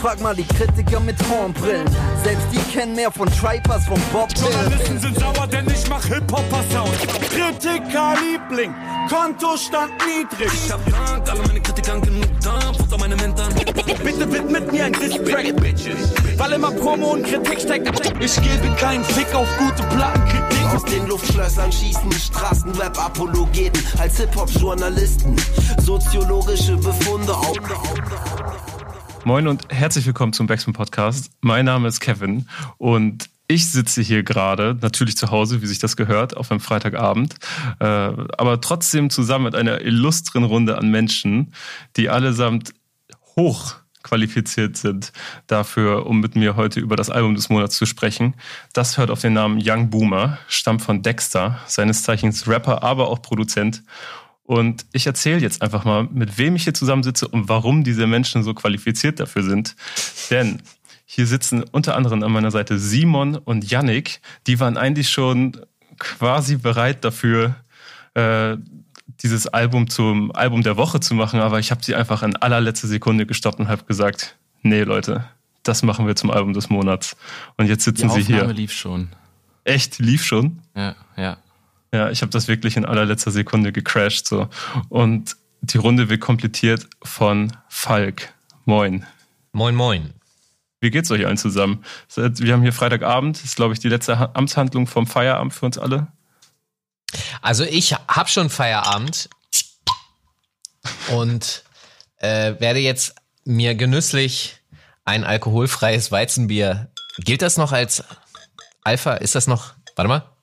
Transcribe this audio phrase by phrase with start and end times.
[0.00, 1.86] Frag mal die Kritiker mit Hornbrillen.
[2.24, 6.96] Selbst die kennen mehr von Tripers, von Bob Journalisten sind sauer, denn ich mach Hip-Hopper-Sound.
[7.28, 8.74] Kritiker-Liebling,
[9.10, 10.50] Kontostand niedrig.
[10.54, 13.54] Ich hab Dank, alle meine Kritikern genug da, Futter meine Mentoren.
[14.02, 15.54] Bitte widmet mir ein Diss-Track,
[16.38, 17.90] weil immer Promo und Kritik steckt.
[18.20, 20.74] Ich gebe keinen Fick auf gute Plattenkritik.
[20.74, 25.36] Aus den Luftschlössern schießen Straßenrap-Apologeten als Hip-Hop-Journalisten.
[25.78, 27.58] Soziologische Befunde auf.
[29.24, 31.30] Moin und herzlich willkommen zum Backspin Podcast.
[31.42, 35.96] Mein Name ist Kevin und ich sitze hier gerade, natürlich zu Hause, wie sich das
[35.96, 37.34] gehört, auf einem Freitagabend,
[37.80, 41.52] äh, aber trotzdem zusammen mit einer illustren Runde an Menschen,
[41.96, 42.72] die allesamt
[43.36, 45.12] hoch qualifiziert sind
[45.46, 48.34] dafür, um mit mir heute über das Album des Monats zu sprechen.
[48.72, 53.20] Das hört auf den Namen Young Boomer, stammt von Dexter, seines Zeichens Rapper, aber auch
[53.20, 53.82] Produzent.
[54.50, 58.42] Und ich erzähle jetzt einfach mal, mit wem ich hier zusammensitze und warum diese Menschen
[58.42, 59.76] so qualifiziert dafür sind.
[60.28, 60.60] Denn
[61.06, 64.20] hier sitzen unter anderem an meiner Seite Simon und Yannick.
[64.48, 65.56] Die waren eigentlich schon
[66.00, 67.54] quasi bereit dafür,
[68.14, 68.56] äh,
[69.22, 72.88] dieses Album zum Album der Woche zu machen, aber ich habe sie einfach in allerletzter
[72.88, 75.26] Sekunde gestoppt und habe gesagt, nee Leute,
[75.62, 77.16] das machen wir zum Album des Monats.
[77.56, 78.46] Und jetzt sitzen Die sie hier.
[78.46, 79.10] lief schon.
[79.62, 80.58] Echt, lief schon?
[80.74, 81.36] Ja, ja.
[81.92, 84.48] Ja, ich habe das wirklich in allerletzter Sekunde gecrashed so.
[84.88, 88.32] Und die Runde wird komplettiert von Falk.
[88.64, 89.06] Moin.
[89.52, 90.14] Moin, moin.
[90.80, 91.84] Wie geht's euch allen zusammen?
[92.14, 95.76] Wir haben hier Freitagabend, das ist glaube ich die letzte Amtshandlung vom Feierabend für uns
[95.76, 96.06] alle.
[97.42, 99.28] Also ich habe schon Feierabend
[101.08, 101.64] und
[102.18, 104.56] äh, werde jetzt mir genüsslich
[105.04, 106.90] ein alkoholfreies Weizenbier.
[107.18, 108.04] Gilt das noch als
[108.84, 109.14] Alpha?
[109.14, 109.74] Ist das noch?
[109.96, 110.39] Warte mal.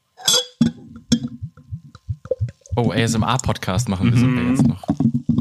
[2.78, 4.83] Oh, ASMR-Podcast machen wir sogar jetzt noch.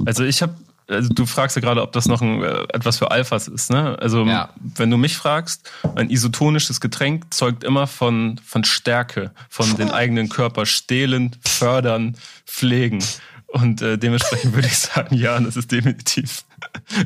[0.06, 0.54] Also ich habe,
[0.88, 3.98] also du fragst ja gerade, ob das noch ein, äh, etwas für Alphas ist, ne?
[4.00, 4.48] Also Ja.
[4.58, 10.30] wenn du mich fragst, ein isotonisches Getränk zeugt immer von, von Stärke, von den eigenen
[10.30, 12.16] Körper stehlen, fördern,
[12.46, 13.04] pflegen.
[13.48, 16.44] Und äh, dementsprechend würde ich sagen, ja, das ist definitiv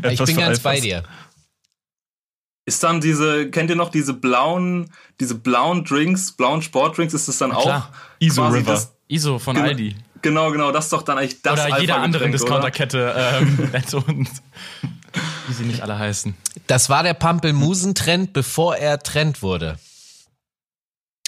[0.03, 0.63] etwas Ich bin für ganz Alphas.
[0.63, 1.03] bei dir.
[2.67, 7.39] Ist dann diese, kennt ihr noch diese blauen, diese blauen Drinks, blauen Sportdrinks, ist das
[7.39, 7.93] dann auch klar.
[8.21, 8.73] Iso River.
[8.75, 9.67] Das, ISO von Genau.
[9.69, 9.97] Aldi.
[10.23, 13.15] Genau, genau, das ist doch dann eigentlich das Oder jeder anderen Discounterkette.
[13.17, 13.71] Ähm,
[14.07, 14.29] und
[15.49, 16.35] wie sie nicht alle heißen.
[16.67, 19.79] Das war der Pampelmusen-Trend, bevor er Trend wurde.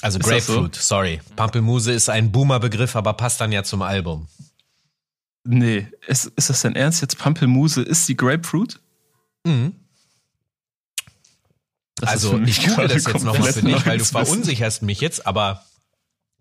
[0.03, 0.53] Also Ist das so?
[0.55, 1.21] Grapefruit, sorry.
[1.37, 4.29] Pampelmuse ist ein Boomer-Begriff, aber passt dann ja zum Album.
[5.45, 7.19] Nee, ist, ist das dein Ernst jetzt?
[7.19, 8.81] Pampelmuse ist die Grapefruit?
[9.45, 9.75] Mhm.
[11.97, 15.65] Das also ich google das jetzt nochmal für dich, weil du verunsicherst mich jetzt, aber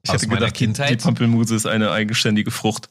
[0.04, 1.04] Ich aus hätte gedacht, die, die Kindheit.
[1.04, 2.90] Pampelmuse ist eine eigenständige Frucht.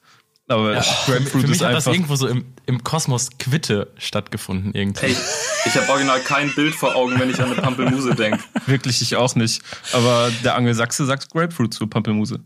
[0.49, 1.93] Aber Ja, für, Grapefruit für mich ist hat das einfach.
[1.93, 5.07] irgendwo so im, im Kosmos Quitte stattgefunden irgendwie.
[5.07, 5.17] Ey,
[5.65, 8.41] ich habe original kein Bild vor Augen, wenn ich an eine Pampelmuse denke.
[8.67, 9.63] Wirklich, ich auch nicht.
[9.93, 12.41] Aber der Angelsachse sagt Grapefruit zu Pampelmuse.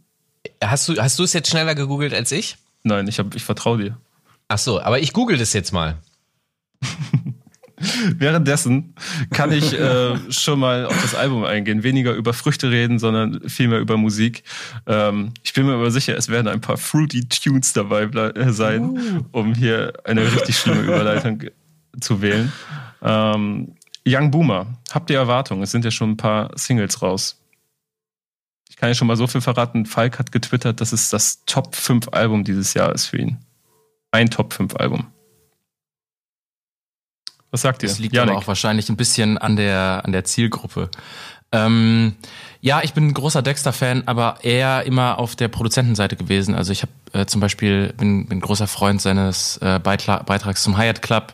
[0.62, 2.56] hast du hast du es jetzt schneller gegoogelt als ich?
[2.82, 3.96] Nein, ich, hab, ich vertraue dir.
[4.48, 5.96] Ach so, aber ich google das jetzt mal.
[8.18, 8.94] Währenddessen
[9.30, 11.82] kann ich äh, schon mal auf das Album eingehen.
[11.82, 14.44] Weniger über Früchte reden, sondern vielmehr über Musik.
[14.86, 19.24] Ähm, ich bin mir aber sicher, es werden ein paar fruity Tunes dabei äh, sein,
[19.32, 21.42] um hier eine richtig schlimme Überleitung
[22.00, 22.52] zu wählen.
[23.02, 23.74] Ähm,
[24.06, 25.62] Young Boomer, habt ihr Erwartungen?
[25.62, 27.40] Es sind ja schon ein paar Singles raus.
[28.68, 29.86] Ich kann ja schon mal so viel verraten.
[29.86, 33.38] Falk hat getwittert, dass es das Top 5 Album dieses Jahr ist für ihn.
[34.10, 35.06] Ein Top 5 Album.
[37.54, 37.88] Was sagt ihr?
[37.88, 38.32] Das liegt Janik?
[38.32, 40.90] aber auch wahrscheinlich ein bisschen an der, an der Zielgruppe.
[41.52, 42.16] Ähm,
[42.60, 46.56] ja, ich bin ein großer Dexter-Fan, aber eher immer auf der Produzentenseite gewesen.
[46.56, 50.76] Also ich habe äh, zum Beispiel bin, bin großer Freund seines äh, Beitla Beitrags zum
[50.76, 51.32] Hyatt Club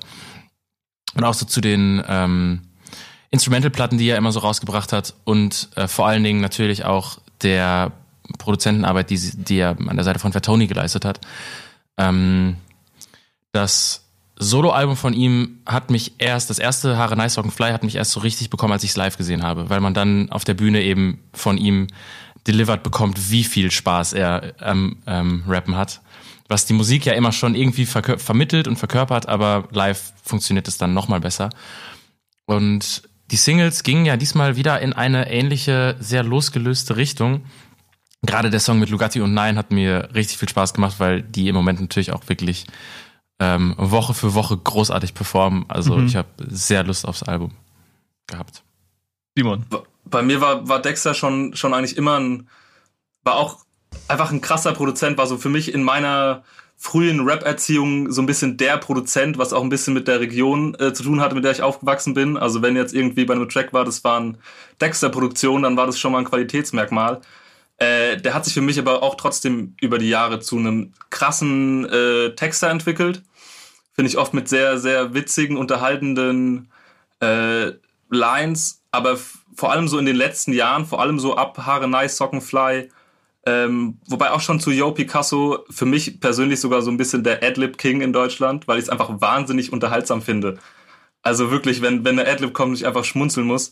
[1.14, 2.60] und auch so zu den ähm,
[3.30, 7.92] Instrumental-Platten, die er immer so rausgebracht hat und äh, vor allen Dingen natürlich auch der
[8.36, 11.18] Produzentenarbeit, die, die er an der Seite von Fatoni geleistet hat.
[11.96, 12.58] Ähm,
[13.52, 13.99] das
[14.42, 18.12] Soloalbum von ihm hat mich erst, das erste Haare Nice Rock Fly hat mich erst
[18.12, 20.82] so richtig bekommen, als ich es live gesehen habe, weil man dann auf der Bühne
[20.82, 21.88] eben von ihm
[22.46, 26.00] delivered bekommt, wie viel Spaß er am ähm, Rappen hat.
[26.48, 30.94] Was die Musik ja immer schon irgendwie vermittelt und verkörpert, aber live funktioniert es dann
[30.94, 31.50] nochmal besser.
[32.46, 37.44] Und die Singles gingen ja diesmal wieder in eine ähnliche, sehr losgelöste Richtung.
[38.22, 41.46] Gerade der Song mit Lugatti und Nein hat mir richtig viel Spaß gemacht, weil die
[41.48, 42.66] im Moment natürlich auch wirklich
[43.40, 45.64] ähm, Woche für Woche großartig performen.
[45.68, 46.06] Also Mhm.
[46.06, 47.52] ich habe sehr Lust aufs Album
[48.26, 48.62] gehabt.
[49.36, 49.64] Simon.
[50.04, 52.48] Bei mir war, war Dexter schon, schon eigentlich immer ein,
[53.24, 53.58] war auch
[54.08, 56.42] einfach ein krasser Produzent, war so für mich in meiner
[56.76, 60.92] frühen Rap-Erziehung so ein bisschen der Produzent, was auch ein bisschen mit der Region äh,
[60.92, 62.36] zu tun hatte, mit der ich aufgewachsen bin.
[62.38, 64.38] Also wenn jetzt irgendwie bei einem Track war, das waren
[64.80, 67.20] Dexter-Produktionen, dann war das schon mal ein Qualitätsmerkmal.
[67.76, 71.86] Äh, der hat sich für mich aber auch trotzdem über die Jahre zu einem krassen
[71.86, 73.22] äh, Texter entwickelt.
[74.00, 76.70] Finde ich oft mit sehr, sehr witzigen, unterhaltenden
[77.20, 77.72] äh,
[78.08, 79.18] Lines, aber
[79.54, 82.88] vor allem so in den letzten Jahren, vor allem so ab Haare Nice, Sockenfly,
[83.44, 87.42] ähm, wobei auch schon zu Yo Picasso für mich persönlich sogar so ein bisschen der
[87.42, 90.56] Adlib King in Deutschland, weil ich es einfach wahnsinnig unterhaltsam finde.
[91.20, 93.70] Also wirklich, wenn, wenn eine Adlib kommt, ich einfach schmunzeln muss.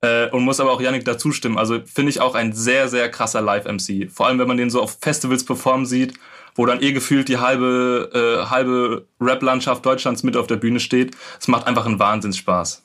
[0.00, 1.56] Äh, und muss aber auch Yannick dazu stimmen.
[1.56, 4.10] Also finde ich auch ein sehr, sehr krasser Live-MC.
[4.10, 6.14] Vor allem, wenn man den so auf Festivals performen sieht,
[6.54, 8.10] wo dann eh gefühlt die halbe,
[8.44, 11.16] äh, halbe Rap-Landschaft Deutschlands mit auf der Bühne steht.
[11.40, 12.82] Es macht einfach einen Wahnsinnsspaß.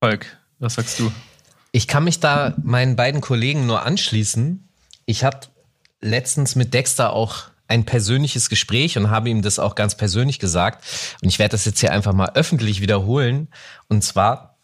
[0.00, 1.12] Falk, was sagst du?
[1.72, 4.68] Ich kann mich da meinen beiden Kollegen nur anschließen.
[5.06, 5.48] Ich hatte
[6.00, 10.84] letztens mit Dexter auch ein persönliches Gespräch und habe ihm das auch ganz persönlich gesagt.
[11.22, 13.48] Und ich werde das jetzt hier einfach mal öffentlich wiederholen.
[13.88, 14.56] Und zwar,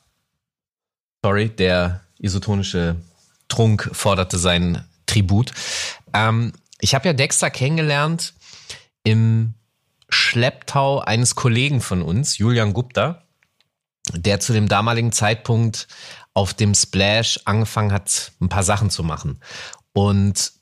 [1.23, 2.97] sorry, der isotonische
[3.49, 5.53] Trunk forderte seinen Tribut.
[6.15, 8.35] Ähm, ich habe ja Dexter kennengelernt
[9.03, 9.55] im
[10.09, 13.25] Schlepptau eines Kollegen von uns, Julian Gupta
[14.13, 15.89] der zu dem damaligen Zeitpunkt
[16.35, 19.41] auf dem Splash angefangen hat, ein paar Sachen zu machen.
[19.93, 20.53] Und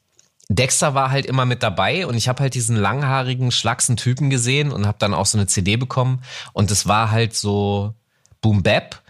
[0.48, 4.70] Dexter war halt immer mit dabei und ich habe halt diesen langhaarigen, schlachsen Typen gesehen
[4.70, 6.22] und habe dann auch so eine CD bekommen
[6.52, 7.94] und es war halt so
[8.42, 9.00] Boom Bap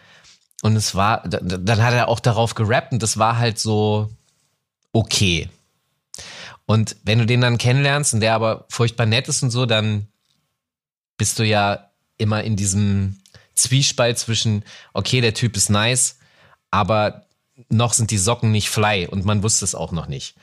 [0.62, 4.10] und es war, dann hat er auch darauf gerappt und das war halt so
[4.92, 5.48] okay.
[6.66, 10.08] Und wenn du den dann kennenlernst und der aber furchtbar nett ist und so, dann
[11.16, 13.18] bist du ja immer in diesem
[13.54, 16.18] Zwiespalt zwischen, okay, der Typ ist nice,
[16.70, 17.26] aber
[17.68, 20.34] noch sind die Socken nicht fly und man wusste es auch noch nicht.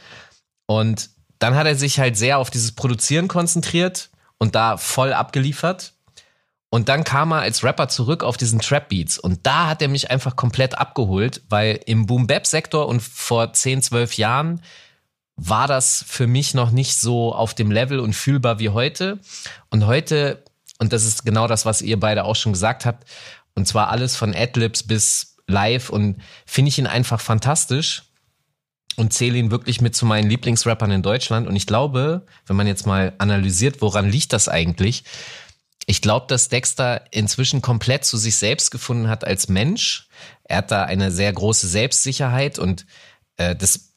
[0.65, 5.93] Und dann hat er sich halt sehr auf dieses Produzieren konzentriert und da voll abgeliefert.
[6.69, 9.87] Und dann kam er als Rapper zurück auf diesen Trap Beats und da hat er
[9.87, 14.61] mich einfach komplett abgeholt, weil im Boom Bap Sektor und vor 10, 12 Jahren
[15.41, 19.19] war das für mich noch nicht so auf dem Level und fühlbar wie heute.
[19.69, 20.43] Und heute
[20.79, 23.07] und das ist genau das, was ihr beide auch schon gesagt habt.
[23.53, 28.03] Und zwar alles von Adlibs bis live und finde ich ihn einfach fantastisch
[28.95, 31.47] und zähle ihn wirklich mit zu meinen Lieblingsrappern in Deutschland.
[31.47, 35.03] Und ich glaube, wenn man jetzt mal analysiert, woran liegt das eigentlich?
[35.85, 40.07] Ich glaube, dass Dexter inzwischen komplett zu sich selbst gefunden hat als Mensch.
[40.43, 42.85] Er hat da eine sehr große Selbstsicherheit und
[43.37, 43.88] äh, das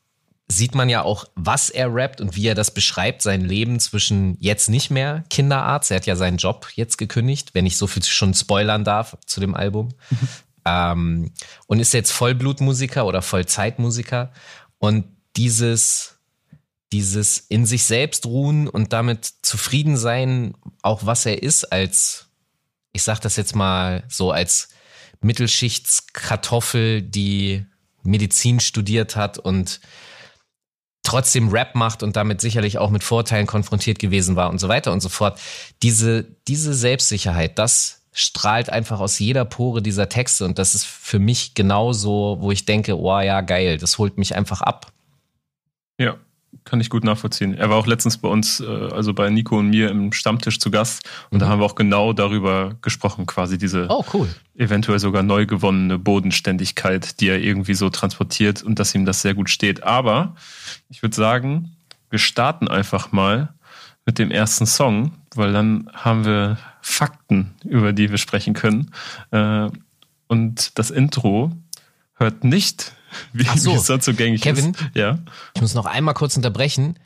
[0.57, 4.37] sieht man ja auch, was er rappt und wie er das beschreibt, sein Leben zwischen
[4.41, 5.91] jetzt nicht mehr Kinderarzt.
[5.91, 9.41] Er hat ja seinen Job jetzt gekündigt, wenn ich so viel schon spoilern darf zu
[9.41, 9.91] dem Album.
[10.65, 11.33] ähm,
[11.67, 14.33] und ist jetzt Vollblutmusiker oder Vollzeitmusiker.
[14.79, 15.05] Und
[15.37, 16.19] dieses,
[16.93, 22.27] dieses in sich selbst ruhen und damit zufrieden sein, auch was er ist, als,
[22.93, 24.69] ich sag das jetzt mal so, als
[25.21, 27.65] Mittelschichtskartoffel, die
[28.03, 29.81] Medizin studiert hat und
[31.03, 34.93] trotzdem Rap macht und damit sicherlich auch mit Vorteilen konfrontiert gewesen war und so weiter
[34.93, 35.41] und so fort.
[35.83, 41.19] Diese, diese Selbstsicherheit, das strahlt einfach aus jeder Pore dieser Texte und das ist für
[41.19, 44.93] mich genauso, wo ich denke, oh ja, geil, das holt mich einfach ab.
[45.99, 46.17] Ja,
[46.65, 47.55] kann ich gut nachvollziehen.
[47.55, 50.71] Er war auch letztens bei uns, äh, also bei Nico und mir im Stammtisch zu
[50.71, 51.41] Gast und mhm.
[51.41, 54.29] da haben wir auch genau darüber gesprochen, quasi diese oh, cool.
[54.57, 59.35] eventuell sogar neu gewonnene Bodenständigkeit, die er irgendwie so transportiert und dass ihm das sehr
[59.35, 59.83] gut steht.
[59.83, 60.35] Aber
[60.89, 61.77] ich würde sagen,
[62.11, 63.55] wir starten einfach mal
[64.05, 68.91] mit dem ersten Song, weil dann haben wir Fakten, über die wir sprechen können.
[69.31, 69.69] Äh,
[70.27, 71.53] und das Intro
[72.15, 72.95] hört nicht
[73.33, 73.73] wie, Ach so.
[73.73, 74.85] wie es sonst so gängig Kevin, ist.
[74.95, 75.19] Ja.
[75.55, 76.99] Ich muss noch einmal kurz unterbrechen.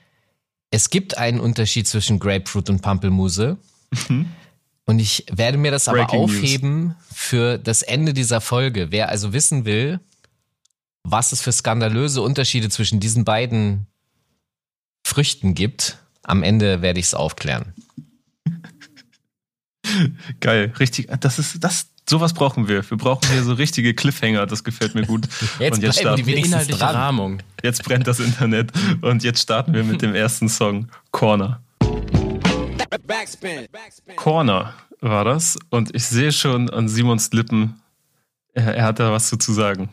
[0.70, 3.56] Es gibt einen Unterschied zwischen Grapefruit und Pampelmuse.
[4.08, 4.26] Mhm.
[4.84, 6.96] Und ich werde mir das aber Breaking aufheben News.
[7.12, 8.90] für das Ende dieser Folge.
[8.90, 10.00] Wer also wissen will,
[11.02, 13.86] was es für skandalöse Unterschiede zwischen diesen beiden
[15.04, 17.74] Früchten gibt, am Ende werde ich es aufklären.
[20.40, 21.08] Geil, richtig.
[21.20, 22.88] Das ist das Sowas brauchen wir.
[22.88, 25.26] Wir brauchen hier so richtige Cliffhanger, das gefällt mir gut.
[25.58, 26.94] Jetzt und jetzt starten die inhaltliche dran.
[26.94, 27.42] Rahmung.
[27.64, 28.70] Jetzt brennt das Internet
[29.02, 31.60] und jetzt starten wir mit dem ersten Song, Corner.
[34.14, 37.80] Corner war das und ich sehe schon an Simons Lippen,
[38.54, 39.88] er, er hat da was zu sagen.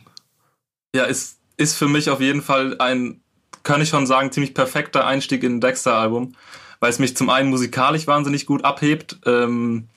[0.96, 3.22] Ja, ist, ist für mich auf jeden Fall ein,
[3.64, 6.36] kann ich schon sagen, ziemlich perfekter Einstieg in ein Dexter-Album,
[6.80, 9.18] weil es mich zum einen musikalisch wahnsinnig gut abhebt.
[9.26, 9.88] Ähm,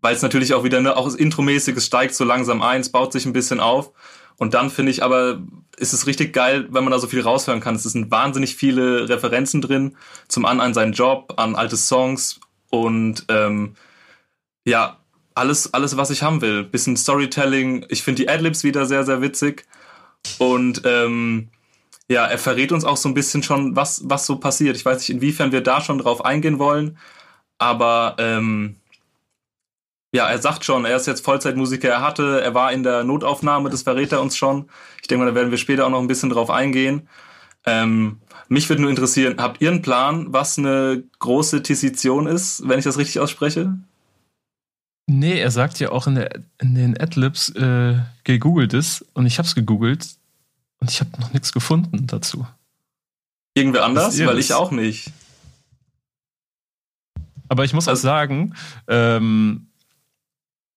[0.00, 3.12] weil es natürlich auch wieder ne, auch intromäßig, es steigt so langsam ein, es baut
[3.12, 3.92] sich ein bisschen auf
[4.38, 5.40] Und dann finde ich aber,
[5.76, 7.74] ist es richtig geil, wenn man da so viel raushören kann.
[7.74, 9.96] Es sind wahnsinnig viele Referenzen drin.
[10.28, 12.40] Zum einen an seinen Job, an alte Songs
[12.70, 13.74] und ähm,
[14.64, 14.98] ja,
[15.34, 16.64] alles, alles, was ich haben will.
[16.64, 17.86] Bisschen Storytelling.
[17.88, 19.64] Ich finde die Adlibs wieder sehr, sehr witzig.
[20.38, 21.48] Und ähm,
[22.08, 24.76] ja, er verrät uns auch so ein bisschen schon, was, was so passiert.
[24.76, 26.98] Ich weiß nicht, inwiefern wir da schon drauf eingehen wollen,
[27.58, 28.79] aber ähm,
[30.12, 33.70] ja, er sagt schon, er ist jetzt Vollzeitmusiker, er hatte, er war in der Notaufnahme,
[33.70, 34.68] das verrät er uns schon.
[35.00, 37.08] Ich denke mal, da werden wir später auch noch ein bisschen drauf eingehen.
[37.64, 42.78] Ähm, mich würde nur interessieren, habt ihr einen Plan, was eine große Tessition ist, wenn
[42.78, 43.78] ich das richtig ausspreche?
[45.06, 49.38] Nee, er sagt ja auch in, der, in den Adlibs, äh, gegoogelt ist und ich
[49.38, 50.06] hab's gegoogelt
[50.80, 52.46] und ich habe noch nichts gefunden dazu.
[53.54, 54.18] Irgendwer anders?
[54.18, 55.12] Weil ich auch nicht.
[57.48, 58.54] Aber ich muss also, auch sagen,
[58.86, 59.69] ähm,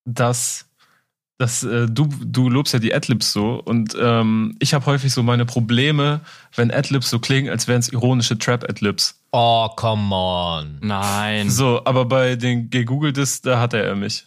[0.05, 0.65] dass,
[1.37, 5.23] dass äh, du, du lobst ja die Adlibs so und ähm, ich habe häufig so
[5.23, 6.21] meine Probleme,
[6.55, 9.19] wenn Adlibs so klingen, als wären es ironische Trap-Adlibs.
[9.31, 10.77] Oh, come on.
[10.81, 11.49] Nein.
[11.49, 14.25] So, aber bei den gegoogeltes, da hatte er mich.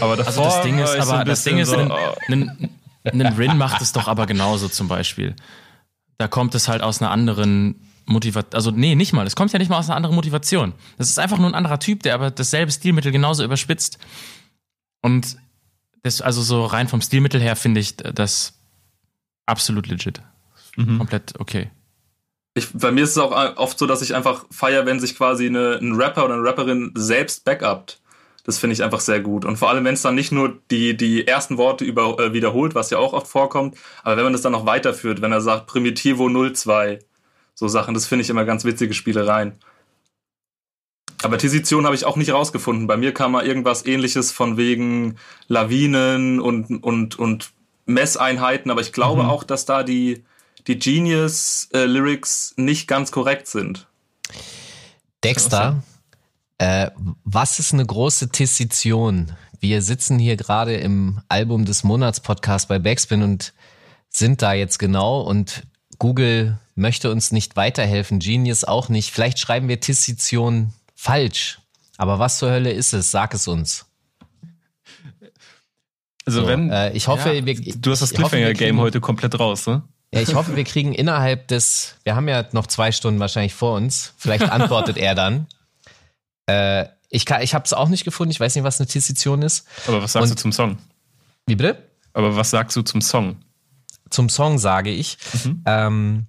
[0.00, 1.92] Aber davor also das Ding ist, aber das Ding ist, so, ein,
[2.28, 2.70] ein,
[3.04, 5.36] ein Rin macht es doch aber genauso zum Beispiel.
[6.16, 8.54] Da kommt es halt aus einer anderen Motivation.
[8.54, 9.26] Also, nee, nicht mal.
[9.26, 10.72] Es kommt ja nicht mal aus einer anderen Motivation.
[10.98, 13.98] Das ist einfach nur ein anderer Typ, der aber dasselbe Stilmittel genauso überspitzt.
[15.04, 15.36] Und
[16.02, 18.54] das, also so rein vom Stilmittel her finde ich das
[19.44, 20.22] absolut legit.
[20.76, 20.96] Mhm.
[20.96, 21.70] Komplett okay.
[22.54, 25.46] Ich, bei mir ist es auch oft so, dass ich einfach feier, wenn sich quasi
[25.46, 28.00] eine, ein Rapper oder eine Rapperin selbst backupt.
[28.44, 29.44] Das finde ich einfach sehr gut.
[29.44, 32.74] Und vor allem, wenn es dann nicht nur die, die ersten Worte über, äh, wiederholt,
[32.74, 35.66] was ja auch oft vorkommt, aber wenn man das dann noch weiterführt, wenn er sagt
[35.66, 36.98] Primitivo 02,
[37.54, 39.52] so Sachen, das finde ich immer ganz witzige Spielereien.
[41.24, 42.86] Aber Tesition habe ich auch nicht rausgefunden.
[42.86, 45.16] Bei mir kam mal irgendwas ähnliches von wegen
[45.48, 47.52] Lawinen und, und, und
[47.86, 49.28] Messeinheiten, aber ich glaube mhm.
[49.28, 50.24] auch, dass da die,
[50.66, 53.86] die Genius-Lyrics äh, nicht ganz korrekt sind.
[55.22, 55.82] Dexter,
[56.58, 56.90] äh,
[57.24, 59.32] was ist eine große Tessition?
[59.60, 63.54] Wir sitzen hier gerade im Album des Monats Podcast bei Backspin und
[64.10, 65.62] sind da jetzt genau und
[65.98, 69.10] Google möchte uns nicht weiterhelfen, Genius auch nicht.
[69.10, 70.72] Vielleicht schreiben wir Tessition
[71.04, 71.58] falsch.
[71.96, 73.10] Aber was zur Hölle ist es?
[73.10, 73.86] Sag es uns.
[76.26, 79.66] Also so, wenn äh, ich hoffe, ja, wir, du hast das Cliffhanger-Game heute komplett raus,
[79.66, 79.82] ne?
[80.12, 83.74] Ja, ich hoffe, wir kriegen innerhalb des, wir haben ja noch zwei Stunden wahrscheinlich vor
[83.74, 84.14] uns.
[84.16, 85.46] Vielleicht antwortet er dann.
[86.46, 88.30] Äh, ich kann, ich habe es auch nicht gefunden.
[88.30, 89.66] Ich weiß nicht, was eine Tessition ist.
[89.86, 90.76] Aber was sagst Und, du zum Song?
[91.46, 91.82] Wie bitte?
[92.12, 93.36] Aber was sagst du zum Song?
[94.10, 95.16] Zum Song sage ich.
[95.42, 95.62] Mhm.
[95.64, 96.26] Ähm,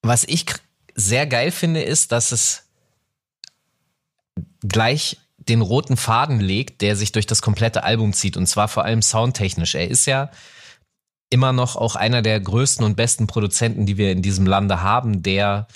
[0.00, 0.46] was ich
[0.94, 2.65] sehr geil finde, ist, dass es
[4.68, 8.84] gleich den roten Faden legt, der sich durch das komplette Album zieht und zwar vor
[8.84, 9.74] allem soundtechnisch.
[9.74, 10.30] Er ist ja
[11.30, 15.22] immer noch auch einer der größten und besten Produzenten, die wir in diesem Lande haben,
[15.22, 15.66] der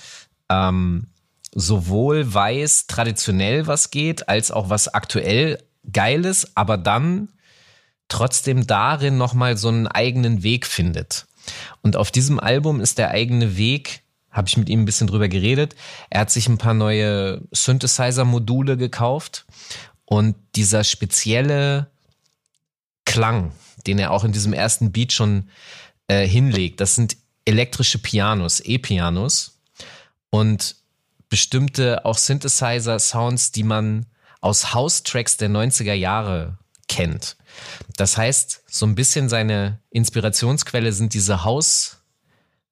[0.49, 1.07] ähm,
[1.53, 7.29] sowohl weiß traditionell was geht, als auch was aktuell geiles, aber dann
[8.07, 11.27] trotzdem darin nochmal so einen eigenen Weg findet.
[11.81, 14.00] Und auf diesem Album ist der eigene Weg
[14.31, 15.75] habe ich mit ihm ein bisschen drüber geredet.
[16.09, 19.45] Er hat sich ein paar neue Synthesizer-Module gekauft
[20.05, 21.91] und dieser spezielle
[23.05, 23.51] Klang,
[23.87, 25.49] den er auch in diesem ersten Beat schon
[26.07, 29.59] äh, hinlegt, das sind elektrische Pianos, E-Pianos
[30.29, 30.75] und
[31.29, 34.05] bestimmte auch Synthesizer-Sounds, die man
[34.41, 36.57] aus House-Tracks der 90er Jahre
[36.87, 37.37] kennt.
[37.95, 42.00] Das heißt, so ein bisschen seine Inspirationsquelle sind diese House-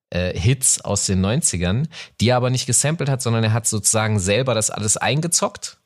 [0.10, 1.88] äh, Hits aus den 90ern,
[2.20, 5.78] die er aber nicht gesampelt hat, sondern er hat sozusagen selber das alles eingezockt.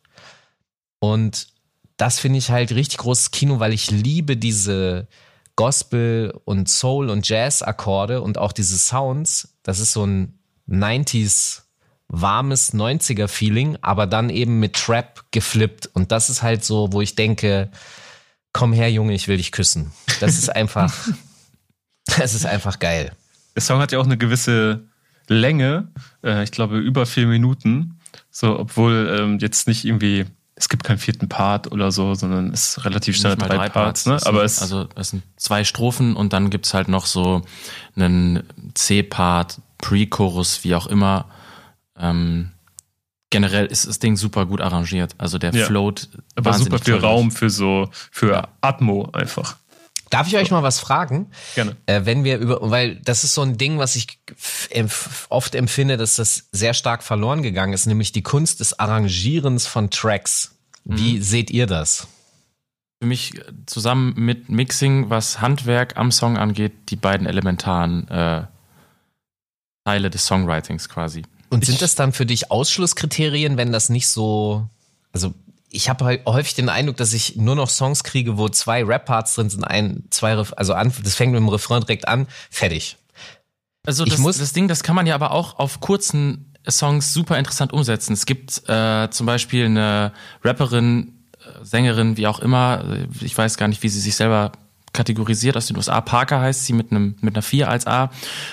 [1.00, 1.48] Und
[1.98, 5.08] das finde ich halt richtig großes Kino, weil ich liebe diese
[5.56, 9.56] Gospel und Soul und Jazz Akkorde und auch diese Sounds.
[9.64, 11.62] Das ist so ein 90s
[12.08, 15.88] warmes 90er Feeling, aber dann eben mit Trap geflippt.
[15.94, 17.70] Und das ist halt so, wo ich denke,
[18.54, 19.92] komm her, Junge, ich will dich küssen.
[20.20, 20.94] Das ist einfach,
[22.18, 23.12] das ist einfach geil.
[23.56, 24.88] Der Song hat ja auch eine gewisse
[25.28, 25.88] Länge,
[26.24, 28.00] äh, ich glaube über vier Minuten.
[28.30, 32.78] So, obwohl ähm, jetzt nicht irgendwie, es gibt keinen vierten Part oder so, sondern es
[32.78, 34.04] ist relativ schnell drei, drei, Parts.
[34.04, 34.30] Parts ne?
[34.30, 37.44] Aber es also es sind zwei Strophen und dann gibt's halt noch so
[37.96, 38.44] einen
[38.74, 41.26] C-Part, Pre-Chorus, wie auch immer.
[41.98, 42.52] Ähm,
[43.30, 45.16] generell ist das Ding super gut arrangiert.
[45.18, 45.66] Also der ja.
[45.66, 46.08] float.
[46.36, 48.48] Aber super viel Raum für so, für ja.
[48.62, 49.58] Atmo einfach.
[50.14, 51.32] Darf ich euch mal was fragen?
[51.56, 51.76] Gerne.
[51.88, 54.20] Äh, wenn wir über, weil das ist so ein Ding, was ich
[55.30, 59.90] oft empfinde, dass das sehr stark verloren gegangen ist, nämlich die Kunst des Arrangierens von
[59.90, 60.56] Tracks.
[60.86, 61.22] Wie mhm.
[61.24, 62.08] seht ihr das?
[63.04, 63.34] für mich
[63.66, 68.44] zusammen mit Mixing, was Handwerk am Song angeht, die beiden elementaren äh,
[69.84, 71.24] Teile des Songwritings quasi.
[71.50, 74.70] Und sind das dann für dich Ausschlusskriterien, wenn das nicht so,
[75.12, 75.34] also
[75.74, 79.50] ich habe häufig den Eindruck, dass ich nur noch Songs kriege, wo zwei Rap-Parts drin
[79.50, 82.98] sind, ein, zwei, also an, das fängt mit dem Refrain direkt an, fertig.
[83.86, 87.74] Also das, das Ding, das kann man ja aber auch auf kurzen Songs super interessant
[87.74, 88.14] umsetzen.
[88.14, 90.14] Es gibt äh, zum Beispiel eine
[90.44, 94.52] Rapperin, äh, Sängerin, wie auch immer, äh, ich weiß gar nicht, wie sie sich selber
[94.94, 96.00] kategorisiert aus den USA.
[96.02, 98.12] Parker heißt sie mit einem mit einer 4 als A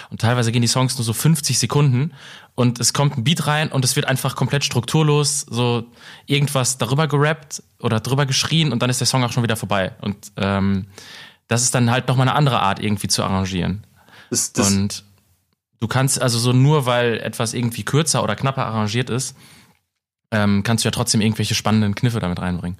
[0.08, 2.12] und teilweise gehen die Songs nur so 50 Sekunden
[2.60, 5.84] und es kommt ein Beat rein und es wird einfach komplett strukturlos so
[6.26, 9.92] irgendwas darüber gerappt oder drüber geschrien und dann ist der Song auch schon wieder vorbei
[10.02, 10.84] und ähm,
[11.48, 13.86] das ist dann halt noch mal eine andere Art irgendwie zu arrangieren.
[14.28, 15.04] Das, das und
[15.80, 19.34] du kannst also so nur weil etwas irgendwie kürzer oder knapper arrangiert ist,
[20.30, 22.78] ähm, kannst du ja trotzdem irgendwelche spannenden Kniffe damit reinbringen.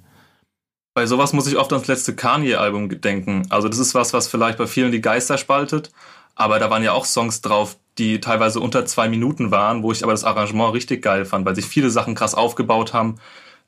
[0.93, 3.47] Bei sowas muss ich oft ans letzte Kanye-Album denken.
[3.49, 5.91] Also das ist was, was vielleicht bei vielen die Geister spaltet.
[6.35, 10.03] Aber da waren ja auch Songs drauf, die teilweise unter zwei Minuten waren, wo ich
[10.03, 13.19] aber das Arrangement richtig geil fand, weil sich viele Sachen krass aufgebaut haben.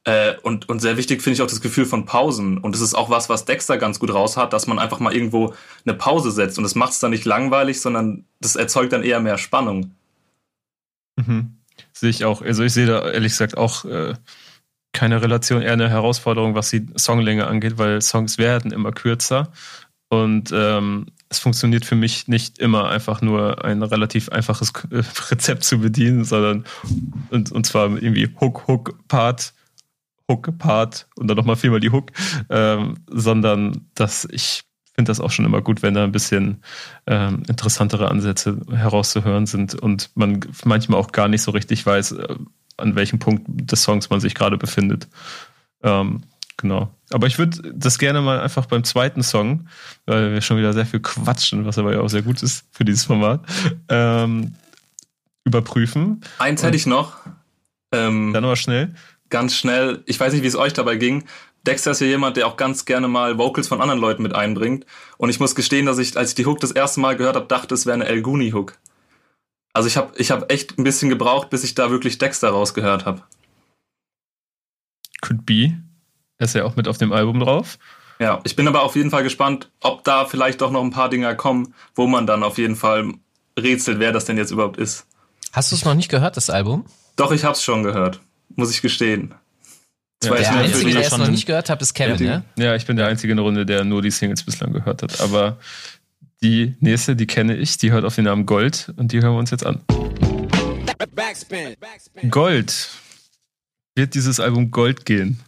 [0.05, 2.57] Äh, und, und sehr wichtig finde ich auch das Gefühl von Pausen.
[2.57, 5.13] Und das ist auch was, was Dexter ganz gut raus hat, dass man einfach mal
[5.13, 5.53] irgendwo
[5.85, 6.57] eine Pause setzt.
[6.57, 9.91] Und das macht es dann nicht langweilig, sondern das erzeugt dann eher mehr Spannung.
[11.15, 11.57] Mhm.
[11.93, 12.41] Sehe ich auch.
[12.41, 14.15] Also ich sehe da ehrlich gesagt auch äh,
[14.93, 19.51] keine Relation, eher eine Herausforderung, was die Songlänge angeht, weil Songs werden immer kürzer
[20.09, 24.71] und ähm, es funktioniert für mich nicht immer einfach nur ein relativ einfaches
[25.31, 26.63] Rezept zu bedienen, sondern
[27.31, 29.53] und, und zwar irgendwie Hook, Hook, Part,
[30.29, 32.11] Hook, Part und dann nochmal viermal die Hook,
[32.49, 34.63] ähm, sondern dass ich
[34.95, 36.61] finde das auch schon immer gut, wenn da ein bisschen
[37.07, 42.35] ähm, interessantere Ansätze herauszuhören sind und man manchmal auch gar nicht so richtig weiß, äh,
[42.77, 45.07] an welchem Punkt des Songs man sich gerade befindet.
[45.81, 46.21] Ähm,
[46.57, 46.93] genau.
[47.11, 49.67] Aber ich würde das gerne mal einfach beim zweiten Song,
[50.05, 52.85] weil wir schon wieder sehr viel quatschen, was aber ja auch sehr gut ist für
[52.85, 53.41] dieses Format,
[53.89, 54.55] ähm,
[55.45, 56.21] überprüfen.
[56.39, 57.17] Eins hätte ich noch.
[57.91, 58.93] Ähm, Dann aber schnell.
[59.29, 60.03] Ganz schnell.
[60.05, 61.25] Ich weiß nicht, wie es euch dabei ging.
[61.65, 64.85] Dexter ist ja jemand, der auch ganz gerne mal Vocals von anderen Leuten mit einbringt.
[65.17, 67.47] Und ich muss gestehen, dass ich, als ich die Hook das erste Mal gehört habe,
[67.47, 68.77] dachte, es wäre eine El Guni Hook.
[69.71, 73.05] Also ich habe ich hab echt ein bisschen gebraucht, bis ich da wirklich Dexter rausgehört
[73.05, 73.23] habe.
[75.21, 75.77] Could be.
[76.43, 77.79] Er ist ja auch mit auf dem Album drauf.
[78.19, 81.07] Ja, ich bin aber auf jeden Fall gespannt, ob da vielleicht doch noch ein paar
[81.07, 83.13] Dinger kommen, wo man dann auf jeden Fall
[83.57, 85.05] rätselt, wer das denn jetzt überhaupt ist.
[85.53, 86.83] Hast du es noch nicht gehört, das Album?
[87.15, 88.19] Doch, ich habe es schon gehört,
[88.57, 89.33] muss ich gestehen.
[90.21, 92.37] Ja, der Einzige, der es noch nicht gehört hat, ist Kevin, ja?
[92.39, 92.43] Ne?
[92.57, 95.21] Ja, ich bin der Einzige in der Runde, der nur die Singles bislang gehört hat.
[95.21, 95.59] Aber
[96.41, 99.39] die nächste, die kenne ich, die hört auf den Namen Gold und die hören wir
[99.39, 99.79] uns jetzt an.
[102.29, 102.89] Gold.
[103.95, 105.39] Wird dieses Album Gold gehen?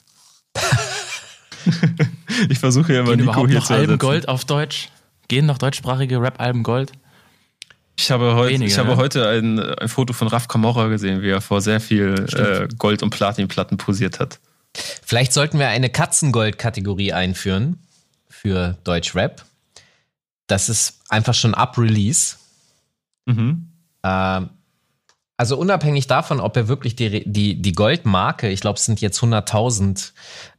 [2.49, 4.89] ich versuche ja immer Gehen Nico hier noch zu Alben Gold auf Deutsch?
[5.27, 6.91] Gehen noch deutschsprachige Rap-Alben Gold?
[7.97, 11.29] Ich habe, heute, Wenige, ich habe heute ein, ein Foto von Raf Camorra gesehen, wie
[11.29, 14.39] er vor sehr viel äh, Gold- und Platinplatten posiert hat.
[14.73, 17.79] Vielleicht sollten wir eine Katzengold-Kategorie einführen
[18.29, 19.45] für Deutschrap.
[20.47, 22.35] Das ist einfach schon ab Release.
[23.25, 23.69] Mhm.
[24.03, 24.49] Ähm,
[25.38, 29.19] also unabhängig davon, ob er wirklich die, die, die Goldmarke, ich glaube, es sind jetzt
[29.19, 30.12] 100.000,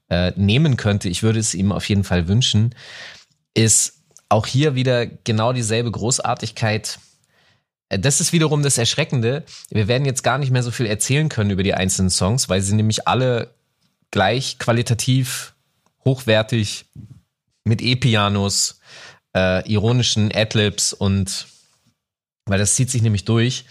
[0.08, 2.74] äh, nehmen könnte, ich würde es ihm auf jeden Fall wünschen,
[3.54, 3.94] ist
[4.28, 6.98] auch hier wieder genau dieselbe Großartigkeit.
[7.88, 9.44] Äh, das ist wiederum das Erschreckende.
[9.70, 12.60] Wir werden jetzt gar nicht mehr so viel erzählen können über die einzelnen Songs, weil
[12.60, 13.54] sie nämlich alle
[14.10, 15.54] gleich qualitativ
[16.04, 16.86] hochwertig
[17.64, 18.80] mit E-Pianos,
[19.34, 21.48] äh, ironischen Adlibs und
[22.44, 23.64] weil das zieht sich nämlich durch.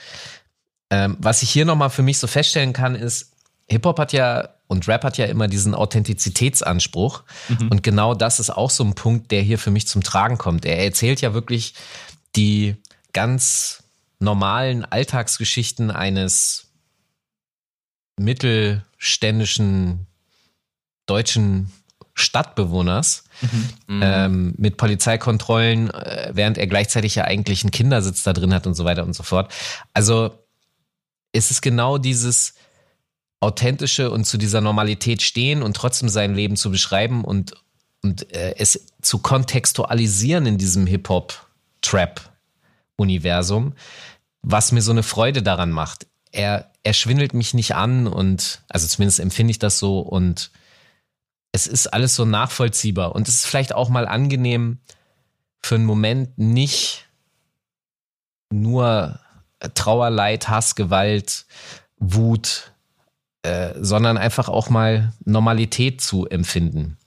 [0.90, 3.32] Ähm, was ich hier nochmal für mich so feststellen kann, ist,
[3.68, 7.24] Hip-Hop hat ja und Rap hat ja immer diesen Authentizitätsanspruch.
[7.50, 7.68] Mhm.
[7.70, 10.66] Und genau das ist auch so ein Punkt, der hier für mich zum Tragen kommt.
[10.66, 11.76] Er erzählt ja wirklich
[12.36, 12.76] die
[13.14, 13.84] ganz
[14.20, 16.68] normalen Alltagsgeschichten eines
[18.18, 20.08] mittelständischen
[21.06, 21.72] deutschen
[22.16, 23.26] Stadtbewohners
[23.88, 24.02] mhm.
[24.02, 28.74] ähm, mit Polizeikontrollen, äh, während er gleichzeitig ja eigentlich einen Kindersitz da drin hat und
[28.74, 29.54] so weiter und so fort.
[29.94, 30.45] Also
[31.36, 32.54] es ist genau dieses
[33.42, 37.54] authentische und zu dieser Normalität stehen und trotzdem sein Leben zu beschreiben und,
[38.02, 43.74] und äh, es zu kontextualisieren in diesem Hip-Hop-Trap-Universum,
[44.42, 46.08] was mir so eine Freude daran macht.
[46.32, 50.52] Er, er schwindelt mich nicht an und, also zumindest empfinde ich das so und
[51.52, 54.80] es ist alles so nachvollziehbar und es ist vielleicht auch mal angenehm
[55.62, 57.06] für einen Moment nicht
[58.52, 59.20] nur
[59.74, 61.46] Trauer, Leid, Hass, Gewalt,
[61.98, 62.72] Wut,
[63.44, 66.98] äh, sondern einfach auch mal Normalität zu empfinden.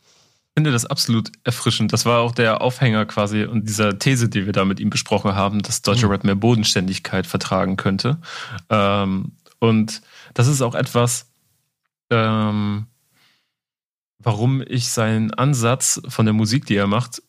[0.56, 1.92] finde das absolut erfrischend.
[1.92, 5.34] Das war auch der Aufhänger quasi und dieser These, die wir da mit ihm besprochen
[5.34, 6.12] haben, dass deutsche mhm.
[6.12, 8.18] Rap mehr Bodenständigkeit vertragen könnte.
[8.70, 10.02] Ähm, und
[10.34, 11.26] das ist auch etwas,
[12.10, 12.86] ähm,
[14.18, 17.22] warum ich seinen Ansatz von der Musik, die er macht,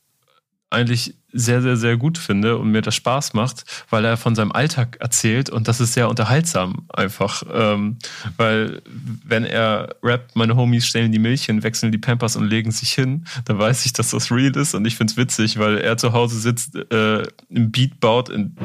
[0.69, 4.51] eigentlich sehr, sehr, sehr gut finde und mir das Spaß macht, weil er von seinem
[4.51, 7.43] Alltag erzählt und das ist sehr unterhaltsam einfach.
[7.51, 7.97] Ähm,
[8.37, 8.81] weil
[9.23, 13.25] wenn er rappt, meine Homies stellen die Milchen, wechseln die Pampers und legen sich hin,
[13.45, 16.13] dann weiß ich, dass das real ist und ich finde es witzig, weil er zu
[16.13, 18.55] Hause sitzt, äh, im Beat baut, in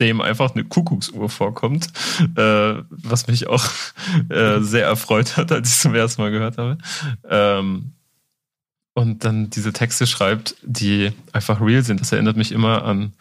[0.00, 1.88] dem einfach eine Kuckucksuhr vorkommt,
[2.36, 3.64] äh, was mich auch
[4.28, 6.78] äh, sehr erfreut hat, als ich es zum ersten Mal gehört habe.
[7.28, 7.92] Ähm,
[8.98, 12.00] und dann diese Texte schreibt, die einfach real sind.
[12.00, 13.12] Das erinnert mich immer an,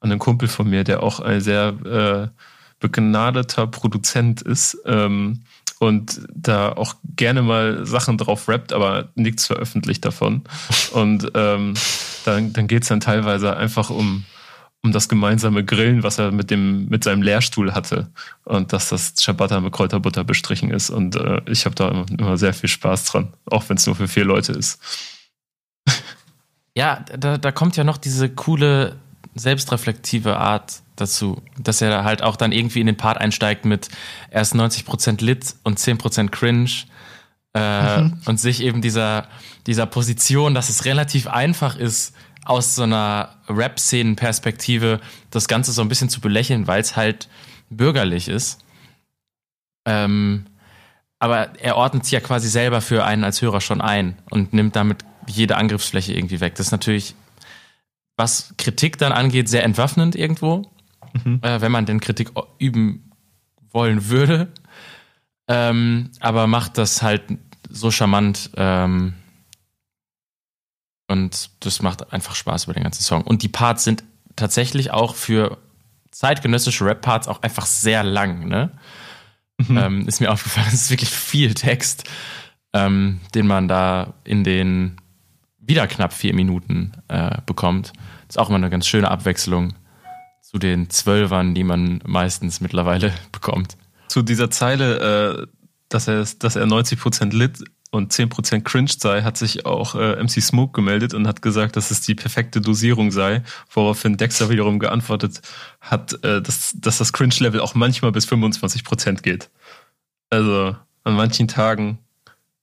[0.00, 2.28] an einen Kumpel von mir, der auch ein sehr äh,
[2.80, 5.42] begnadeter Produzent ist ähm,
[5.80, 10.44] und da auch gerne mal Sachen drauf rappt, aber nichts veröffentlicht davon.
[10.92, 11.74] Und ähm,
[12.24, 14.24] dann, dann geht es dann teilweise einfach um,
[14.82, 18.08] um das gemeinsame Grillen, was er mit dem mit seinem Lehrstuhl hatte
[18.44, 22.38] und dass das Ciabatta mit Kräuterbutter bestrichen ist und äh, ich habe da immer, immer,
[22.38, 24.80] sehr viel Spaß dran, auch wenn es nur für vier Leute ist.
[26.78, 29.00] Ja, da, da kommt ja noch diese coole
[29.34, 33.88] selbstreflektive Art dazu, dass er halt auch dann irgendwie in den Part einsteigt mit
[34.30, 36.70] erst 90% Lit und 10% Cringe
[37.52, 38.20] äh, mhm.
[38.26, 39.26] und sich eben dieser,
[39.66, 42.14] dieser Position, dass es relativ einfach ist,
[42.44, 45.00] aus so einer Rap-Szenen-Perspektive
[45.32, 47.28] das Ganze so ein bisschen zu belächeln, weil es halt
[47.70, 48.60] bürgerlich ist.
[49.84, 50.46] Ähm,
[51.18, 54.76] aber er ordnet sich ja quasi selber für einen als Hörer schon ein und nimmt
[54.76, 56.54] damit jede Angriffsfläche irgendwie weg.
[56.56, 57.14] Das ist natürlich,
[58.16, 60.70] was Kritik dann angeht, sehr entwaffnend irgendwo,
[61.24, 61.40] mhm.
[61.42, 63.12] äh, wenn man denn Kritik üben
[63.70, 64.48] wollen würde.
[65.46, 67.22] Ähm, aber macht das halt
[67.70, 69.14] so charmant ähm,
[71.08, 73.22] und das macht einfach Spaß über den ganzen Song.
[73.22, 74.04] Und die Parts sind
[74.36, 75.58] tatsächlich auch für
[76.10, 78.72] zeitgenössische Rap-Parts auch einfach sehr lang, ne?
[79.58, 79.76] Mhm.
[79.76, 82.04] Ähm, ist mir aufgefallen, es ist wirklich viel Text,
[82.72, 84.96] ähm, den man da in den
[85.68, 87.92] wieder knapp vier Minuten äh, bekommt.
[88.26, 89.74] Das ist auch immer eine ganz schöne Abwechslung
[90.40, 93.76] zu den Zwölfern, die man meistens mittlerweile bekommt.
[94.08, 95.46] Zu dieser Zeile, äh,
[95.90, 100.42] dass er, dass er 90% lit und 10% cringe sei, hat sich auch äh, MC
[100.42, 105.40] Smoke gemeldet und hat gesagt, dass es die perfekte Dosierung sei, woraufhin Dexter wiederum geantwortet
[105.80, 109.50] hat, äh, dass, dass das Cringe-Level auch manchmal bis 25% geht.
[110.30, 111.98] Also an manchen Tagen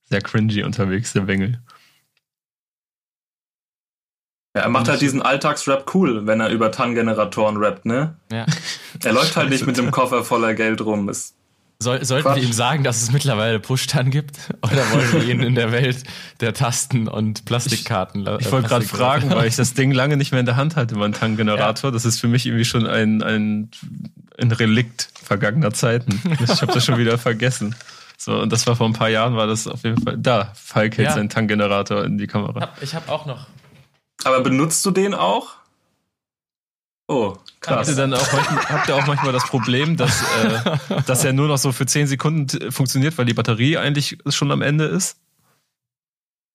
[0.09, 1.59] sehr cringy unterwegs, der Wengel.
[4.55, 8.15] Ja, er macht halt diesen Alltagsrap cool, wenn er über TAN-Generatoren rappt, ne?
[8.31, 8.45] Ja.
[9.03, 11.09] Er läuft halt nicht mit dem Koffer voller Geld rum.
[11.09, 11.35] Ist
[11.79, 12.37] Soll, sollten Quatsch.
[12.37, 14.37] wir ihm sagen, dass es mittlerweile Push-TAN gibt?
[14.63, 16.05] Oder wollen wir ihn in der Welt
[16.39, 20.31] der Tasten und Plastikkarten Ich, ich wollte gerade fragen, weil ich das Ding lange nicht
[20.31, 21.89] mehr in der Hand halte, mein TAN-Generator.
[21.89, 21.93] Ja.
[21.93, 23.71] Das ist für mich irgendwie schon ein, ein,
[24.39, 26.21] ein Relikt vergangener Zeiten.
[26.41, 27.75] Ich habe das schon wieder vergessen.
[28.17, 30.17] So, und das war vor ein paar Jahren, war das auf jeden Fall.
[30.17, 31.13] Da, Falk hält ja.
[31.13, 32.69] seinen TAN-Generator in die Kamera.
[32.79, 33.47] Ich habe hab auch noch
[34.23, 35.56] aber benutzt du den auch?
[37.08, 37.88] Oh, krass.
[37.88, 41.34] Habt ihr, dann auch manchmal, habt ihr auch manchmal das Problem, dass, äh, dass er
[41.34, 45.17] nur noch so für 10 Sekunden funktioniert, weil die Batterie eigentlich schon am Ende ist?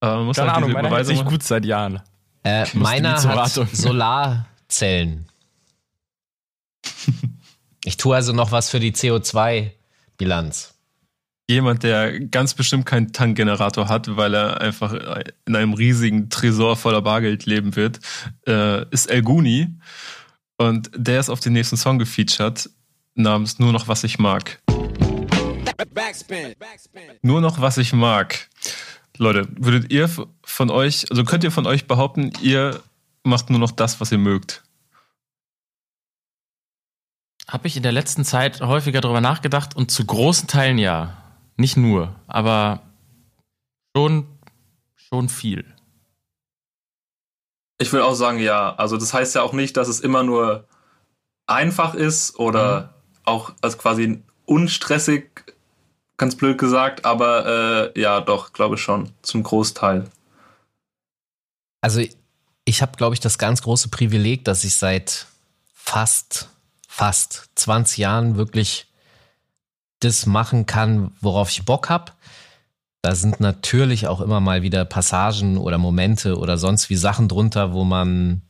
[0.03, 2.03] Äh, muss Keine halt Ahnung, meiner hält gut seit Jahren.
[2.43, 5.29] Äh, meiner hat Solarzellen.
[7.85, 10.75] Ich tue also noch was für die CO2-Bilanz
[11.51, 14.95] jemand, der ganz bestimmt keinen Tankgenerator hat, weil er einfach
[15.47, 18.01] in einem riesigen Tresor voller Bargeld leben wird,
[18.47, 19.69] äh, ist El Guni.
[20.57, 22.71] Und der ist auf den nächsten Song gefeatured,
[23.15, 24.61] namens Nur noch was ich mag.
[25.95, 26.55] Backspin.
[26.59, 27.03] Backspin.
[27.23, 28.49] Nur noch was ich mag.
[29.17, 30.09] Leute, würdet ihr
[30.45, 32.81] von euch, also könnt ihr von euch behaupten, ihr
[33.23, 34.63] macht nur noch das, was ihr mögt?
[37.49, 41.20] Habe ich in der letzten Zeit häufiger darüber nachgedacht und zu großen Teilen ja.
[41.61, 42.81] Nicht nur, aber
[43.95, 44.27] schon,
[44.97, 45.67] schon viel.
[47.77, 48.75] Ich will auch sagen, ja.
[48.77, 50.67] Also das heißt ja auch nicht, dass es immer nur
[51.47, 52.89] einfach ist oder mhm.
[53.25, 55.55] auch als quasi unstressig,
[56.17, 60.11] ganz blöd gesagt, aber äh, ja, doch, glaube ich schon, zum Großteil.
[61.83, 62.03] Also
[62.65, 65.27] ich habe, glaube ich, das ganz große Privileg, dass ich seit
[65.75, 66.49] fast,
[66.89, 68.90] fast 20 Jahren wirklich
[70.01, 72.13] das machen kann, worauf ich Bock habe.
[73.03, 77.73] Da sind natürlich auch immer mal wieder Passagen oder Momente oder sonst wie Sachen drunter,
[77.73, 78.43] wo man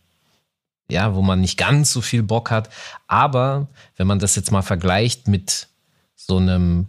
[0.91, 2.69] ja, wo man nicht ganz so viel Bock hat.
[3.07, 5.69] Aber wenn man das jetzt mal vergleicht mit
[6.17, 6.89] so einem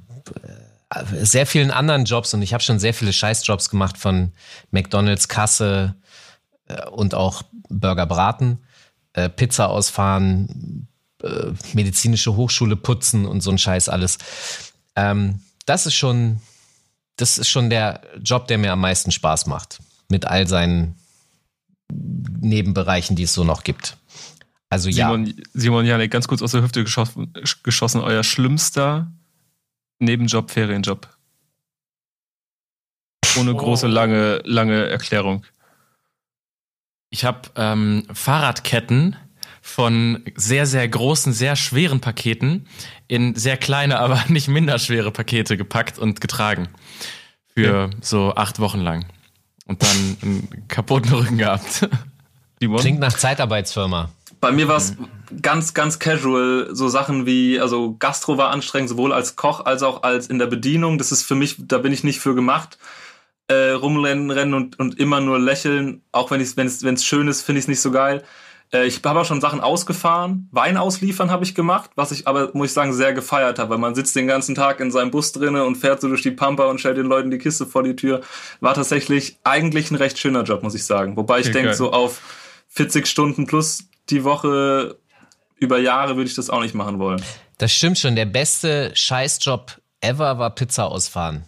[0.90, 4.34] äh, sehr vielen anderen Jobs und ich habe schon sehr viele Scheißjobs gemacht von
[4.72, 5.96] McDonalds Kasse
[6.68, 8.60] äh, und auch Burger braten,
[9.14, 10.88] äh, Pizza ausfahren,
[11.24, 14.18] äh, medizinische Hochschule putzen und so ein Scheiß alles.
[14.96, 16.42] Ähm, das ist schon,
[17.16, 19.80] das ist schon der Job, der mir am meisten Spaß macht.
[20.10, 20.96] Mit all seinen
[21.92, 23.98] Nebenbereichen, die es so noch gibt.
[24.70, 25.08] Also ja.
[25.08, 29.12] Simon, Simon Janik, ganz kurz aus der Hüfte geschossen, geschossen euer schlimmster
[30.00, 31.08] Nebenjob, Ferienjob.
[33.38, 33.90] Ohne große, oh.
[33.90, 35.46] lange, lange Erklärung.
[37.10, 39.16] Ich habe ähm, Fahrradketten
[39.62, 42.68] von sehr, sehr großen, sehr schweren Paketen
[43.08, 46.68] in sehr kleine, aber nicht minder schwere Pakete gepackt und getragen.
[47.56, 47.90] Für ja.
[48.02, 49.06] so acht Wochen lang.
[49.68, 51.88] Und dann einen kaputten Rücken gehabt.
[52.60, 54.12] Klingt nach Zeitarbeitsfirma.
[54.40, 55.42] Bei mir war es mhm.
[55.42, 56.70] ganz, ganz casual.
[56.72, 60.48] So Sachen wie, also Gastro war anstrengend, sowohl als Koch als auch als in der
[60.48, 60.98] Bedienung.
[60.98, 62.78] Das ist für mich, da bin ich nicht für gemacht.
[63.48, 66.02] Äh, rumrennen rennen und, und immer nur lächeln.
[66.12, 68.24] Auch wenn es wenn es schön ist, finde ich es nicht so geil.
[68.74, 70.48] Äh, ich habe auch schon Sachen ausgefahren.
[70.52, 73.78] Wein ausliefern habe ich gemacht, was ich aber, muss ich sagen, sehr gefeiert habe, weil
[73.78, 76.66] man sitzt den ganzen Tag in seinem Bus drinne und fährt so durch die Pampa
[76.66, 78.22] und stellt den Leuten die Kiste vor die Tür.
[78.60, 81.18] War tatsächlich eigentlich ein recht schöner Job, muss ich sagen.
[81.18, 82.22] Wobei ich okay, denke, so auf
[82.70, 84.98] 40 Stunden plus die Woche
[85.58, 87.22] über Jahre würde ich das auch nicht machen wollen.
[87.58, 88.16] Das stimmt schon.
[88.16, 91.46] Der beste Scheißjob ever war Pizza ausfahren.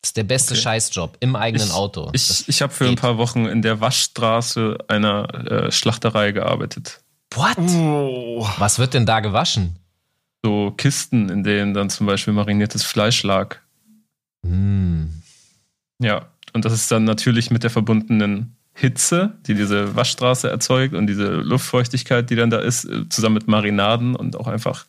[0.00, 0.62] Das ist der beste okay.
[0.62, 2.10] Scheißjob im eigenen ich, Auto.
[2.12, 2.92] Ich, ich habe für geht.
[2.92, 7.00] ein paar Wochen in der Waschstraße einer äh, Schlachterei gearbeitet.
[7.34, 7.58] What?
[7.58, 8.48] Oh.
[8.58, 9.76] Was wird denn da gewaschen?
[10.44, 13.56] So Kisten, in denen dann zum Beispiel mariniertes Fleisch lag.
[14.42, 15.06] Mm.
[16.00, 21.08] Ja, und das ist dann natürlich mit der verbundenen Hitze, die diese Waschstraße erzeugt und
[21.08, 24.86] diese Luftfeuchtigkeit, die dann da ist, äh, zusammen mit Marinaden und auch einfach,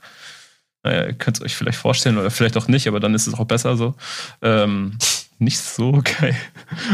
[0.89, 3.35] naja, ihr könnt es euch vielleicht vorstellen oder vielleicht auch nicht, aber dann ist es
[3.35, 3.93] auch besser so.
[4.41, 4.97] Ähm,
[5.37, 6.35] nicht so geil.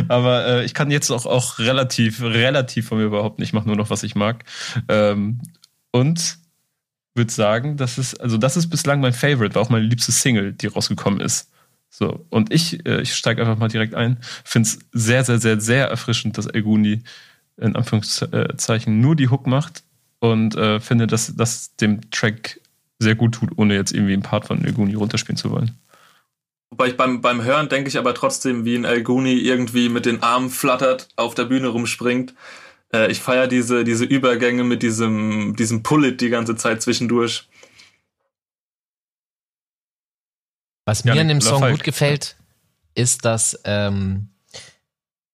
[0.09, 3.67] Aber äh, ich kann jetzt auch, auch relativ, relativ von mir überhaupt nicht, ich mache
[3.67, 4.43] nur noch, was ich mag.
[4.89, 5.39] Ähm,
[5.91, 6.39] und
[7.13, 10.51] würde sagen, das ist, also das ist bislang mein Favorite, war auch meine liebste Single,
[10.51, 11.49] die rausgekommen ist.
[11.89, 15.61] So, und ich, äh, ich steige einfach mal direkt ein, finde es sehr, sehr, sehr,
[15.61, 17.03] sehr erfrischend, dass Elguni
[17.55, 19.83] in Anführungszeichen nur die Hook macht
[20.19, 22.59] und äh, finde, dass das dem Track
[22.99, 25.77] sehr gut tut, ohne jetzt irgendwie einen Part von Elguni runterspielen zu wollen.
[26.71, 30.23] Wobei ich beim, beim Hören denke ich aber trotzdem, wie ein Elguni irgendwie mit den
[30.23, 32.33] Armen flattert, auf der Bühne rumspringt.
[32.93, 37.47] Äh, ich feiere diese, diese Übergänge mit diesem, diesem Pullit die ganze Zeit zwischendurch.
[40.85, 42.35] Was mir an dem Song gut gefällt,
[42.93, 44.29] ist, dass ähm,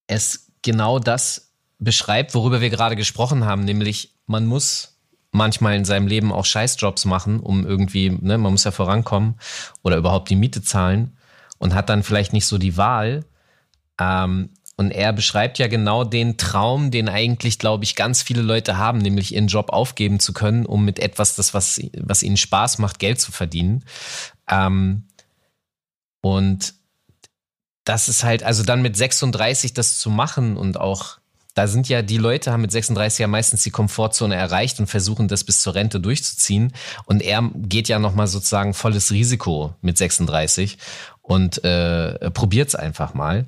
[0.08, 4.91] es genau das beschreibt, worüber wir gerade gesprochen haben, nämlich man muss
[5.32, 9.36] manchmal in seinem Leben auch Scheißjobs machen, um irgendwie, ne, man muss ja vorankommen
[9.82, 11.18] oder überhaupt die Miete zahlen
[11.58, 13.24] und hat dann vielleicht nicht so die Wahl.
[14.00, 18.78] Ähm, und er beschreibt ja genau den Traum, den eigentlich, glaube ich, ganz viele Leute
[18.78, 22.80] haben, nämlich ihren Job aufgeben zu können, um mit etwas, das, was, was ihnen Spaß
[22.80, 23.86] macht, Geld zu verdienen.
[24.50, 25.04] Ähm,
[26.22, 26.74] und
[27.84, 31.20] das ist halt, also dann mit 36 das zu machen und auch,
[31.54, 35.28] da sind ja die Leute haben mit 36 ja meistens die Komfortzone erreicht und versuchen
[35.28, 36.74] das bis zur Rente durchzuziehen.
[37.06, 40.78] Und er geht ja nochmal sozusagen volles Risiko mit 36
[41.22, 43.48] und äh, probiert es einfach mal.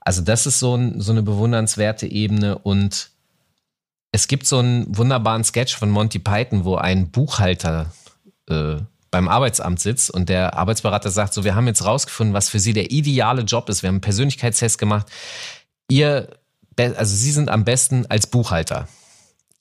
[0.00, 3.10] Also das ist so, ein, so eine bewundernswerte Ebene und
[4.12, 7.92] es gibt so einen wunderbaren Sketch von Monty Python, wo ein Buchhalter
[8.48, 8.76] äh,
[9.10, 12.72] beim Arbeitsamt sitzt und der Arbeitsberater sagt, so, wir haben jetzt rausgefunden, was für Sie
[12.72, 13.82] der ideale Job ist.
[13.82, 15.06] Wir haben einen Persönlichkeitstest gemacht.
[15.88, 16.28] Ihr,
[16.76, 18.88] also Sie sind am besten als Buchhalter.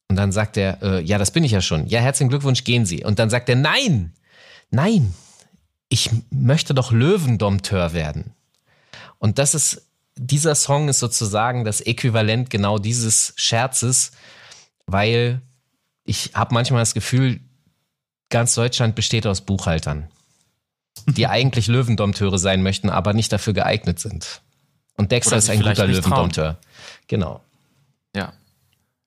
[0.09, 1.87] Und dann sagt er, äh, ja, das bin ich ja schon.
[1.87, 3.03] Ja, herzlichen Glückwunsch, gehen Sie.
[3.03, 4.13] Und dann sagt er, nein,
[4.69, 5.13] nein,
[5.89, 8.33] ich möchte doch Löwendompteur werden.
[9.17, 14.11] Und das ist, dieser Song ist sozusagen das Äquivalent genau dieses Scherzes,
[14.85, 15.41] weil
[16.03, 17.39] ich habe manchmal das Gefühl,
[18.29, 20.09] ganz Deutschland besteht aus Buchhaltern,
[21.07, 24.41] die eigentlich Löwendompteure sein möchten, aber nicht dafür geeignet sind.
[24.95, 26.57] Und Dexter ist ein guter Löwendompteur.
[27.07, 27.43] Genau.
[28.15, 28.33] Ja.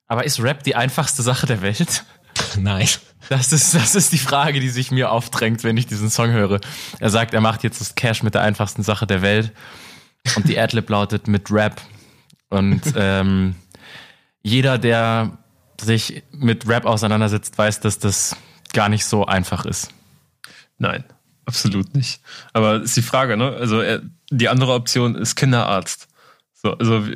[0.07, 2.03] Aber ist Rap die einfachste Sache der Welt?
[2.57, 2.87] Nein.
[3.29, 6.61] Das ist, das ist die Frage, die sich mir aufdrängt, wenn ich diesen Song höre.
[6.99, 9.51] Er sagt, er macht jetzt das Cash mit der einfachsten Sache der Welt.
[10.35, 11.81] Und die Adlib lautet mit Rap.
[12.49, 13.55] Und ähm,
[14.41, 15.37] jeder, der
[15.81, 18.35] sich mit Rap auseinandersetzt, weiß, dass das
[18.73, 19.89] gar nicht so einfach ist.
[20.77, 21.03] Nein,
[21.45, 22.21] absolut nicht.
[22.53, 23.55] Aber ist die Frage, ne?
[23.59, 26.07] Also er, die andere Option ist Kinderarzt.
[26.53, 27.07] So, also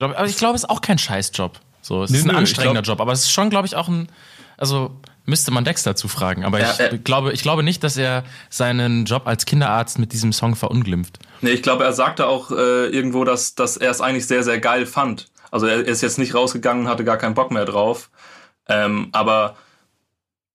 [0.00, 1.58] aber ich glaube, es ist auch kein Scheißjob.
[1.82, 3.76] So, es nee, ist ein nö, anstrengender glaub, Job, aber es ist schon, glaube ich,
[3.76, 4.08] auch ein,
[4.56, 6.44] also müsste man Dexter zufragen.
[6.44, 6.98] Aber Ja, ich, äh.
[6.98, 11.18] glaube, ich glaube nicht, dass er seinen Job als Kinderarzt mit diesem Song verunglimpft.
[11.42, 14.58] Nee, ich glaube, er sagte auch äh, irgendwo, dass, dass er es eigentlich sehr, sehr
[14.58, 15.28] geil fand.
[15.50, 18.10] Also er ist jetzt nicht rausgegangen und hatte gar keinen Bock mehr drauf.
[18.68, 19.56] Ähm, aber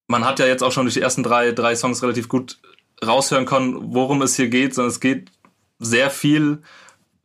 [0.07, 2.59] man hat ja jetzt auch schon durch die ersten drei, drei Songs relativ gut
[3.03, 5.31] raushören können, worum es hier geht, sondern es geht
[5.79, 6.61] sehr viel.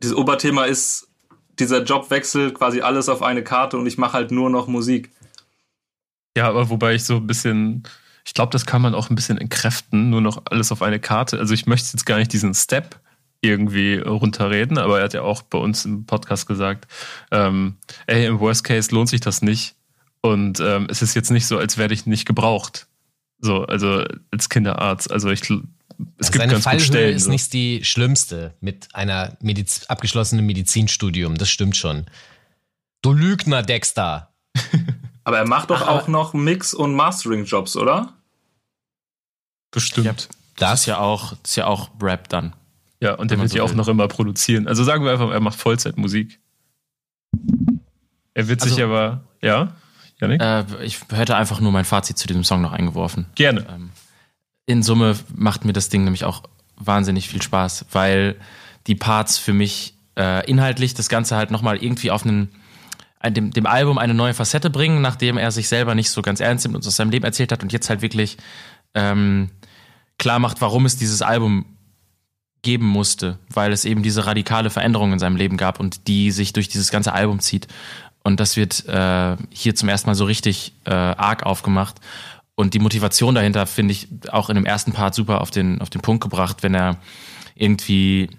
[0.02, 1.07] Dieses Oberthema ist
[1.60, 5.10] dieser Jobwechsel, quasi alles auf eine Karte und ich mache halt nur noch Musik.
[6.36, 7.82] Ja, aber wobei ich so ein bisschen,
[8.24, 11.38] ich glaube, das kann man auch ein bisschen entkräften, nur noch alles auf eine Karte.
[11.38, 13.00] Also ich möchte jetzt gar nicht diesen Step
[13.40, 16.86] irgendwie runterreden, aber er hat ja auch bei uns im Podcast gesagt,
[17.30, 19.76] ähm, ey, im Worst Case lohnt sich das nicht.
[20.20, 22.88] Und ähm, es ist jetzt nicht so, als werde ich nicht gebraucht.
[23.40, 25.12] So, also als Kinderarzt.
[25.12, 25.42] Also ich,
[26.18, 27.16] es gibt Seine ganz gut Fallhöhe Stellen.
[27.16, 27.30] ist so.
[27.30, 31.36] nicht die schlimmste mit einer Mediz abgeschlossenen Medizinstudium.
[31.36, 32.06] Das stimmt schon.
[33.02, 34.32] Du Lügner, Dexter.
[35.24, 38.14] Aber er macht doch Ach, auch noch Mix- und Mastering-Jobs, oder?
[39.70, 40.06] Bestimmt.
[40.06, 40.14] Ja,
[40.56, 42.54] das ist ja auch, das ist ja auch Rap dann.
[43.00, 43.76] Ja, und der wird so ja auch will.
[43.76, 44.66] noch immer produzieren.
[44.66, 46.40] Also sagen wir einfach, er macht Vollzeitmusik.
[48.34, 49.74] Er wird sich Also- aber, ja,
[50.20, 50.40] Janik?
[50.42, 53.26] Äh, ich hätte einfach nur mein Fazit zu diesem Song noch eingeworfen.
[53.36, 53.66] Gerne.
[53.68, 53.90] Ähm,
[54.68, 56.42] in Summe macht mir das Ding nämlich auch
[56.76, 58.36] wahnsinnig viel Spaß, weil
[58.86, 62.50] die Parts für mich äh, inhaltlich das Ganze halt nochmal irgendwie auf einen,
[63.18, 66.40] ein- dem, dem Album eine neue Facette bringen, nachdem er sich selber nicht so ganz
[66.40, 68.36] ernst nimmt und aus seinem Leben erzählt hat und jetzt halt wirklich
[68.94, 69.48] ähm,
[70.18, 71.64] klar macht, warum es dieses Album
[72.60, 76.52] geben musste, weil es eben diese radikale Veränderung in seinem Leben gab und die sich
[76.52, 77.68] durch dieses ganze Album zieht.
[78.22, 82.00] Und das wird äh, hier zum ersten Mal so richtig äh, arg aufgemacht.
[82.58, 85.90] Und die Motivation dahinter finde ich auch in dem ersten Part super auf den, auf
[85.90, 86.96] den Punkt gebracht, wenn er
[87.54, 88.30] irgendwie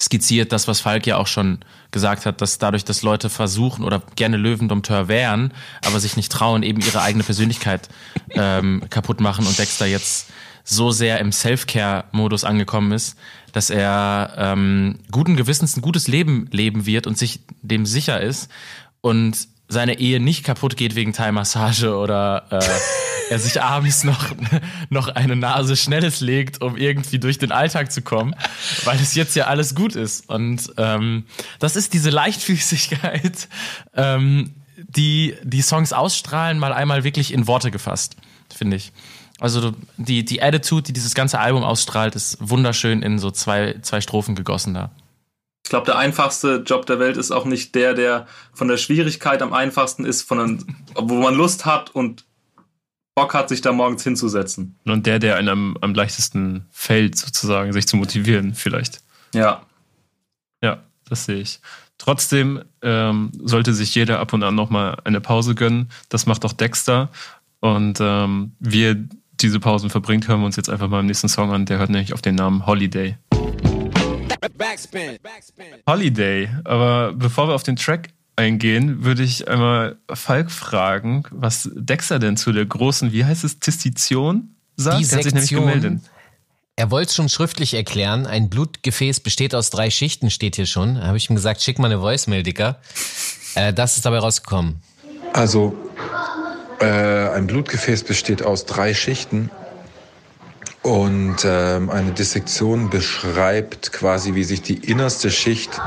[0.00, 1.58] skizziert, das, was Falk ja auch schon
[1.90, 5.52] gesagt hat, dass dadurch, dass Leute versuchen oder gerne Löwendompteur wären,
[5.84, 7.88] aber sich nicht trauen, eben ihre eigene Persönlichkeit
[8.30, 10.30] ähm, kaputt machen und Dexter jetzt
[10.62, 13.18] so sehr im Self-Care-Modus angekommen ist,
[13.50, 18.48] dass er ähm, guten Gewissens ein gutes Leben leben wird und sich dem sicher ist.
[19.00, 22.60] Und seine Ehe nicht kaputt geht wegen Thai-Massage oder äh,
[23.30, 24.26] er sich abends noch,
[24.90, 28.34] noch eine Nase Schnelles legt, um irgendwie durch den Alltag zu kommen,
[28.84, 30.28] weil es jetzt ja alles gut ist.
[30.28, 31.24] Und ähm,
[31.58, 33.48] das ist diese Leichtfüßigkeit,
[33.94, 38.16] ähm, die die Songs ausstrahlen, mal einmal wirklich in Worte gefasst,
[38.54, 38.92] finde ich.
[39.40, 44.00] Also die, die Attitude, die dieses ganze Album ausstrahlt, ist wunderschön in so zwei, zwei
[44.00, 44.90] Strophen gegossen da.
[45.64, 49.42] Ich glaube, der einfachste Job der Welt ist auch nicht der, der von der Schwierigkeit
[49.42, 52.24] am einfachsten ist, von den, wo man Lust hat und
[53.14, 54.76] Bock hat, sich da morgens hinzusetzen.
[54.84, 59.02] Und der, der einem am leichtesten fällt, sozusagen, sich zu motivieren, vielleicht.
[59.34, 59.62] Ja.
[60.62, 61.60] Ja, das sehe ich.
[61.98, 65.90] Trotzdem ähm, sollte sich jeder ab und an nochmal eine Pause gönnen.
[66.08, 67.10] Das macht auch Dexter.
[67.60, 68.96] Und ähm, wie er
[69.40, 71.66] diese Pausen verbringt, hören wir uns jetzt einfach mal im nächsten Song an.
[71.66, 73.18] Der hört nämlich auf den Namen Holiday.
[75.88, 76.48] Holiday.
[76.64, 82.36] Aber bevor wir auf den Track eingehen, würde ich einmal Falk fragen, was Dexter denn
[82.36, 85.00] zu der großen, wie heißt es, Tistition sagt?
[85.00, 85.68] Die Der hat sich nämlich Sektion.
[85.68, 86.00] gemeldet.
[86.74, 88.26] Er wollte es schon schriftlich erklären.
[88.26, 90.94] Ein Blutgefäß besteht aus drei Schichten, steht hier schon.
[90.94, 92.80] Da habe ich ihm gesagt, schick mal eine Voicemail, Dicker.
[93.54, 94.76] Äh, das ist dabei rausgekommen.
[95.34, 95.76] Also
[96.80, 99.50] äh, ein Blutgefäß besteht aus drei Schichten
[100.82, 105.82] und ähm, eine Dissektion beschreibt quasi, wie sich die innerste Schicht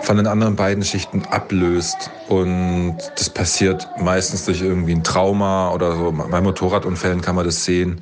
[0.00, 5.96] von den anderen beiden Schichten ablöst und das passiert meistens durch irgendwie ein Trauma oder
[5.96, 6.12] so.
[6.12, 8.00] Bei Motorradunfällen kann man das sehen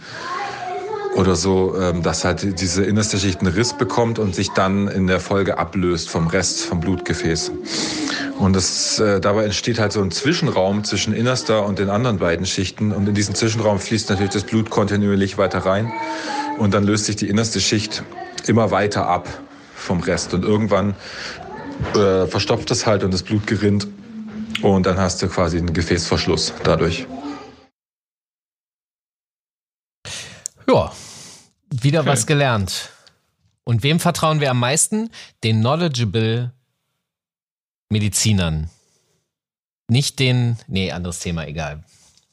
[1.14, 5.07] oder so, ähm, dass halt diese innerste Schicht einen Riss bekommt und sich dann in
[5.07, 7.53] der Folge ablöst vom Rest vom Blutgefäß.
[8.38, 12.46] Und das, äh, dabei entsteht halt so ein Zwischenraum zwischen innerster und den anderen beiden
[12.46, 12.92] Schichten.
[12.92, 15.92] Und in diesen Zwischenraum fließt natürlich das Blut kontinuierlich weiter rein.
[16.59, 18.03] Und dann löst sich die innerste Schicht
[18.46, 19.29] immer weiter ab
[19.77, 20.35] vom Rest.
[20.35, 20.94] Und irgendwann
[21.94, 23.87] äh, verstopft es halt und das Blut gerinnt.
[24.62, 27.07] Und dann hast du quasi einen Gefäßverschluss dadurch.
[30.66, 30.90] Ja,
[31.85, 32.09] wieder Okay.
[32.09, 32.90] was gelernt.
[33.64, 35.11] Und wem vertrauen wir am meisten?
[35.42, 36.53] Den knowledgeable
[37.88, 38.70] Medizinern.
[39.88, 41.85] Nicht den, nee, anderes Thema, egal.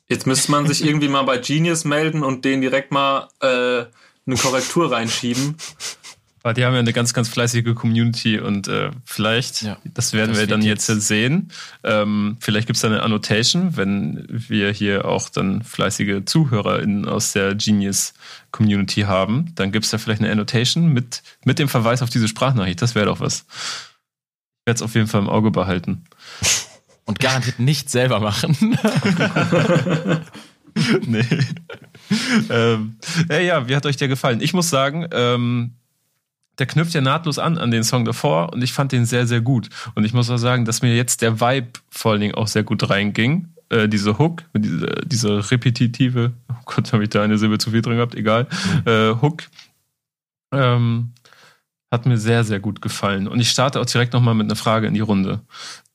[0.07, 3.85] Jetzt müsste man sich irgendwie mal bei Genius melden und denen direkt mal äh,
[4.25, 5.55] eine Korrektur reinschieben.
[6.43, 10.29] Aber die haben ja eine ganz, ganz fleißige Community und äh, vielleicht, Ja, das werden
[10.31, 11.51] das wir dann jetzt- jetzt sehen.
[11.83, 17.33] Ähm, vielleicht gibt es da eine Annotation, wenn wir hier auch dann fleißige ZuhörerInnen aus
[17.33, 18.13] der Genius
[18.49, 19.53] Community haben.
[19.55, 22.81] Dann gibt es da vielleicht eine Annotation mit, mit dem Verweis auf diese Sprachnachricht.
[22.81, 23.45] Das wäre doch was.
[24.61, 26.05] Ich werde es auf jeden Fall im Auge behalten.
[27.05, 28.55] Und garantiert nicht selber machen.
[31.05, 31.25] nee.
[32.49, 32.95] ähm,
[33.29, 34.41] ja, ja, wie hat euch der gefallen?
[34.41, 35.73] Ich muss sagen, ähm,
[36.61, 39.41] der knüpft ja nahtlos an an den Song davor und ich fand den sehr, sehr
[39.41, 39.69] gut.
[39.95, 42.61] Und ich muss auch sagen, dass mir jetzt der Vibe vor allen Dingen auch sehr
[42.61, 43.47] gut reinging.
[43.69, 47.81] Äh, diese Hook, diese, diese repetitive, oh Gott, habe ich da eine Silbe zu viel
[47.81, 48.47] drin gehabt, egal.
[48.85, 48.91] Mhm.
[48.91, 49.43] Äh, Hook
[50.51, 51.13] ähm,
[51.89, 53.27] hat mir sehr, sehr gut gefallen.
[53.27, 55.41] Und ich starte auch direkt nochmal mit einer Frage in die Runde.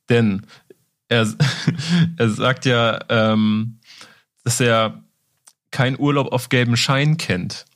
[0.08, 0.46] Denn
[1.08, 1.32] er,
[2.16, 3.78] er sagt ja, ähm,
[4.42, 5.00] dass er
[5.70, 7.66] keinen Urlaub auf gelben Schein kennt.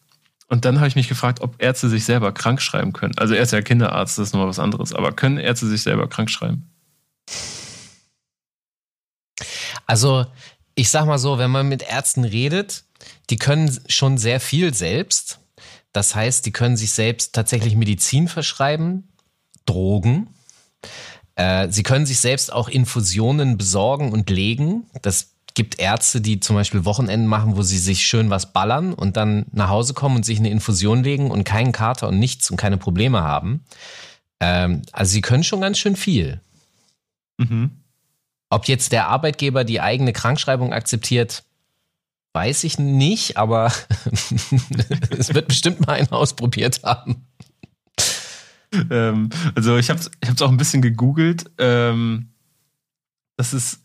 [0.50, 3.16] Und dann habe ich mich gefragt, ob Ärzte sich selber krank schreiben können.
[3.16, 4.92] Also er ist ja Kinderarzt, das ist nochmal was anderes.
[4.92, 6.68] Aber können Ärzte sich selber krank schreiben?
[9.86, 10.26] Also
[10.74, 12.82] ich sag mal so, wenn man mit Ärzten redet,
[13.30, 15.38] die können schon sehr viel selbst.
[15.92, 19.08] Das heißt, die können sich selbst tatsächlich Medizin verschreiben,
[19.66, 20.34] Drogen.
[21.36, 24.90] Äh, sie können sich selbst auch Infusionen besorgen und legen.
[25.02, 29.16] Das gibt Ärzte, die zum Beispiel Wochenenden machen, wo sie sich schön was ballern und
[29.16, 32.56] dann nach Hause kommen und sich eine Infusion legen und keinen Kater und nichts und
[32.56, 33.64] keine Probleme haben.
[34.40, 36.40] Ähm, also sie können schon ganz schön viel.
[37.38, 37.70] Mhm.
[38.50, 41.44] Ob jetzt der Arbeitgeber die eigene Krankschreibung akzeptiert,
[42.32, 43.72] weiß ich nicht, aber
[45.18, 47.26] es wird bestimmt mal einen ausprobiert haben.
[48.90, 51.50] Ähm, also ich habe es ich auch ein bisschen gegoogelt.
[51.58, 52.30] Ähm,
[53.36, 53.80] das ist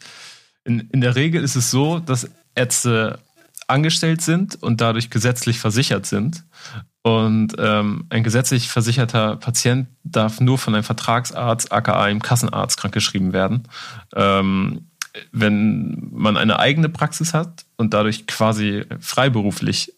[0.65, 3.19] in, in der Regel ist es so, dass Ärzte
[3.67, 6.43] angestellt sind und dadurch gesetzlich versichert sind.
[7.01, 13.31] Und ähm, ein gesetzlich versicherter Patient darf nur von einem Vertragsarzt, aka einem Kassenarzt, krankgeschrieben
[13.31, 13.67] werden.
[14.15, 14.87] Ähm,
[15.31, 19.93] wenn man eine eigene Praxis hat und dadurch quasi freiberuflich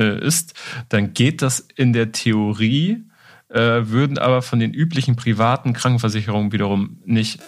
[0.00, 0.54] äh, ist,
[0.88, 3.04] dann geht das in der Theorie,
[3.48, 7.40] äh, würden aber von den üblichen privaten Krankenversicherungen wiederum nicht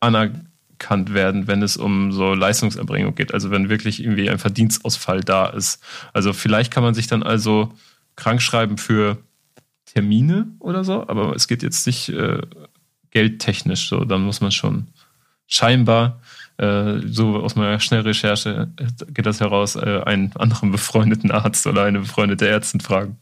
[0.00, 0.45] anerkannt
[0.76, 3.32] anerkannt werden, wenn es um so Leistungserbringung geht.
[3.34, 5.82] Also wenn wirklich irgendwie ein Verdienstausfall da ist.
[6.12, 7.72] Also vielleicht kann man sich dann also
[8.14, 9.18] krank schreiben für
[9.86, 12.40] Termine oder so, aber es geht jetzt nicht äh,
[13.10, 14.04] geldtechnisch so.
[14.04, 14.88] Dann muss man schon
[15.46, 16.20] scheinbar,
[16.58, 18.68] äh, so aus meiner Schnellrecherche
[19.08, 23.18] geht das heraus, äh, einen anderen befreundeten Arzt oder eine befreundete Ärztin fragen,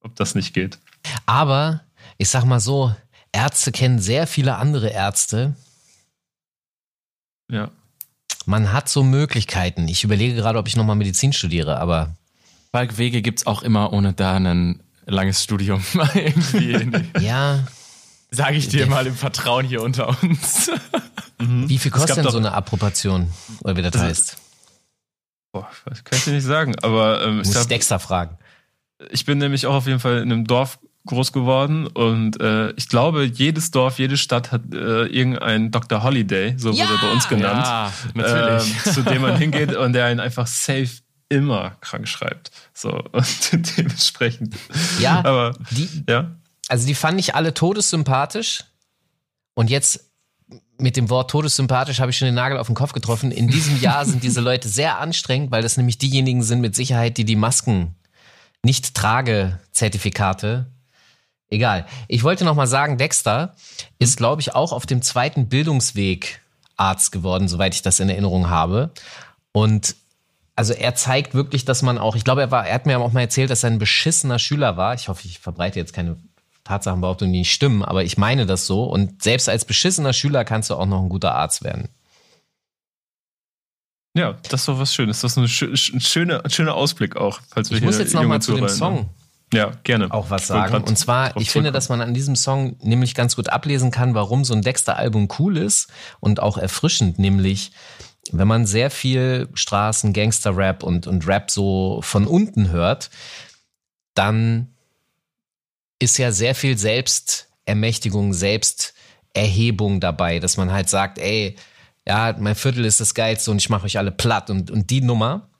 [0.00, 0.78] ob das nicht geht.
[1.26, 1.82] Aber
[2.16, 2.94] ich sag mal so,
[3.32, 5.54] Ärzte kennen sehr viele andere Ärzte,
[7.50, 7.70] ja.
[8.46, 9.88] Man hat so Möglichkeiten.
[9.88, 12.14] Ich überlege gerade, ob ich nochmal Medizin studiere, aber.
[12.72, 15.82] Wege gibt es auch immer ohne da ein langes Studium.
[16.14, 16.88] irgendwie.
[17.20, 17.66] ja.
[18.30, 20.70] Sage ich dir mal im Vertrauen hier unter uns.
[21.40, 21.68] Mhm.
[21.68, 23.32] Wie viel kostet denn so eine Approbation?
[23.62, 24.36] Oder wie das also, heißt?
[25.52, 28.38] Boah, das kann ich dir nicht sagen, aber ähm, Muss ich Dexter fragen.
[29.10, 32.88] Ich bin nämlich auch auf jeden Fall in einem Dorf groß geworden und äh, ich
[32.88, 36.02] glaube, jedes Dorf, jede Stadt hat äh, irgendeinen Dr.
[36.02, 36.84] Holiday, so ja!
[36.84, 38.86] wurde er bei uns genannt, ja, natürlich.
[38.86, 40.90] Äh, zu dem man hingeht und der einen einfach safe
[41.28, 42.50] immer krank schreibt.
[42.72, 44.54] So und dementsprechend.
[44.98, 46.30] Ja, aber die, ja.
[46.68, 48.64] Also die fand ich alle todessympathisch
[49.54, 50.04] und jetzt
[50.78, 53.32] mit dem Wort todessympathisch habe ich schon den Nagel auf den Kopf getroffen.
[53.32, 57.16] In diesem Jahr sind diese Leute sehr anstrengend, weil das nämlich diejenigen sind mit Sicherheit,
[57.16, 57.96] die die Masken
[58.64, 60.66] nicht trage Zertifikate
[61.50, 61.86] Egal.
[62.08, 63.54] Ich wollte noch mal sagen, Dexter
[63.98, 66.42] ist, glaube ich, auch auf dem zweiten Bildungsweg
[66.76, 68.90] Arzt geworden, soweit ich das in Erinnerung habe.
[69.52, 69.96] Und
[70.54, 73.12] also er zeigt wirklich, dass man auch, ich glaube, er war, er hat mir auch
[73.12, 74.94] mal erzählt, dass er ein beschissener Schüler war.
[74.94, 76.16] Ich hoffe, ich verbreite jetzt keine
[76.64, 78.84] Tatsachenbehauptungen, die nicht stimmen, aber ich meine das so.
[78.84, 81.88] Und selbst als beschissener Schüler kannst du auch noch ein guter Arzt werden.
[84.14, 85.20] Ja, das ist doch was Schönes.
[85.20, 87.40] Das ist ein schöner, schöner Ausblick auch.
[87.48, 89.08] Falls wir ich muss jetzt noch mal zu dem Song
[89.52, 90.10] ja, gerne.
[90.10, 90.82] Auch was sagen.
[90.84, 94.44] Und zwar, ich finde, dass man an diesem Song nämlich ganz gut ablesen kann, warum
[94.44, 95.88] so ein Dexter-Album cool ist
[96.20, 97.72] und auch erfrischend, nämlich
[98.30, 103.10] wenn man sehr viel Straßen, Gangster-Rap und, und Rap so von unten hört,
[104.14, 104.74] dann
[105.98, 111.56] ist ja sehr viel Selbstermächtigung, Selbsterhebung dabei, dass man halt sagt, ey,
[112.06, 115.00] ja, mein Viertel ist das Geilste und ich mache euch alle platt und, und die
[115.00, 115.50] Nummer.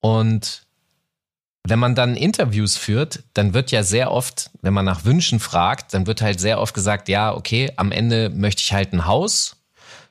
[0.00, 0.65] Und
[1.68, 5.94] wenn man dann Interviews führt, dann wird ja sehr oft, wenn man nach Wünschen fragt,
[5.94, 9.56] dann wird halt sehr oft gesagt, ja, okay, am Ende möchte ich halt ein Haus,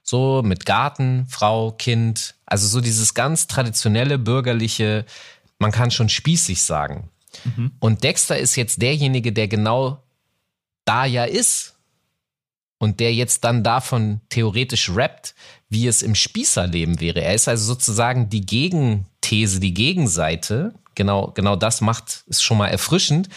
[0.03, 5.05] so mit Garten, Frau, Kind, also so dieses ganz traditionelle bürgerliche,
[5.59, 7.09] man kann schon spießig sagen.
[7.43, 7.71] Mhm.
[7.79, 10.03] Und Dexter ist jetzt derjenige, der genau
[10.85, 11.75] da ja ist
[12.77, 15.33] und der jetzt dann davon theoretisch rappt,
[15.69, 17.21] wie es im Spießerleben wäre.
[17.21, 22.67] Er ist also sozusagen die Gegenthese, die Gegenseite genau, genau das macht, ist schon mal
[22.67, 23.29] erfrischend.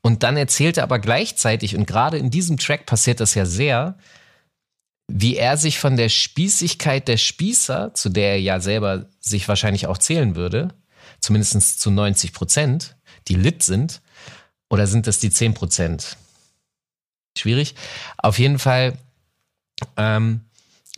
[0.00, 3.98] Und dann erzählt er aber gleichzeitig, und gerade in diesem Track passiert das ja sehr,
[5.08, 9.86] wie er sich von der Spießigkeit der Spießer, zu der er ja selber sich wahrscheinlich
[9.86, 10.74] auch zählen würde,
[11.20, 12.96] zumindest zu 90 Prozent,
[13.28, 14.00] die lit sind,
[14.68, 16.16] oder sind das die 10 Prozent?
[17.38, 17.74] Schwierig.
[18.18, 18.98] Auf jeden Fall,
[19.96, 20.45] ähm,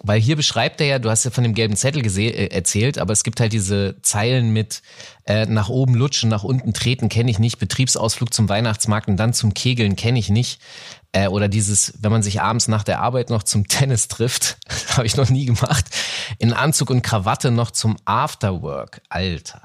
[0.00, 3.12] weil hier beschreibt er ja, du hast ja von dem gelben Zettel äh, erzählt, aber
[3.12, 4.82] es gibt halt diese Zeilen mit
[5.26, 9.32] äh, nach oben lutschen, nach unten treten kenne ich nicht, Betriebsausflug zum Weihnachtsmarkt und dann
[9.32, 10.60] zum Kegeln kenne ich nicht.
[11.12, 14.58] Äh, oder dieses, wenn man sich abends nach der Arbeit noch zum Tennis trifft,
[14.96, 15.86] habe ich noch nie gemacht,
[16.38, 19.02] in Anzug und Krawatte noch zum Afterwork.
[19.08, 19.62] Alter.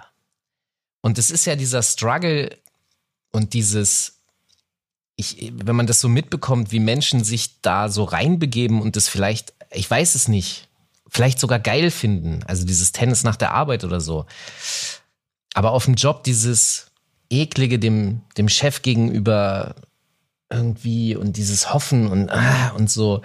[1.01, 2.57] Und es ist ja dieser Struggle
[3.31, 4.19] und dieses,
[5.15, 9.53] ich, wenn man das so mitbekommt, wie Menschen sich da so reinbegeben und das vielleicht
[9.73, 10.67] ich weiß es nicht,
[11.09, 12.41] vielleicht sogar geil finden.
[12.47, 14.25] Also dieses Tennis nach der Arbeit oder so.
[15.53, 16.91] Aber auf dem Job dieses
[17.29, 19.75] eklige dem, dem Chef gegenüber
[20.49, 23.21] irgendwie und dieses Hoffen und, ah, und so.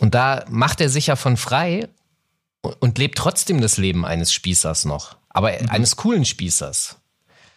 [0.00, 1.88] Und da macht er sich ja von frei
[2.80, 5.16] und lebt trotzdem das Leben eines Spießers noch.
[5.30, 5.68] Aber mhm.
[5.68, 6.98] eines coolen Spießers.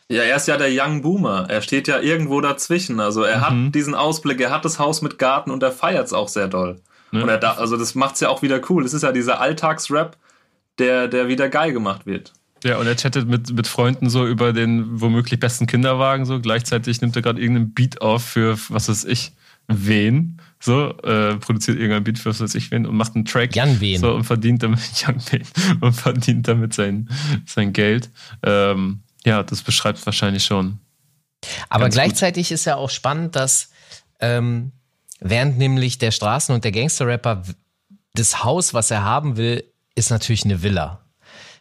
[0.07, 1.47] Ja, er ist ja der Young Boomer.
[1.49, 2.99] Er steht ja irgendwo dazwischen.
[2.99, 3.65] Also er mhm.
[3.65, 6.47] hat diesen Ausblick, er hat das Haus mit Garten und er feiert es auch sehr
[6.47, 6.81] doll.
[7.15, 7.23] Ne?
[7.23, 8.85] Und er da, also das macht's ja auch wieder cool.
[8.85, 10.17] Es ist ja dieser Alltagsrap,
[10.77, 12.33] der, der wieder geil gemacht wird.
[12.63, 16.39] Ja, und er chattet mit, mit Freunden so über den womöglich besten Kinderwagen so.
[16.39, 19.33] Gleichzeitig nimmt er gerade irgendeinen Beat auf für, was weiß ich,
[19.67, 20.41] wen.
[20.59, 23.55] So, äh, produziert irgendein Beat für was weiß ich wen und macht einen Track.
[23.55, 23.99] Jan Wen.
[23.99, 25.43] So, und verdient damit, Jan Wen,
[25.81, 27.09] und verdient damit sein,
[27.45, 28.09] sein Geld.
[28.41, 30.79] Ähm, ja, das beschreibt wahrscheinlich schon.
[31.69, 32.55] Aber gleichzeitig gut.
[32.55, 33.69] ist ja auch spannend, dass
[34.19, 34.71] ähm,
[35.19, 37.43] Während nämlich der Straßen- und der Gangster-Rapper
[38.13, 39.63] das Haus, was er haben will,
[39.95, 41.01] ist natürlich eine Villa.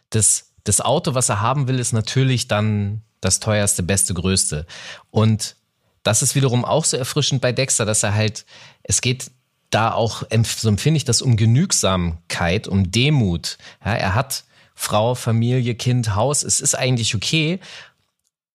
[0.09, 4.65] Das, das Auto, was er haben will, ist natürlich dann das teuerste, beste, größte.
[5.11, 5.55] Und
[6.03, 8.45] das ist wiederum auch so erfrischend bei Dexter, dass er halt,
[8.83, 9.31] es geht
[9.69, 13.57] da auch, so empfinde ich das, um Genügsamkeit, um Demut.
[13.83, 14.43] Ja, er hat
[14.75, 17.59] Frau, Familie, Kind, Haus, es ist eigentlich okay.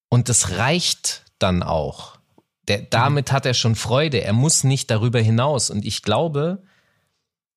[0.08, 2.09] Und das reicht dann auch.
[2.70, 4.22] Der, damit hat er schon Freude.
[4.22, 5.70] Er muss nicht darüber hinaus.
[5.70, 6.62] Und ich glaube,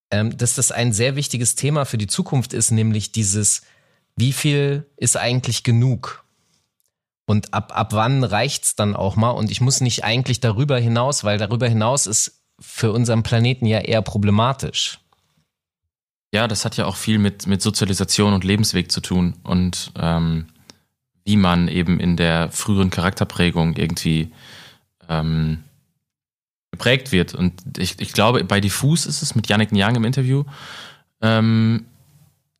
[0.09, 3.61] ähm, dass das ein sehr wichtiges Thema für die Zukunft ist, nämlich dieses,
[4.15, 6.25] wie viel ist eigentlich genug?
[7.27, 9.29] Und ab, ab wann reicht's dann auch mal?
[9.29, 13.81] Und ich muss nicht eigentlich darüber hinaus, weil darüber hinaus ist für unseren Planeten ja
[13.81, 14.97] eher problematisch.
[16.33, 20.47] Ja, das hat ja auch viel mit, mit Sozialisation und Lebensweg zu tun und ähm,
[21.23, 24.31] wie man eben in der früheren Charakterprägung irgendwie
[25.09, 25.63] ähm,
[26.71, 27.35] geprägt wird.
[27.35, 30.43] Und ich, ich glaube, bei Diffus ist es mit Yannick Nyang im Interview,
[31.21, 31.85] ähm,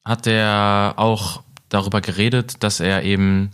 [0.06, 3.52] hat er auch darüber geredet, dass er eben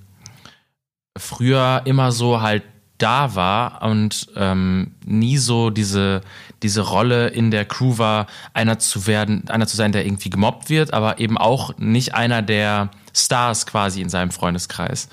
[1.17, 2.63] früher immer so halt
[2.97, 6.21] da war und ähm, nie so diese,
[6.61, 10.69] diese Rolle in der Crew war, einer zu werden, einer zu sein, der irgendwie gemobbt
[10.69, 15.07] wird, aber eben auch nicht einer der Stars quasi in seinem Freundeskreis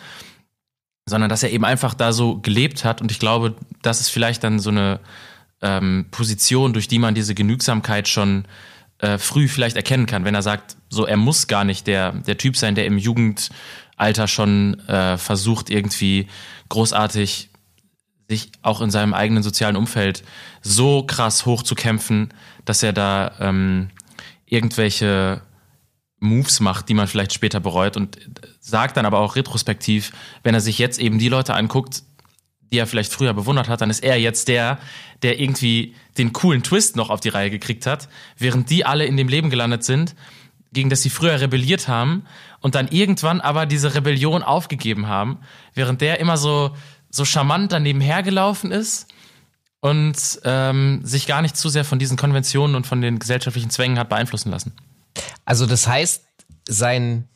[1.08, 3.00] sondern dass er eben einfach da so gelebt hat.
[3.00, 5.00] Und ich glaube, das ist vielleicht dann so eine
[5.62, 8.44] ähm, Position, durch die man diese Genügsamkeit schon
[8.98, 12.38] äh, früh vielleicht erkennen kann, wenn er sagt, so er muss gar nicht der, der
[12.38, 16.26] Typ sein, der im Jugendalter schon äh, versucht, irgendwie
[16.68, 17.50] großartig
[18.28, 20.24] sich auch in seinem eigenen sozialen Umfeld
[20.60, 22.34] so krass hochzukämpfen,
[22.64, 23.90] dass er da ähm,
[24.46, 25.42] irgendwelche
[26.18, 28.18] Moves macht, die man vielleicht später bereut und
[28.60, 30.12] sagt dann aber auch retrospektiv,
[30.42, 32.02] wenn er sich jetzt eben die Leute anguckt,
[32.72, 34.78] die er vielleicht früher bewundert hat, dann ist er jetzt der,
[35.22, 39.16] der irgendwie den coolen Twist noch auf die Reihe gekriegt hat, während die alle in
[39.16, 40.16] dem Leben gelandet sind,
[40.72, 42.24] gegen das sie früher rebelliert haben
[42.60, 45.38] und dann irgendwann aber diese Rebellion aufgegeben haben,
[45.74, 46.74] während der immer so,
[47.08, 49.06] so charmant daneben hergelaufen ist
[49.80, 53.98] und ähm, sich gar nicht zu sehr von diesen Konventionen und von den gesellschaftlichen Zwängen
[53.98, 54.72] hat beeinflussen lassen.
[55.44, 56.24] Also das heißt,
[56.68, 57.28] sein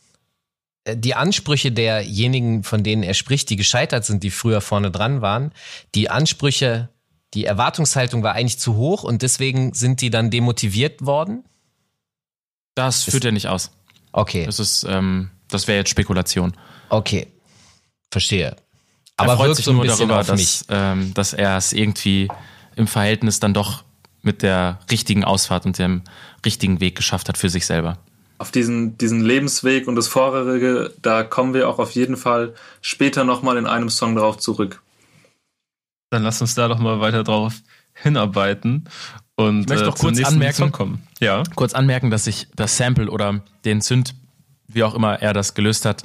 [0.85, 5.23] äh, die Ansprüche derjenigen, von denen er spricht, die gescheitert sind, die früher vorne dran
[5.23, 5.53] waren,
[5.95, 6.89] die Ansprüche,
[7.35, 11.45] die Erwartungshaltung war eigentlich zu hoch und deswegen sind die dann demotiviert worden?
[12.75, 13.71] Das führt er nicht aus.
[14.13, 14.47] Okay.
[14.47, 16.57] Das ist, ähm, das wäre jetzt Spekulation.
[16.89, 17.29] Okay.
[18.11, 18.57] Verstehe.
[19.17, 22.29] Aber er freut sich so nur darüber, dass, ähm, dass er es irgendwie
[22.75, 23.85] im Verhältnis dann doch
[24.23, 26.03] mit der richtigen Ausfahrt und dem
[26.45, 27.99] richtigen Weg geschafft hat für sich selber.
[28.39, 33.25] Auf diesen, diesen Lebensweg und das Vorherige, da kommen wir auch auf jeden Fall später
[33.25, 34.83] nochmal in einem Song drauf zurück.
[36.11, 37.55] Dann lass uns da doch mal weiter drauf
[37.93, 38.89] hinarbeiten
[39.37, 41.03] und ich möchte doch äh, kurz anmerken, kommen.
[41.19, 41.43] Ja.
[41.55, 44.15] kurz anmerken, dass ich das Sample oder den Synth,
[44.69, 46.03] wie auch immer er das gelöst hat,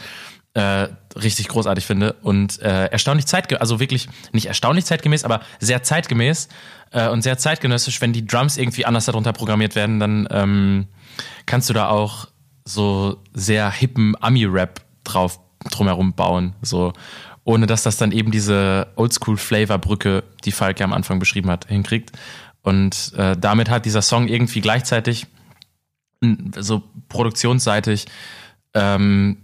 [0.56, 5.84] äh, richtig großartig finde und äh, erstaunlich zeitgemäß, also wirklich nicht erstaunlich zeitgemäß, aber sehr
[5.84, 6.48] zeitgemäß
[6.92, 10.88] äh, und sehr zeitgenössisch, wenn die Drums irgendwie anders darunter programmiert werden, dann ähm,
[11.46, 12.30] kannst du da auch
[12.64, 15.40] so sehr hippen Ami-Rap drauf
[15.70, 16.94] drumherum bauen, so
[17.44, 22.12] ohne dass das dann eben diese Oldschool-Flavor-Brücke, die Falk ja am Anfang beschrieben hat, hinkriegt.
[22.62, 25.28] Und äh, damit hat dieser Song irgendwie gleichzeitig
[26.58, 28.08] so produktionsseitig
[28.74, 29.38] ähm,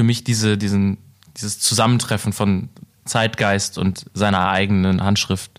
[0.00, 0.96] für mich diese, diesen,
[1.36, 2.70] dieses Zusammentreffen von
[3.04, 5.50] Zeitgeist und seiner eigenen Handschrift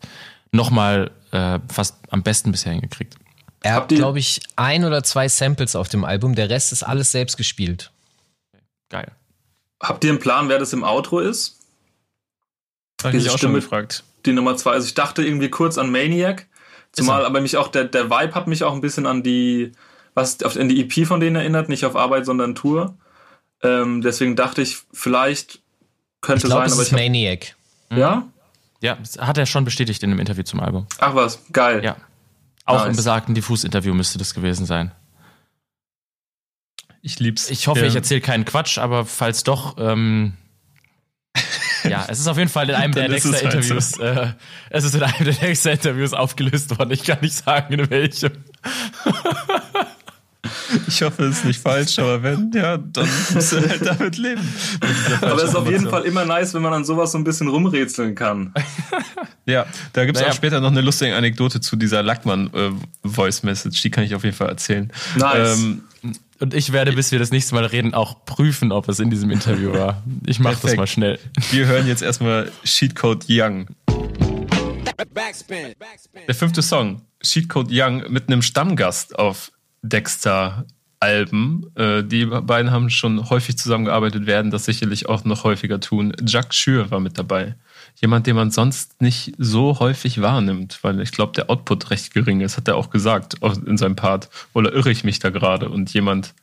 [0.51, 3.17] nochmal äh, fast am besten bisher hingekriegt.
[3.61, 7.11] Er hat, glaube ich, ein oder zwei Samples auf dem Album, der Rest ist alles
[7.11, 7.91] selbst gespielt.
[8.89, 9.11] Geil.
[9.79, 11.59] Habt ihr einen Plan, wer das im Outro ist?
[13.03, 14.03] Habe ich auch Stimme, schon gefragt.
[14.25, 14.71] Die Nummer zwei.
[14.71, 16.47] Also ich dachte irgendwie kurz an Maniac.
[16.93, 19.73] Zumal aber mich auch, der, der Vibe hat mich auch ein bisschen an die,
[20.15, 22.95] was auf, an die EP von denen erinnert, nicht auf Arbeit, sondern Tour.
[23.63, 25.59] Ähm, deswegen dachte ich, vielleicht
[26.21, 26.93] könnte ich glaub, sein, es aber ist ich.
[26.93, 27.55] Maniac.
[27.91, 28.27] Ja?
[28.81, 30.87] Ja, hat er schon bestätigt in dem Interview zum Album.
[30.99, 31.83] Ach was, geil.
[31.83, 31.97] Ja.
[32.65, 32.89] Auch Nice.
[32.89, 34.91] im besagten Diffus-Interview müsste das gewesen sein.
[37.01, 37.49] Ich lieb's.
[37.49, 37.87] Ich hoffe, Ja.
[37.87, 40.33] ich erzähle keinen Quatsch, aber falls doch, ähm,
[41.83, 44.33] ja, es ist auf jeden Fall in einem der es halt Dexter-Interviews, äh,
[44.69, 46.91] es ist in einem der Dexter-Interviews aufgelöst worden.
[46.91, 48.31] Ich kann nicht sagen, in welchem.
[50.87, 54.41] Ich hoffe, es ist nicht falsch, aber wenn, ja, dann musst du halt damit leben.
[55.21, 55.87] Aber es ist auf jeden.
[55.89, 58.53] Fall immer nice, wenn man an sowas so ein bisschen rumrätseln kann.
[59.45, 60.31] Ja, da gibt es Naja.
[60.31, 64.49] auch später noch eine lustige Anekdote zu dieser Lackmann-Voice-Message, die kann ich auf jeden Fall
[64.49, 64.91] erzählen.
[65.15, 65.59] Nice.
[65.59, 65.81] Ähm,
[66.39, 69.29] Und ich werde, bis wir das nächste Mal reden, auch prüfen, ob es in diesem
[69.29, 70.01] Interview war.
[70.25, 71.19] Ich mache das mal schnell.
[71.51, 73.67] wir hören jetzt erstmal Sheetcode Young.
[76.27, 81.71] Der fünfte Song, Sheetcode Young, mit einem Stammgast auf Dexter-Alben.
[81.75, 86.13] Äh, die beiden haben schon häufig zusammengearbeitet, werden das sicherlich auch noch häufiger tun.
[86.25, 87.55] Jacques Schür war mit dabei.
[87.95, 92.41] Jemand, den man sonst nicht so häufig wahrnimmt, weil ich glaube, der Output recht gering
[92.41, 94.29] ist, hat er auch gesagt in seinem Part.
[94.53, 95.69] Oder irre ich mich da gerade?
[95.69, 96.33] Und jemand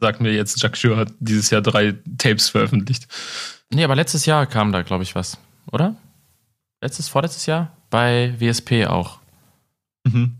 [0.00, 3.06] sagt mir jetzt, Jacques Schür hat dieses Jahr drei Tapes veröffentlicht.
[3.70, 5.38] Nee, aber letztes Jahr kam da, glaube ich, was,
[5.72, 5.96] oder?
[6.82, 7.74] Letztes, vorletztes Jahr?
[7.88, 9.20] Bei WSP auch.
[10.04, 10.36] Mhm.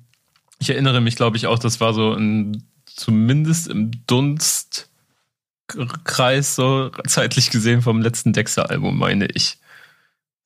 [0.64, 4.86] Ich erinnere mich, glaube ich, auch, das war so ein, zumindest im Dunstkreis,
[6.54, 9.58] so zeitlich gesehen vom letzten Dexter-Album, meine ich.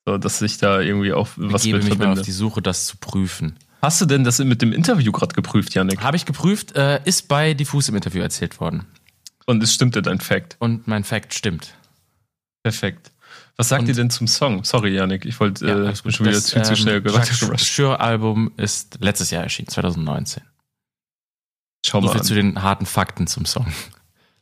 [0.05, 2.23] So, dass ich da irgendwie auch was ich gebe mit mich mal verbinde.
[2.23, 3.55] auf die Suche, das zu prüfen.
[3.81, 6.01] Hast du denn das mit dem Interview gerade geprüft, Janik?
[6.01, 8.87] Habe ich geprüft, äh, ist bei Diffus im Interview erzählt worden.
[9.47, 10.57] Und es stimmte dein Fact.
[10.59, 11.75] Und mein Fact stimmt.
[12.64, 13.12] Perfekt.
[13.59, 14.62] Was sagt Und- ihr denn zum Song?
[14.64, 17.66] Sorry, Janik, ich wollte äh, alles bin schon wieder Das, zu ähm, schnell Jacques gerusht.
[17.66, 20.42] Schür-Album ist letztes Jahr erschienen, 2019.
[21.84, 22.26] Schau So mal viel an.
[22.26, 23.66] zu den harten Fakten zum Song.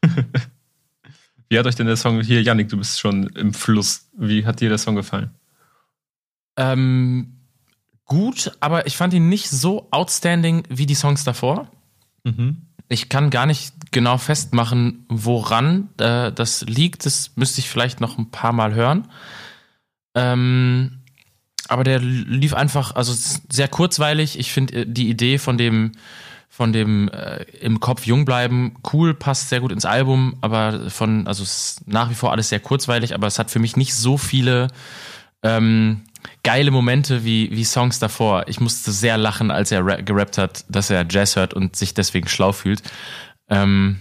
[1.49, 4.09] Wie hat euch denn der Song, hier, Janik, du bist schon im Fluss.
[4.17, 5.31] Wie hat dir der Song gefallen?
[6.57, 7.39] Ähm,
[8.05, 11.71] gut, aber ich fand ihn nicht so outstanding wie die Songs davor.
[12.25, 12.66] Mhm.
[12.89, 17.07] Ich kann gar nicht genau festmachen, woran äh, das liegt.
[17.07, 19.09] Das müsste ich vielleicht noch ein paar Mal hören.
[20.15, 21.03] Ähm,
[21.69, 23.13] aber der lief einfach, also
[23.49, 24.39] sehr kurzweilig.
[24.39, 25.93] Ich finde äh, die Idee von dem,
[26.49, 31.27] von dem äh, im Kopf jung bleiben cool, passt sehr gut ins Album, aber von,
[31.27, 33.95] also es ist nach wie vor alles sehr kurzweilig, aber es hat für mich nicht
[33.95, 34.69] so viele
[35.43, 36.03] ähm,
[36.43, 38.45] geile Momente wie, wie Songs davor.
[38.49, 41.95] Ich musste sehr lachen, als er ra- gerappt hat, dass er Jazz hört und sich
[41.95, 42.83] deswegen schlau fühlt.
[43.49, 43.97] Ähm,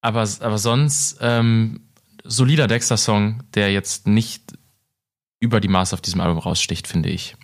[0.00, 1.80] aber, aber sonst ähm,
[2.24, 4.52] solider Dexter-Song, der jetzt nicht
[5.40, 7.36] über die Maße auf diesem Album raussticht, finde ich.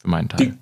[0.00, 0.58] Für meinen Teil.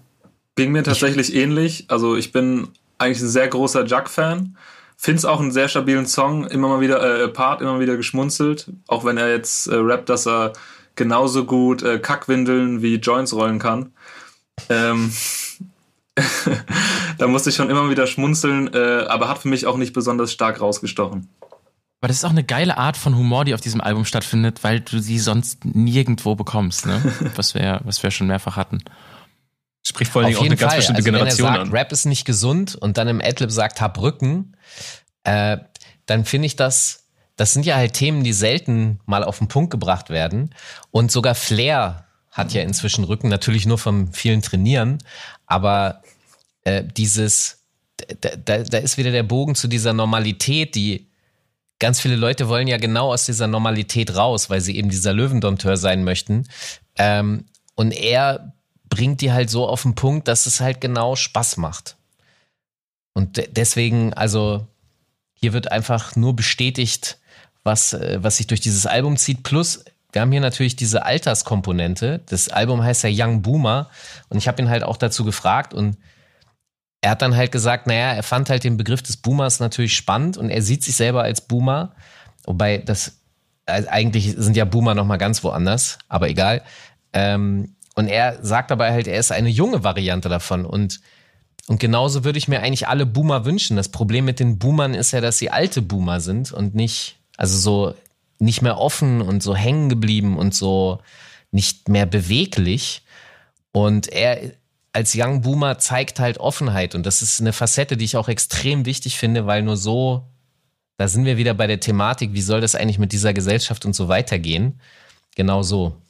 [0.56, 1.86] Ging mir tatsächlich ähnlich.
[1.88, 2.68] Also ich bin
[2.98, 4.56] eigentlich ein sehr großer Juck-Fan.
[4.96, 8.70] Find's auch einen sehr stabilen Song, immer mal wieder, äh, Part, immer wieder geschmunzelt.
[8.86, 10.52] Auch wenn er jetzt äh, rappt, dass er
[10.96, 13.92] genauso gut äh, Kackwindeln wie Joints rollen kann.
[14.68, 15.12] Ähm,
[17.18, 20.32] da musste ich schon immer wieder schmunzeln, äh, aber hat für mich auch nicht besonders
[20.32, 21.28] stark rausgestochen.
[22.00, 24.80] Aber das ist auch eine geile Art von Humor, die auf diesem Album stattfindet, weil
[24.80, 27.00] du sie sonst nirgendwo bekommst, ne?
[27.36, 28.82] was, wir, was wir schon mehrfach hatten.
[29.86, 30.78] Spricht vor Dingen auch eine jeden ganz Fall.
[30.78, 31.70] bestimmte Also wenn er Generation sagt, an.
[31.70, 34.56] Rap ist nicht gesund und dann im Adlib sagt, hab Rücken,
[35.24, 35.58] äh,
[36.06, 37.03] dann finde ich das,
[37.36, 40.54] das sind ja halt Themen, die selten mal auf den Punkt gebracht werden.
[40.90, 44.98] Und sogar Flair hat ja inzwischen Rücken, natürlich nur vom vielen Trainieren,
[45.46, 46.02] aber
[46.64, 47.64] äh, dieses,
[48.20, 51.08] da, da, da ist wieder der Bogen zu dieser Normalität, die
[51.78, 55.76] ganz viele Leute wollen ja genau aus dieser Normalität raus, weil sie eben dieser Löwendompteur
[55.76, 56.48] sein möchten.
[56.96, 58.52] Ähm, und er
[58.88, 61.96] bringt die halt so auf den Punkt, dass es halt genau Spaß macht.
[63.12, 64.66] Und de deswegen, also
[65.34, 67.18] hier wird einfach nur bestätigt,
[67.64, 69.42] was, äh, was sich durch dieses Album zieht.
[69.42, 72.20] Plus, wir haben hier natürlich diese Alterskomponente.
[72.26, 73.90] Das Album heißt ja Young Boomer.
[74.28, 75.96] Und ich habe ihn halt auch dazu gefragt und
[77.00, 80.38] er hat dann halt gesagt, naja, er fand halt den Begriff des Boomers natürlich spannend
[80.38, 81.94] und er sieht sich selber als Boomer.
[82.46, 83.18] Wobei das
[83.66, 86.62] also eigentlich sind ja Boomer noch mal ganz woanders, aber egal.
[87.12, 91.00] Ähm, und er sagt dabei halt, er ist eine junge Variante davon und
[91.66, 93.78] und genauso würde ich mir eigentlich alle Boomer wünschen.
[93.78, 97.58] Das Problem mit den Boomern ist ja, dass sie alte Boomer sind und nicht, also
[97.58, 97.94] so
[98.38, 101.00] nicht mehr offen und so hängen geblieben und so
[101.50, 103.02] nicht mehr beweglich.
[103.72, 104.52] Und er
[104.92, 108.86] als Young Boomer zeigt halt Offenheit und das ist eine Facette, die ich auch extrem
[108.86, 110.24] wichtig finde, weil nur so
[110.96, 113.94] da sind wir wieder bei der Thematik, wie soll das eigentlich mit dieser Gesellschaft und
[113.94, 114.80] so weitergehen?
[115.34, 116.00] Genau so.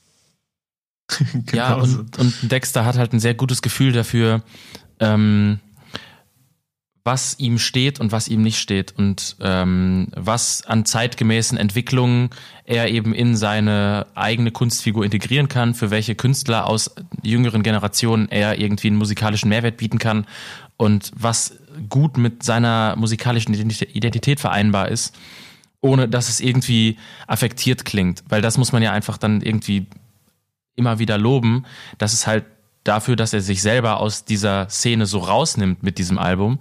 [1.47, 4.43] genau ja, und, und Dexter hat halt ein sehr gutes Gefühl dafür,
[5.01, 5.61] ähm,
[7.05, 12.31] was ihm steht und was ihm nicht steht und ähm, was an zeitgemäßen Entwicklungen
[12.65, 18.59] er eben in seine eigene Kunstfigur integrieren kann, für welche Künstler aus jüngeren Generationen er
[18.59, 20.27] irgendwie einen musikalischen Mehrwert bieten kann
[20.79, 21.59] und was
[21.91, 25.15] gut mit seiner musikalischen Identität vereinbar ist,
[25.83, 26.97] ohne dass es irgendwie
[27.27, 28.25] affektiert klingt.
[28.31, 29.87] Weil das muss man ja einfach dann irgendwie
[30.75, 31.67] immer wieder loben,
[31.99, 32.47] dass es halt
[32.85, 36.61] dafür, dass er sich selber aus dieser Szene so rausnimmt mit diesem Album,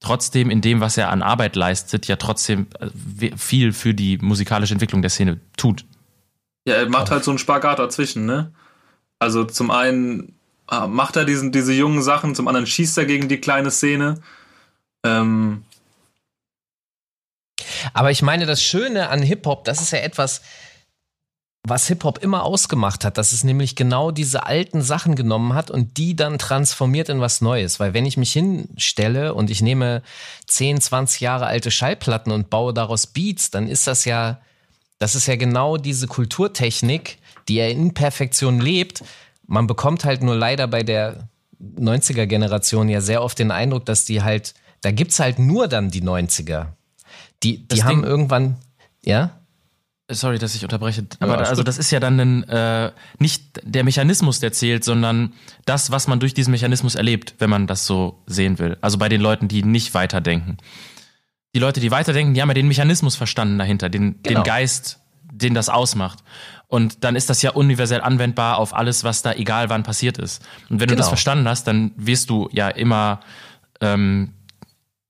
[0.00, 4.74] trotzdem in dem, was er an Arbeit leistet, ja trotzdem äh, viel für die musikalische
[4.74, 5.84] Entwicklung der Szene tut.
[6.66, 8.52] Ja, er macht halt so einen Spagat dazwischen, ne?
[9.18, 10.38] Also zum einen
[10.70, 14.20] Ah, macht er diesen, diese jungen Sachen, zum anderen schießt er gegen die kleine Szene.
[15.02, 15.64] Ähm
[17.94, 20.42] Aber ich meine, das Schöne an Hip-Hop, das ist ja etwas,
[21.68, 25.96] was Hip-Hop immer ausgemacht hat, dass es nämlich genau diese alten Sachen genommen hat und
[25.96, 27.80] die dann transformiert in was Neues.
[27.80, 30.02] Weil wenn ich mich hinstelle und ich nehme
[30.46, 34.40] 10, 20 Jahre alte Schallplatten und baue daraus Beats, dann ist das ja,
[34.98, 39.02] das ist ja genau diese Kulturtechnik, die er in Perfektion lebt,
[39.46, 41.28] man bekommt halt nur leider bei der
[41.60, 46.02] 90er-Generation ja sehr oft den Eindruck, dass die halt, da gibt's halt nur dann die
[46.02, 46.66] 90er.
[47.42, 48.56] Die, die haben Ding, irgendwann,
[49.04, 49.37] ja?
[50.10, 53.60] Sorry, dass ich unterbreche, aber ja, da, also das ist ja dann ein, äh, nicht
[53.62, 55.34] der Mechanismus, der zählt, sondern
[55.66, 58.78] das, was man durch diesen Mechanismus erlebt, wenn man das so sehen will.
[58.80, 60.56] Also bei den Leuten, die nicht weiterdenken.
[61.54, 64.40] Die Leute, die weiterdenken, die haben ja den Mechanismus verstanden dahinter, den, genau.
[64.40, 64.98] den Geist,
[65.30, 66.20] den das ausmacht.
[66.68, 70.42] Und dann ist das ja universell anwendbar auf alles, was da egal wann passiert ist.
[70.70, 70.88] Und wenn genau.
[70.88, 71.16] du das genau.
[71.16, 73.20] verstanden hast, dann wirst du ja immer
[73.82, 74.32] ähm,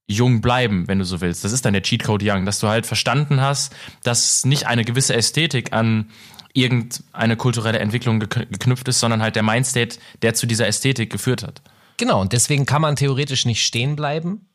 [0.09, 1.45] jung bleiben, wenn du so willst.
[1.45, 5.15] Das ist dann der Cheatcode Young, dass du halt verstanden hast, dass nicht eine gewisse
[5.15, 6.11] Ästhetik an
[6.55, 11.63] irgendeine kulturelle Entwicklung geknüpft ist, sondern halt der Mindstate, der zu dieser Ästhetik geführt hat.
[11.99, 14.47] Genau, und deswegen kann man theoretisch nicht stehen bleiben.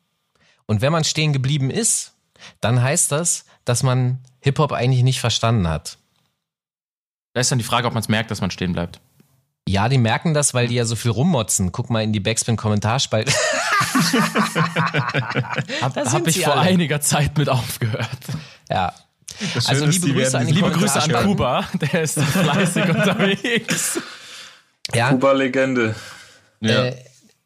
[0.66, 2.14] Und wenn man stehen geblieben ist,
[2.62, 5.98] dann heißt das, dass man Hip-Hop eigentlich nicht verstanden hat.
[7.34, 9.00] Da ist dann die Frage, ob man es merkt, dass man stehen bleibt.
[9.68, 11.72] Ja, die merken das, weil die ja so viel rummotzen.
[11.72, 13.32] Guck mal in die Backspin-Kommentarspalte.
[15.82, 16.70] Hab, hab ich vor alle.
[16.70, 18.08] einiger Zeit mit aufgehört.
[18.70, 18.94] Ja.
[19.66, 24.00] Also liebe Grüße, an, liebe Grüße an Kuba, der ist fleißig unterwegs.
[24.94, 25.10] Ja.
[25.10, 25.96] Kuba-Legende.
[26.60, 26.86] Ja.
[26.86, 26.96] Äh,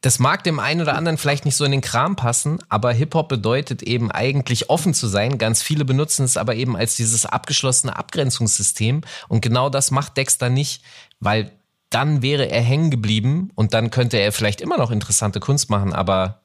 [0.02, 3.30] das mag dem einen oder anderen vielleicht nicht so in den Kram passen, aber Hip-Hop
[3.30, 5.38] bedeutet eben eigentlich offen zu sein.
[5.38, 9.02] Ganz viele benutzen es aber eben als dieses abgeschlossene Abgrenzungssystem.
[9.28, 10.84] Und genau das macht Dexter nicht,
[11.20, 11.52] weil
[11.90, 15.94] dann wäre er hängen geblieben und dann könnte er vielleicht immer noch interessante Kunst machen,
[15.94, 16.42] aber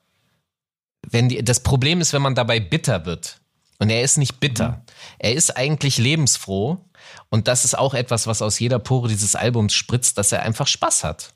[1.08, 3.40] wenn die, das Problem ist, wenn man dabei bitter wird.
[3.78, 4.68] Und er ist nicht bitter.
[4.68, 4.82] Mhm.
[5.18, 6.84] Er ist eigentlich lebensfroh.
[7.30, 10.68] Und das ist auch etwas, was aus jeder Pore dieses Albums spritzt, dass er einfach
[10.68, 11.34] Spaß hat.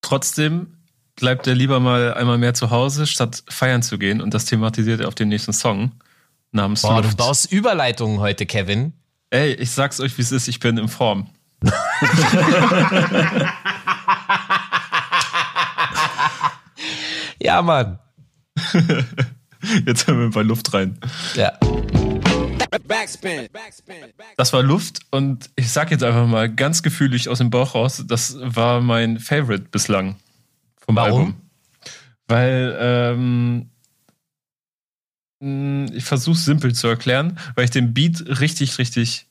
[0.00, 0.78] Trotzdem
[1.16, 4.22] bleibt er lieber mal einmal mehr zu Hause, statt feiern zu gehen.
[4.22, 5.92] Und das thematisiert er auf dem nächsten Song
[6.52, 7.12] namens Boah, Luft.
[7.12, 8.94] du baust Überleitungen heute, Kevin.
[9.28, 11.28] Ey, ich sag's euch, wie es ist, ich bin in Form.
[17.40, 17.98] ja, Mann.
[19.86, 20.98] Jetzt hören wir bei Luft rein.
[21.34, 21.52] Ja.
[24.36, 28.04] Das war Luft und ich sag jetzt einfach mal ganz gefühlig aus dem Bauch raus,
[28.06, 30.16] das war mein Favorite bislang
[30.78, 31.20] vom Warum?
[31.20, 31.34] Album.
[32.28, 33.70] Weil ähm,
[35.42, 39.26] hm, ich versuche es simpel zu erklären, weil ich den Beat richtig, richtig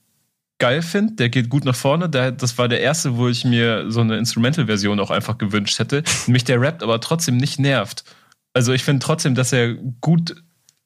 [0.59, 1.15] geil finde.
[1.15, 2.09] Der geht gut nach vorne.
[2.09, 6.03] das war der erste, wo ich mir so eine Instrumental-Version auch einfach gewünscht hätte.
[6.27, 8.03] Mich der rappt aber trotzdem nicht nervt.
[8.53, 10.35] Also ich finde trotzdem, dass er gut,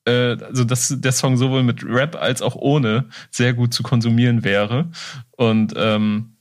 [0.06, 4.44] äh, also dass der Song sowohl mit Rap als auch ohne sehr gut zu konsumieren
[4.44, 4.90] wäre.
[5.32, 6.36] Und ähm,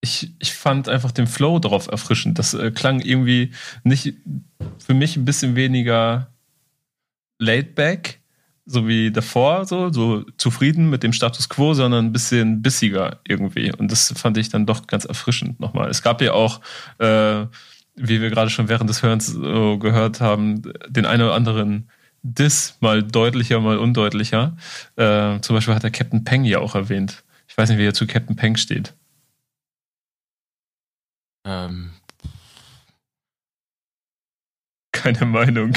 [0.00, 2.38] ich, ich fand einfach den Flow darauf erfrischend.
[2.38, 4.14] Das äh, klang irgendwie nicht
[4.78, 6.30] für mich ein bisschen weniger
[7.38, 8.20] laid back,
[8.66, 13.72] so wie davor, so, so zufrieden mit dem Status quo, sondern ein bisschen bissiger irgendwie.
[13.72, 15.88] Und das fand ich dann doch ganz erfrischend nochmal.
[15.88, 16.60] Es gab ja auch,
[16.98, 17.46] äh,
[17.94, 21.88] wie wir gerade schon während des Hörens so gehört haben, den einen oder anderen
[22.22, 24.56] Diss, mal deutlicher, mal undeutlicher.
[24.96, 27.22] Äh, zum Beispiel hat der Captain Peng ja auch erwähnt.
[27.46, 28.94] Ich weiß nicht, wie er zu Captain Peng steht.
[31.44, 31.92] Ähm,
[34.96, 35.72] Keine Meinung.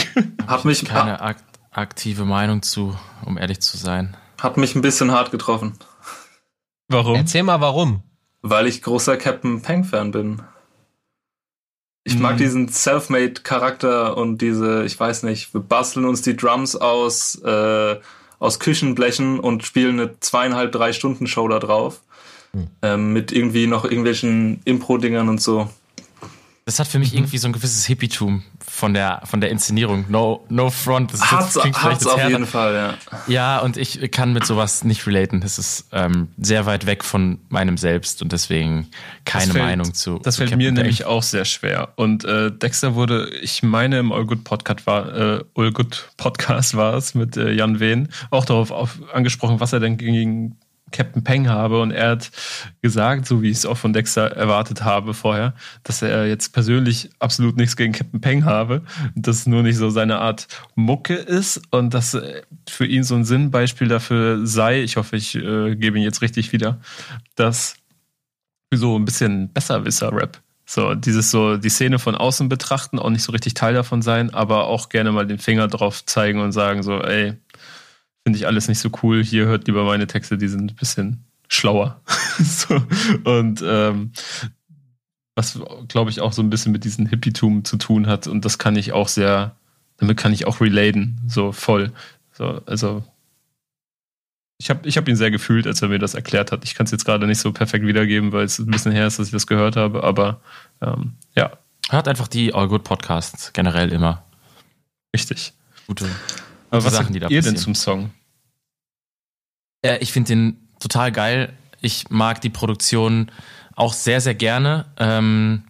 [0.48, 1.38] Hat mich, keine ak
[1.80, 4.16] aktive Meinung zu, um ehrlich zu sein.
[4.42, 5.74] hat mich ein bisschen hart getroffen,
[6.88, 7.16] Warum?
[7.16, 8.04] Erzähl mal warum.
[8.42, 10.42] weil ich großer Captain Peng-Fan bin.
[12.04, 12.38] Ich mag Mhm.
[12.38, 17.98] diesen Selfmade-Charakter und diese, ich weiß nicht, wir basteln uns die Drums aus, äh,
[18.40, 22.02] aus Küchenblechen und spielen eine zweieinhalb, drei Stunden Show da drauf.
[22.82, 25.70] Ähm, mit irgendwie noch irgendwelchen Impro-Dingern und so.
[26.70, 30.06] Das hat für mich irgendwie so ein gewisses Hippietum von der, von der Inszenierung.
[30.08, 31.12] No, no front.
[31.12, 32.94] Das ist Hat's, jetzt- klingt vielleicht hat's jetzt auf jeden Fall, ja.
[33.26, 35.42] Ja, und ich kann mit sowas nicht relaten.
[35.42, 38.86] Das ist ähm, sehr weit weg von meinem Selbst und deswegen
[39.26, 40.20] keine fällt- Meinung zu.
[40.20, 40.76] Das zu fällt Captain mir Peng.
[40.84, 41.94] nämlich auch sehr schwer.
[41.96, 46.76] Und äh, Dexter wurde, ich meine, im All Good Podcast war, äh, All Good Podcast
[46.76, 50.56] war es mit äh, Jan Wehn, auch darauf auf, angesprochen, was er denn gegen
[50.92, 51.82] Captain Peng habe.
[51.82, 52.32] Und er hat
[52.82, 57.10] gesagt, so wie ich es auch von Dexter erwartet habe vorher, dass er jetzt persönlich
[57.20, 58.84] absolut nichts gegen Captain Peng habe.
[59.16, 63.16] Dass es nur nicht so seine Art Mucke ist und dass äh, für ihn so
[63.16, 66.80] ein Sinnbeispiel dafür sei, ich hoffe, ich äh, gebe ihn jetzt richtig wieder,
[67.36, 67.76] dass
[68.74, 70.42] so ein bisschen Besserwisser-Rap.
[70.66, 74.32] So, dieses so, die Szene von außen betrachten, auch nicht so richtig Teil davon sein,
[74.32, 77.34] aber auch gerne mal den Finger drauf zeigen und sagen so, ey,
[78.30, 81.26] finde ich alles nicht so cool, hier hört lieber meine Texte, die sind ein bisschen
[81.48, 82.00] schlauer.
[82.40, 82.80] so,
[83.24, 84.12] und ähm,
[85.36, 88.60] was, glaube ich, auch so ein bisschen mit diesem Hippietum zu tun hat und das
[88.60, 89.56] kann ich auch sehr,
[89.98, 91.92] damit kann ich auch relaten, so voll.
[92.32, 93.04] So, also
[94.60, 96.64] ich habe ich hab ihn sehr gefühlt, als er mir das erklärt hat.
[96.66, 99.18] Ich kann es jetzt gerade nicht so perfekt wiedergeben, weil es ein bisschen her ist,
[99.18, 100.40] dass ich das gehört habe, aber
[100.82, 101.58] ähm, ja,
[101.90, 104.24] Hört einfach die All Good Podcasts generell immer.
[105.16, 105.54] richtig.
[105.88, 106.06] Gute,
[106.70, 107.58] Aber gute was Sachen, die da ihr denn passieren.
[107.58, 108.12] zum Song?
[109.82, 111.54] Äh, ich finde den total geil.
[111.82, 113.32] Ich mag die Produktion
[113.76, 114.86] auch sehr, sehr gerne.
[114.98, 115.64] Ähm,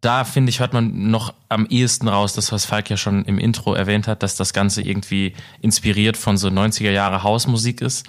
[0.00, 3.38] da finde ich, hört man noch am ehesten raus, das, was Falk ja schon im
[3.38, 8.06] Intro erwähnt hat, dass das Ganze irgendwie inspiriert von so 90er Jahre Hausmusik ist.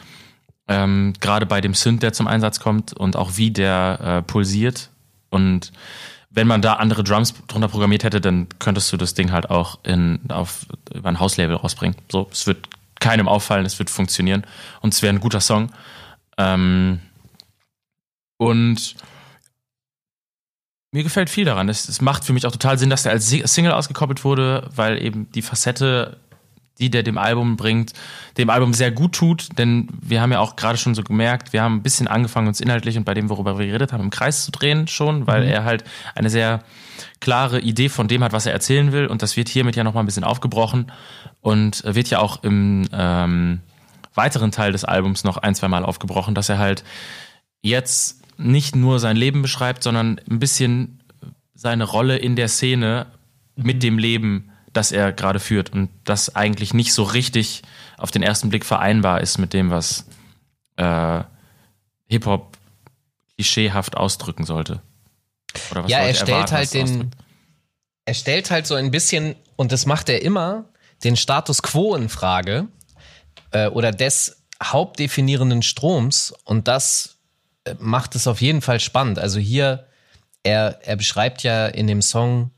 [0.67, 4.89] Ähm, Gerade bei dem Synth, der zum Einsatz kommt und auch wie der äh, pulsiert.
[5.29, 5.73] Und
[6.29, 9.79] wenn man da andere Drums drunter programmiert hätte, dann könntest du das Ding halt auch
[9.83, 11.97] in, auf, über ein Hauslabel rausbringen.
[12.09, 12.69] So, es wird
[13.01, 14.45] keinem auffallen, es wird funktionieren
[14.79, 15.71] und es wäre ein guter Song.
[16.37, 17.01] Ähm,
[18.37, 18.95] und
[20.93, 21.69] mir gefällt viel daran.
[21.69, 24.69] Es, es macht für mich auch total Sinn, dass der als Si- Single ausgekoppelt wurde,
[24.75, 26.19] weil eben die Facette,
[26.79, 27.93] die der dem Album bringt,
[28.37, 29.57] dem Album sehr gut tut.
[29.57, 32.59] Denn wir haben ja auch gerade schon so gemerkt, wir haben ein bisschen angefangen, uns
[32.59, 35.63] inhaltlich und bei dem, worüber wir geredet haben, im Kreis zu drehen schon, weil er
[35.63, 35.83] halt
[36.15, 36.63] eine sehr
[37.21, 39.07] klare Idee von dem hat, was er erzählen will.
[39.07, 40.91] Und das wird hiermit ja nochmal ein bisschen aufgebrochen
[41.39, 43.61] und wird ja auch im ähm,
[44.13, 46.83] weiteren Teil des Albums noch ein, zwei Mal aufgebrochen, dass er halt
[47.61, 51.01] jetzt nicht nur sein Leben beschreibt, sondern ein bisschen
[51.53, 53.05] seine Rolle in der Szene
[53.55, 57.61] mit dem Leben, das er gerade führt und das eigentlich nicht so richtig
[57.97, 60.07] auf den ersten Blick vereinbar ist mit dem, was
[60.77, 61.21] äh,
[62.07, 62.57] Hip-Hop
[63.35, 64.81] klischeehaft ausdrücken sollte.
[65.87, 67.11] Ja, er stellt erwarten, halt den,
[68.05, 70.65] er stellt halt so ein bisschen, und das macht er immer,
[71.03, 72.67] den Status quo in Frage
[73.51, 77.17] äh, oder des hauptdefinierenden Stroms und das
[77.63, 79.19] äh, macht es auf jeden Fall spannend.
[79.19, 79.87] Also hier,
[80.43, 82.51] er, er beschreibt ja in dem Song,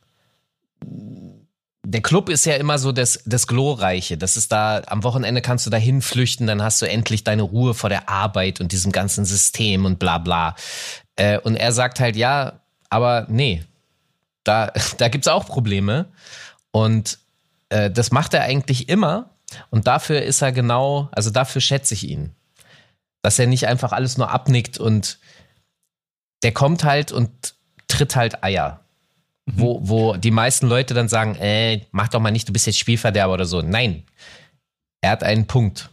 [1.86, 4.18] der Club ist ja immer so das, das Glorreiche.
[4.18, 7.74] Das ist da, am Wochenende kannst du da hinflüchten, dann hast du endlich deine Ruhe
[7.74, 10.56] vor der Arbeit und diesem ganzen System und bla bla.
[11.16, 12.63] Äh, und er sagt halt, ja,
[12.94, 13.64] aber nee,
[14.44, 16.06] da, da gibt's auch Probleme.
[16.72, 17.18] Und
[17.70, 19.32] äh, das macht er eigentlich immer.
[19.70, 22.36] Und dafür ist er genau, also dafür schätze ich ihn.
[23.24, 25.18] Dass er nicht einfach alles nur abnickt und
[26.44, 27.56] der kommt halt und
[27.88, 28.82] tritt halt Eier.
[29.46, 32.80] Wo, wo die meisten Leute dann sagen, äh, mach doch mal nicht, du bist jetzt
[32.80, 33.62] Spielverderber oder so.
[33.62, 34.04] Nein.
[35.02, 35.90] Er hat einen Punkt.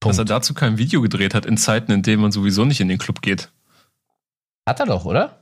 [0.00, 0.30] Dass er Punkt.
[0.30, 3.22] dazu kein Video gedreht hat in Zeiten, in denen man sowieso nicht in den Club
[3.22, 3.50] geht.
[4.68, 5.39] Hat er doch, oder?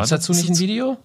[0.00, 0.96] War Ist dazu nicht ein Video?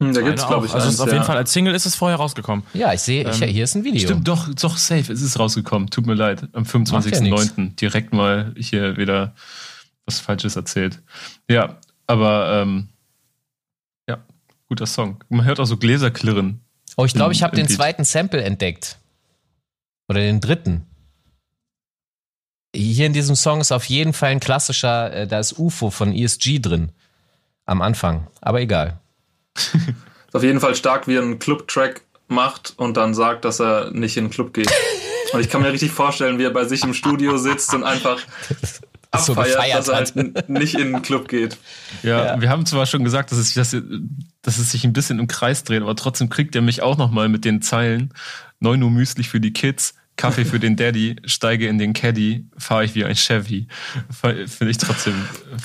[0.00, 1.14] Hm, da Meine gibt's, glaube ich, Also es eins, ist auf ja.
[1.14, 2.64] jeden Fall als Single ist es vorher rausgekommen.
[2.74, 4.00] Ja, ich sehe, ich, Ähm, hier ist ein Video.
[4.00, 5.12] Stimmt, doch, doch, safe.
[5.12, 5.90] Es ist rausgekommen.
[5.90, 6.44] Tut mir leid.
[6.52, 7.74] Am Macht ja 25.09.
[7.76, 9.34] direkt mal hier wieder
[10.06, 11.00] was Falsches erzählt.
[11.48, 11.76] Ja,
[12.06, 12.88] aber ähm,
[14.08, 14.18] ja,
[14.68, 15.22] guter Song.
[15.28, 16.60] Man hört auch so Gläser klirren.
[16.96, 17.76] Oh, ich glaube, ich habe den Beat.
[17.76, 18.96] zweiten Sample entdeckt.
[20.08, 20.86] Oder den dritten.
[22.74, 26.14] Hier in diesem Song ist auf jeden Fall ein klassischer, äh, da ist UFO von
[26.14, 26.92] ESG drin.
[27.70, 28.26] Am Anfang.
[28.40, 28.98] Aber egal.
[29.54, 33.92] Ist auf jeden Fall stark, wie er einen Club-Track macht und dann sagt, dass er
[33.92, 34.68] nicht in den Club geht.
[35.32, 38.18] Und ich kann mir richtig vorstellen, wie er bei sich im Studio sitzt und einfach
[39.16, 41.58] so abfeiert, gefeiert dass er halt nicht in den Club geht.
[42.02, 43.70] Ja, wir haben zwar schon gesagt, dass es, dass,
[44.42, 47.28] dass es sich ein bisschen im Kreis dreht, aber trotzdem kriegt er mich auch nochmal
[47.28, 48.12] mit den Zeilen
[48.58, 52.84] 9 Uhr Müsli für die Kids, Kaffee für den Daddy, steige in den Caddy, fahre
[52.84, 53.66] ich wie ein Chevy.
[54.10, 55.14] Finde ich trotzdem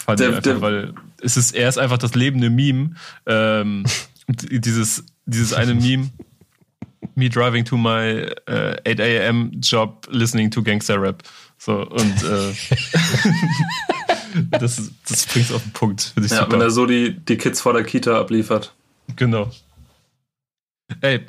[0.05, 2.91] funny Der- einfach, der- weil es ist, er ist einfach das lebende Meme.
[3.25, 3.83] Ähm,
[4.27, 6.09] dieses, dieses eine Meme,
[7.15, 9.51] me driving to my äh, 8 a.m.
[9.61, 11.23] job, listening to Gangster Rap.
[11.57, 12.53] So, und äh,
[14.51, 16.13] das, das bringt auf den Punkt.
[16.17, 16.51] Ja, super.
[16.51, 18.73] wenn er so die, die Kids vor der Kita abliefert.
[19.15, 19.51] Genau.
[21.01, 21.21] Ey,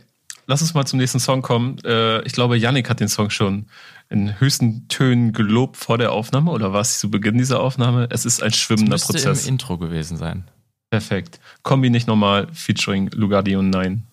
[0.47, 1.79] lass uns mal zum nächsten Song kommen.
[1.85, 3.67] Äh, ich glaube, Yannick hat den Song schon
[4.09, 8.09] in höchsten Tönen gelobt vor der Aufnahme oder war es zu Beginn dieser Aufnahme?
[8.11, 9.47] Es ist ein schwimmender müsste Prozess.
[9.47, 10.45] im Intro gewesen sein.
[10.91, 11.41] Perfekt.
[11.63, 14.07] Kombi nicht normal, featuring Lugardi und Nein.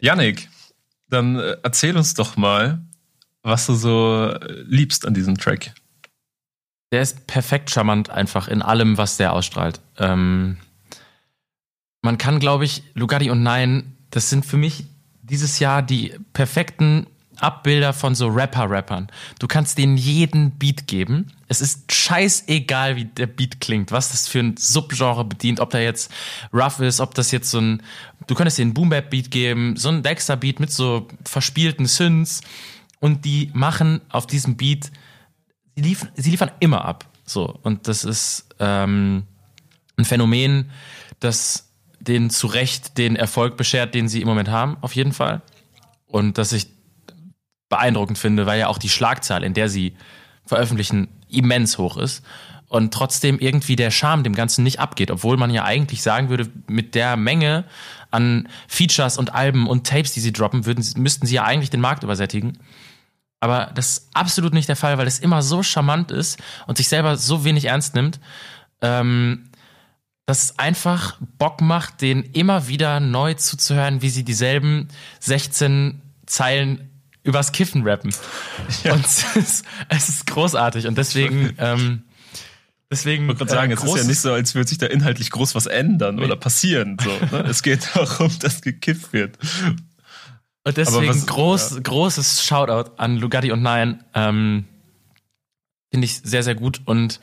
[0.00, 0.48] Yannick,
[1.08, 2.80] dann äh, erzähl uns doch mal,
[3.42, 5.74] was du so äh, liebst an diesem Track.
[6.92, 9.80] Der ist perfekt charmant einfach in allem, was der ausstrahlt.
[9.98, 10.58] Ähm,
[12.04, 14.84] man kann, glaube ich, Lugatti und Nein, das sind für mich
[15.22, 17.06] dieses Jahr die perfekten
[17.40, 19.08] Abbilder von so Rapper-Rappern.
[19.38, 21.32] Du kannst denen jeden Beat geben.
[21.48, 25.82] Es ist scheißegal, wie der Beat klingt, was das für ein Subgenre bedient, ob der
[25.82, 26.12] jetzt
[26.52, 27.82] rough ist, ob das jetzt so ein,
[28.26, 32.42] du könntest denen Boom-Bap-Beat geben, so ein Dexter-Beat mit so verspielten Synths
[33.00, 34.90] und die machen auf diesem Beat
[35.74, 37.06] sie, lief, sie liefern immer ab.
[37.24, 37.58] So.
[37.62, 39.24] Und das ist ähm,
[39.96, 40.70] ein Phänomen,
[41.18, 41.70] das
[42.08, 45.42] denen zu Recht den Erfolg beschert, den sie im Moment haben, auf jeden Fall.
[46.06, 46.68] Und das ich
[47.68, 49.96] beeindruckend finde, weil ja auch die Schlagzahl, in der sie
[50.46, 52.22] veröffentlichen, immens hoch ist.
[52.68, 56.48] Und trotzdem irgendwie der Charme dem Ganzen nicht abgeht, obwohl man ja eigentlich sagen würde,
[56.66, 57.64] mit der Menge
[58.10, 61.80] an Features und Alben und Tapes, die sie droppen, würden, müssten sie ja eigentlich den
[61.80, 62.58] Markt übersättigen.
[63.40, 66.88] Aber das ist absolut nicht der Fall, weil es immer so charmant ist und sich
[66.88, 68.18] selber so wenig ernst nimmt,
[68.80, 69.50] ähm,
[70.26, 74.88] dass es einfach Bock macht, den immer wieder neu zuzuhören, wie sie dieselben
[75.20, 76.90] 16 Zeilen
[77.22, 78.14] übers Kiffen rappen.
[78.84, 82.02] Und es ist, es ist großartig und deswegen, ähm,
[82.90, 83.24] deswegen.
[83.24, 85.30] Ich wollte gerade sagen, äh, es ist ja nicht so, als würde sich da inhaltlich
[85.30, 86.96] groß was ändern oder passieren.
[87.02, 87.44] So, ne?
[87.48, 89.38] Es geht darum, dass gekifft wird.
[90.66, 94.04] Und deswegen was- groß, großes Shoutout an Lugatti und Nein.
[94.14, 94.64] Ähm,
[95.90, 96.80] Finde ich sehr, sehr gut.
[96.86, 97.20] Und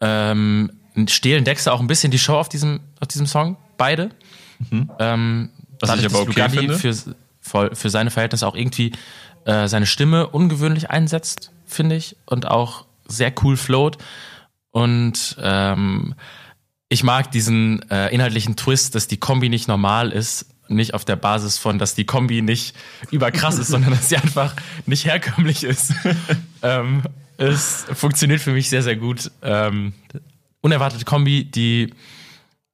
[0.00, 0.70] ähm,
[1.06, 3.56] stehlen Dexter auch ein bisschen die Show auf diesem, auf diesem Song.
[3.76, 4.10] Beide.
[4.98, 7.16] Ähm, Was ich dadurch, aber dass okay Lugatti finde.
[7.40, 8.92] Für, für seine Verhältnisse auch irgendwie
[9.44, 12.16] äh, seine Stimme ungewöhnlich einsetzt, finde ich.
[12.26, 13.96] Und auch sehr cool float.
[14.70, 16.14] Und ähm,
[16.88, 20.46] ich mag diesen äh, inhaltlichen Twist, dass die Kombi nicht normal ist.
[20.68, 22.76] Nicht auf der Basis von, dass die Kombi nicht
[23.10, 25.94] überkrass ist, sondern dass sie einfach nicht herkömmlich ist.
[26.62, 27.02] ähm,
[27.38, 29.30] es funktioniert für mich sehr, sehr gut.
[29.42, 29.94] Ähm,
[30.60, 31.92] unerwartete Kombi, die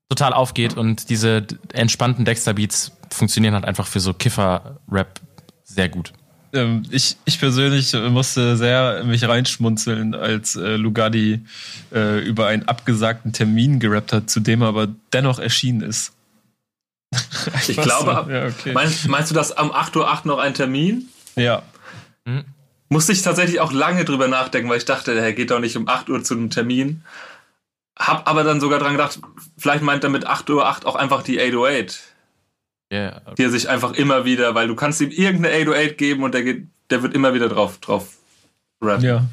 [0.09, 5.21] total aufgeht und diese entspannten Dexter-Beats funktionieren halt einfach für so Kiffer-Rap
[5.65, 6.13] sehr gut.
[6.53, 11.41] Ähm, ich, ich persönlich musste sehr mich reinschmunzeln, als äh, Lugardi
[11.93, 16.13] äh, über einen abgesagten Termin gerappt hat, zu dem er aber dennoch erschienen ist.
[17.69, 18.73] Ich Was glaube, Ja, okay.
[18.73, 21.09] meinst, meinst du, dass am 8.08 Uhr noch ein Termin?
[21.37, 21.63] Ja.
[22.89, 25.89] Musste ich tatsächlich auch lange drüber nachdenken, weil ich dachte, er geht doch nicht um
[25.89, 27.03] 8 Uhr zu einem Termin.
[27.99, 29.21] Hab aber dann sogar dran gedacht,
[29.57, 32.01] vielleicht meint er mit 8.08 Uhr auch einfach die 808,
[32.93, 33.23] Yeah.
[33.39, 36.43] die er sich einfach immer wieder, weil du kannst ihm irgendeine 808 geben und der,
[36.45, 38.19] geht, der wird immer wieder drauf, drauf
[38.81, 39.05] rappen.
[39.05, 39.25] Ja.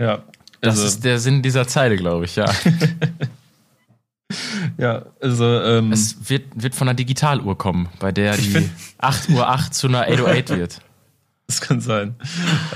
[0.00, 0.22] Ja.
[0.60, 2.50] Das Also, ist der Sinn dieser Zeile, glaube ich, ja.
[4.78, 9.28] ja, also ähm, Es wird, wird von einer Digitaluhr kommen, bei der die find- 8
[9.30, 10.80] Uhr 8 zu einer 808 wird.
[11.46, 12.14] Das kann sein.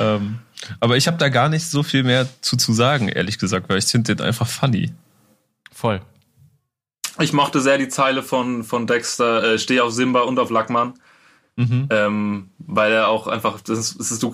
[0.00, 0.40] ähm,
[0.80, 3.78] aber ich habe da gar nicht so viel mehr zu, zu sagen, ehrlich gesagt, weil
[3.78, 4.92] ich finde den einfach funny.
[5.72, 6.00] Voll.
[7.20, 10.94] Ich mochte sehr die Zeile von, von Dexter, äh, steh auf Simba und auf Lackmann,
[11.56, 11.86] Mhm.
[11.90, 14.32] ähm, weil er auch einfach, das ist, das ist, du,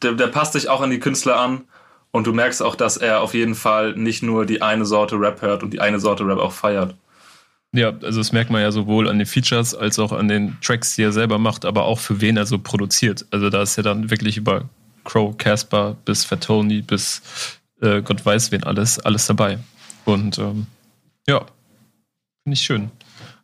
[0.00, 1.64] der, der passt sich auch an die Künstler an
[2.10, 5.42] und du merkst auch, dass er auf jeden Fall nicht nur die eine Sorte Rap
[5.42, 6.94] hört und die eine Sorte Rap auch feiert.
[7.72, 10.94] Ja, also das merkt man ja sowohl an den Features als auch an den Tracks,
[10.94, 13.26] die er selber macht, aber auch für wen er so produziert.
[13.30, 14.68] Also da ist ja dann wirklich über
[15.04, 17.22] Crow, Casper bis Fatoni bis
[17.80, 19.58] äh, Gott weiß wen alles, alles dabei.
[20.04, 20.66] Und ähm,
[21.26, 21.38] ja,
[22.42, 22.90] finde ich schön.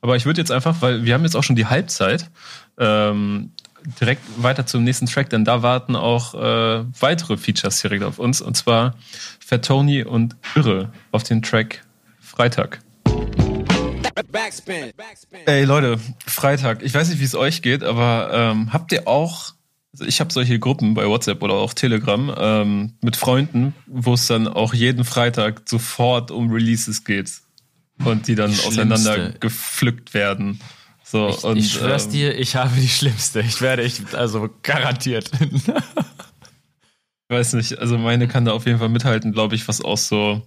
[0.00, 2.30] Aber ich würde jetzt einfach, weil wir haben jetzt auch schon die Halbzeit,
[2.78, 3.52] ähm,
[4.00, 8.40] direkt weiter zum nächsten Track, denn da warten auch äh, weitere Features direkt auf uns.
[8.40, 8.94] Und zwar
[9.38, 11.84] Fat Tony und Irre auf den Track
[12.20, 12.80] Freitag.
[15.46, 16.82] Ey Leute, Freitag.
[16.82, 19.54] Ich weiß nicht, wie es euch geht, aber ähm, habt ihr auch,
[19.98, 24.46] ich habe solche Gruppen bei WhatsApp oder auch Telegram ähm, mit Freunden, wo es dann
[24.46, 27.32] auch jeden Freitag sofort um Releases geht
[28.04, 30.60] und die dann auseinander gepflückt werden.
[31.02, 33.40] So, ich, und, ich schwör's ähm, dir, ich habe die schlimmste.
[33.40, 35.30] Ich werde echt, also garantiert.
[37.28, 39.98] Ich weiß nicht, also meine kann da auf jeden Fall mithalten, glaube ich, was auch
[39.98, 40.42] so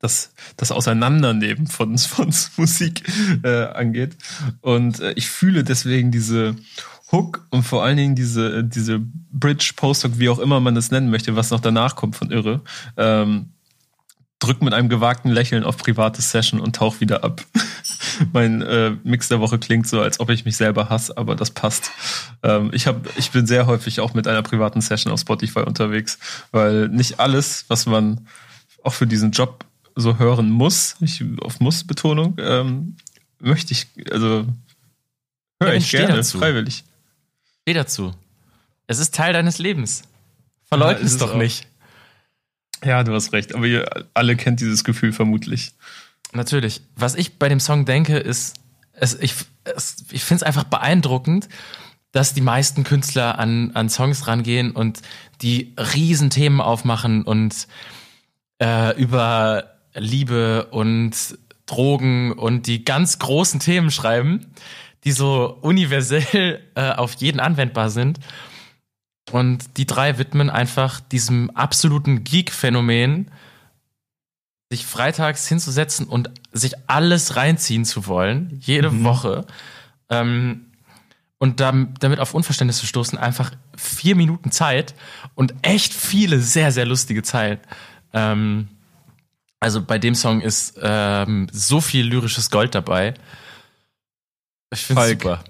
[0.00, 3.02] das, das Auseinandernehmen von, von Musik
[3.44, 4.16] äh, angeht.
[4.60, 6.56] Und äh, ich fühle deswegen diese
[7.12, 9.00] Hook und vor allen Dingen diese, diese
[9.32, 12.60] Bridge, Post-Hook, wie auch immer man das nennen möchte, was noch danach kommt von Irre,
[12.96, 13.50] ähm,
[14.38, 17.44] drück mit einem gewagten Lächeln auf private Session und tauch wieder ab.
[18.32, 21.50] mein äh, Mix der Woche klingt so, als ob ich mich selber hasse, aber das
[21.50, 21.90] passt.
[22.42, 26.18] Ähm, ich, hab, ich bin sehr häufig auch mit einer privaten Session auf Spotify unterwegs,
[26.52, 28.26] weil nicht alles, was man
[28.82, 32.96] auch für diesen Job so hören muss, ich, auf Muss-Betonung, ähm,
[33.40, 34.46] möchte ich, also
[35.60, 36.38] höre Ja, ich gerne, dazu.
[36.38, 36.84] freiwillig.
[37.62, 38.14] Steh dazu.
[38.86, 40.02] Es ist Teil deines Lebens.
[40.72, 41.36] Ja, es es doch auch.
[41.36, 41.66] nicht.
[42.84, 45.72] Ja, du hast recht, aber ihr alle kennt dieses Gefühl vermutlich.
[46.32, 46.80] Natürlich.
[46.96, 48.56] Was ich bei dem Song denke, ist,
[48.92, 49.34] es, ich,
[49.64, 51.48] es, ich finde es einfach beeindruckend,
[52.12, 55.02] dass die meisten Künstler an, an Songs rangehen und
[55.42, 57.68] die riesen Themen aufmachen und
[58.60, 64.46] äh, über Liebe und Drogen und die ganz großen Themen schreiben,
[65.04, 68.20] die so universell äh, auf jeden anwendbar sind.
[69.32, 73.30] Und die drei widmen einfach diesem absoluten Geek-Phänomen,
[74.72, 79.46] sich freitags hinzusetzen und sich alles reinziehen zu wollen, jede Woche.
[80.08, 80.66] Ähm,
[81.38, 84.94] und dam- damit auf Unverständnis zu stoßen, einfach vier Minuten Zeit
[85.34, 87.58] und echt viele sehr, sehr lustige Zeilen.
[88.12, 88.68] Ähm,
[89.58, 93.14] also bei dem Song ist ähm, so viel lyrisches Gold dabei.
[94.72, 95.22] Ich finde Falk.
[95.22, 95.44] super.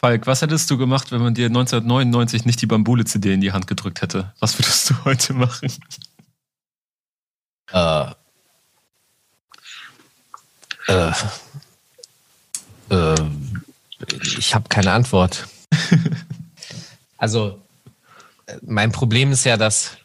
[0.00, 3.66] Falk, was hättest du gemacht, wenn man dir 1999 nicht die Bambule-CD in die Hand
[3.66, 4.32] gedrückt hätte?
[4.40, 5.72] Was würdest du heute machen?
[7.72, 8.10] Äh,
[10.88, 11.12] äh,
[12.90, 13.14] äh,
[14.38, 15.46] ich habe keine Antwort.
[17.18, 17.62] also,
[18.62, 19.96] mein Problem ist ja, dass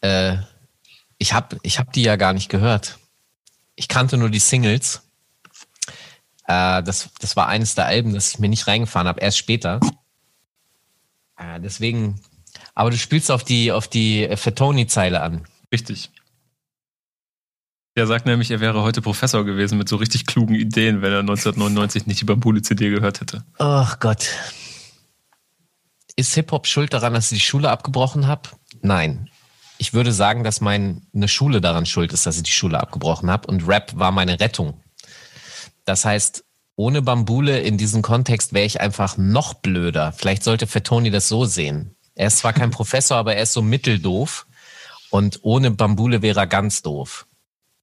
[0.00, 0.36] äh,
[1.18, 2.98] ich habe ich hab die ja gar nicht gehört.
[3.76, 5.02] Ich kannte nur die Singles.
[6.46, 9.80] Äh, das, das war eines der Alben, das ich mir nicht reingefahren habe, erst später.
[11.36, 12.20] Äh, deswegen,
[12.74, 15.44] aber du spielst auf die, auf die Fettoni-Zeile an.
[15.72, 16.10] Richtig.
[17.96, 21.20] Der sagt nämlich, er wäre heute Professor gewesen mit so richtig klugen Ideen, wenn er
[21.20, 23.44] 1999 nicht die Bambule-CD gehört hätte.
[23.58, 24.30] Oh Gott.
[26.16, 28.50] Ist Hip-Hop schuld daran, dass ich die Schule abgebrochen habe?
[28.82, 29.30] Nein.
[29.78, 33.48] Ich würde sagen, dass meine Schule daran schuld ist, dass ich die Schule abgebrochen habe
[33.48, 34.80] und Rap war meine Rettung.
[35.84, 36.44] Das heißt,
[36.76, 40.12] ohne Bambule in diesem Kontext wäre ich einfach noch blöder.
[40.12, 41.94] Vielleicht sollte Fettoni das so sehen.
[42.14, 44.46] Er ist zwar kein Professor, aber er ist so mitteldoof
[45.10, 47.26] und ohne Bambule wäre er ganz doof.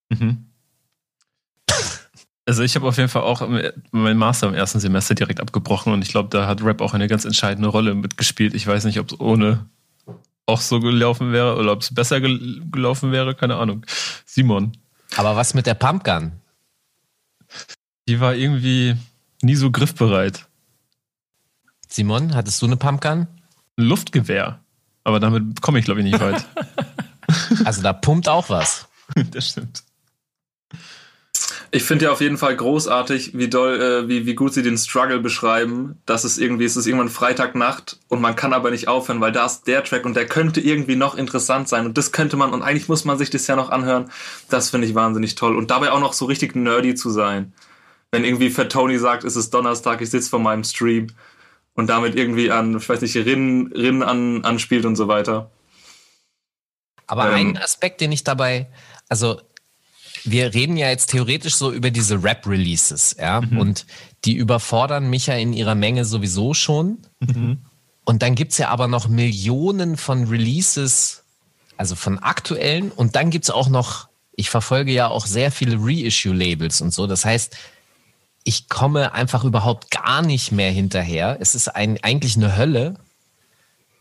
[0.09, 0.47] Mhm.
[2.45, 3.47] Also ich habe auf jeden Fall auch
[3.91, 7.07] mein Master im ersten Semester direkt abgebrochen und ich glaube, da hat Rap auch eine
[7.07, 8.55] ganz entscheidende Rolle mitgespielt.
[8.55, 9.69] Ich weiß nicht, ob es ohne
[10.47, 13.85] auch so gelaufen wäre oder ob es besser gel gelaufen wäre, keine Ahnung.
[14.25, 14.75] Simon,
[15.15, 16.40] Aber was mit der Pumpgun?
[18.11, 18.97] Die war irgendwie
[19.41, 20.45] nie so griffbereit.
[21.87, 23.27] Simon, hattest du eine Pumpgun?
[23.77, 24.59] Ein Luftgewehr.
[25.05, 26.45] Aber damit komme ich, glaube ich, nicht weit.
[27.63, 28.89] Also da pumpt auch was.
[29.31, 29.83] das stimmt.
[31.73, 34.77] Ich finde ja auf jeden Fall großartig, wie doll, äh, wie, wie gut sie den
[34.77, 36.01] Struggle beschreiben.
[36.05, 39.45] Dass es irgendwie, es ist irgendwann Freitagnacht und man kann aber nicht aufhören, weil da
[39.45, 42.61] ist der Track und der könnte irgendwie noch interessant sein und das könnte man und
[42.61, 44.11] eigentlich muss man sich das ja noch anhören.
[44.49, 47.53] Das finde ich wahnsinnig toll und dabei auch noch so richtig nerdy zu sein.
[48.11, 51.07] Wenn irgendwie Fat Tony sagt, es ist Donnerstag, ich sitze vor meinem Stream
[51.73, 55.49] und damit irgendwie an, ich weiß nicht, Rinnen, Rinnen an, anspielt und so weiter.
[57.07, 57.55] Aber Ähm.
[57.55, 58.67] ein Aspekt, den ich dabei,
[59.07, 59.41] also
[60.23, 63.87] wir reden ja jetzt theoretisch so über diese Rap-Releases, ja, und
[64.23, 66.99] die überfordern mich ja in ihrer Menge sowieso schon.
[68.05, 71.23] Und dann gibt's ja aber noch Millionen von Releases,
[71.75, 76.81] also von aktuellen, und dann gibt's auch noch, ich verfolge ja auch sehr viele Reissue-Labels
[76.81, 77.07] und so.
[77.07, 77.57] Das heißt,
[78.43, 81.37] ich komme einfach überhaupt gar nicht mehr hinterher.
[81.39, 82.95] Es ist ein, eigentlich eine Hölle.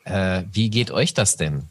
[0.05, 1.65] Äh, wie geht euch das denn?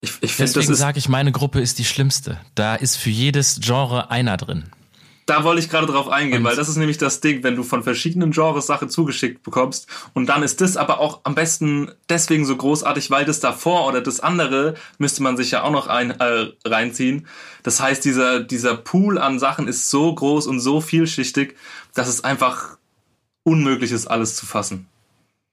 [0.00, 2.40] Ich, ich finde, das Deswegen sage ich, meine Gruppe ist die schlimmste.
[2.54, 4.70] Da ist für jedes Genre einer drin.
[5.28, 7.62] Da wollte ich gerade drauf eingehen, Und- weil das ist nämlich das Ding, wenn du
[7.62, 12.46] von verschiedenen Genres Sachen zugeschickt bekommst und dann ist das aber auch am besten deswegen
[12.46, 16.12] so großartig, weil das davor oder das andere müsste man sich ja auch noch ein,
[16.18, 17.26] äh, reinziehen.
[17.62, 21.56] Das heißt, dieser, dieser Pool an Sachen ist so groß und so vielschichtig,
[21.94, 22.78] dass es einfach
[23.42, 24.86] unmöglich ist, alles zu fassen.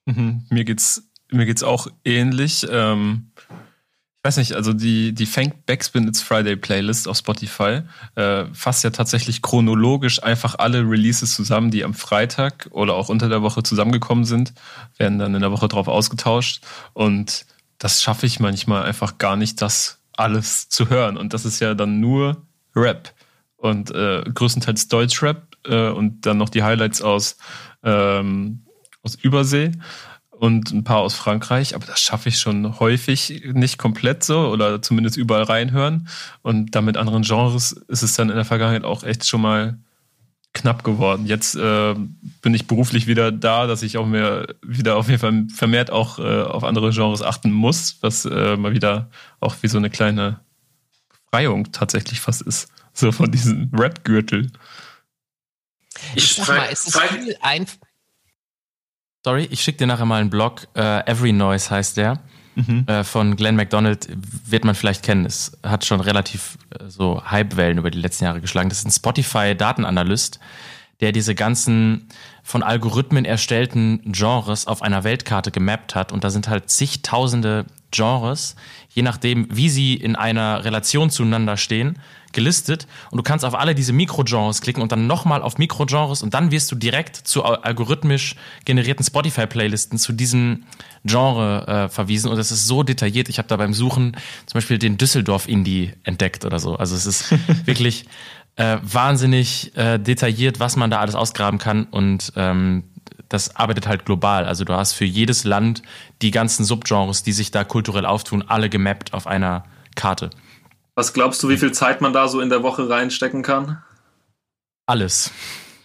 [0.06, 0.46] Mhm.
[0.50, 2.66] Mir geht's mir geht's auch ähnlich.
[2.70, 3.32] Ähm,
[4.26, 7.82] weiß nicht, also die, die Fang Backspin It's Friday Playlist auf Spotify
[8.16, 13.30] äh, fasst ja tatsächlich chronologisch einfach alle Releases zusammen, die am Freitag oder auch unter
[13.30, 14.54] der Woche zusammengekommen sind,
[14.98, 16.64] werden dann in der Woche drauf ausgetauscht.
[16.94, 17.46] Und
[17.78, 21.18] das schaffe ich manchmal einfach gar nicht, das alles zu hören.
[21.18, 22.42] Und das ist ja dann nur
[22.76, 23.14] Rap.
[23.58, 27.38] Und äh, größtenteils Deutschrap äh, und dann noch die Highlights aus,
[27.84, 28.66] ähm,
[29.04, 29.72] aus Übersee
[30.40, 34.82] und ein paar aus Frankreich, aber das schaffe ich schon häufig nicht komplett so oder
[34.82, 36.08] zumindest überall reinhören.
[36.42, 39.78] Und dann mit anderen Genres ist es dann in der Vergangenheit auch echt schon mal
[40.54, 41.26] knapp geworden.
[41.26, 41.94] Jetzt äh,
[42.42, 46.18] bin ich beruflich wieder da, dass ich auch mehr wieder auf jeden Fall vermehrt auch
[46.18, 49.10] äh, auf andere Genres achten muss, was äh, mal wieder
[49.40, 50.40] auch wie so eine kleine
[51.10, 52.70] Befreiung tatsächlich fast ist.
[52.94, 54.52] So von diesem Rap-Gürtel.
[56.16, 57.66] Ich sag mal, es ist viel ein,
[59.26, 60.68] Sorry, ich schicke dir nachher mal einen Blog.
[60.76, 62.20] Äh, Every Noise heißt der.
[62.54, 62.86] Mhm.
[62.86, 65.26] Äh, von Glenn McDonald wird man vielleicht kennen.
[65.26, 68.70] Es hat schon relativ äh, so Hypewellen über die letzten Jahre geschlagen.
[68.70, 70.40] Das ist ein Spotify-Datenanalyst,
[71.02, 72.08] der diese ganzen
[72.44, 76.12] von Algorithmen erstellten Genres auf einer Weltkarte gemappt hat.
[76.12, 78.56] Und da sind halt zigtausende Genres,
[78.90, 81.98] je nachdem, wie sie in einer Relation zueinander stehen,
[82.36, 82.86] gelistet.
[83.10, 86.52] Und du kannst auf alle diese Mikrogenres klicken und dann nochmal auf Mikrogenres und dann
[86.52, 88.36] wirst du direkt zu al- algorithmisch
[88.66, 90.66] generierten Spotify-Playlisten zu diesem
[91.04, 92.30] Genre äh, verwiesen.
[92.30, 93.30] Und das ist so detailliert.
[93.30, 96.76] Ich habe da beim Suchen zum Beispiel den Düsseldorf-Indie entdeckt oder so.
[96.76, 97.34] Also es ist
[97.66, 98.06] wirklich
[98.58, 101.86] äh, wahnsinnig äh, detailliert, was man da alles ausgraben kann.
[101.86, 102.84] Und ähm,
[103.30, 104.46] das arbeitet halt global.
[104.46, 105.82] Also du hast für jedes Land
[106.22, 109.64] die ganzen Subgenres, die sich da kulturell auftun, alle gemappt auf einer
[109.96, 110.30] Karte.
[110.96, 113.84] Was glaubst du, wie viel Zeit man da so in der Woche reinstecken kann?
[114.86, 115.32] Alles.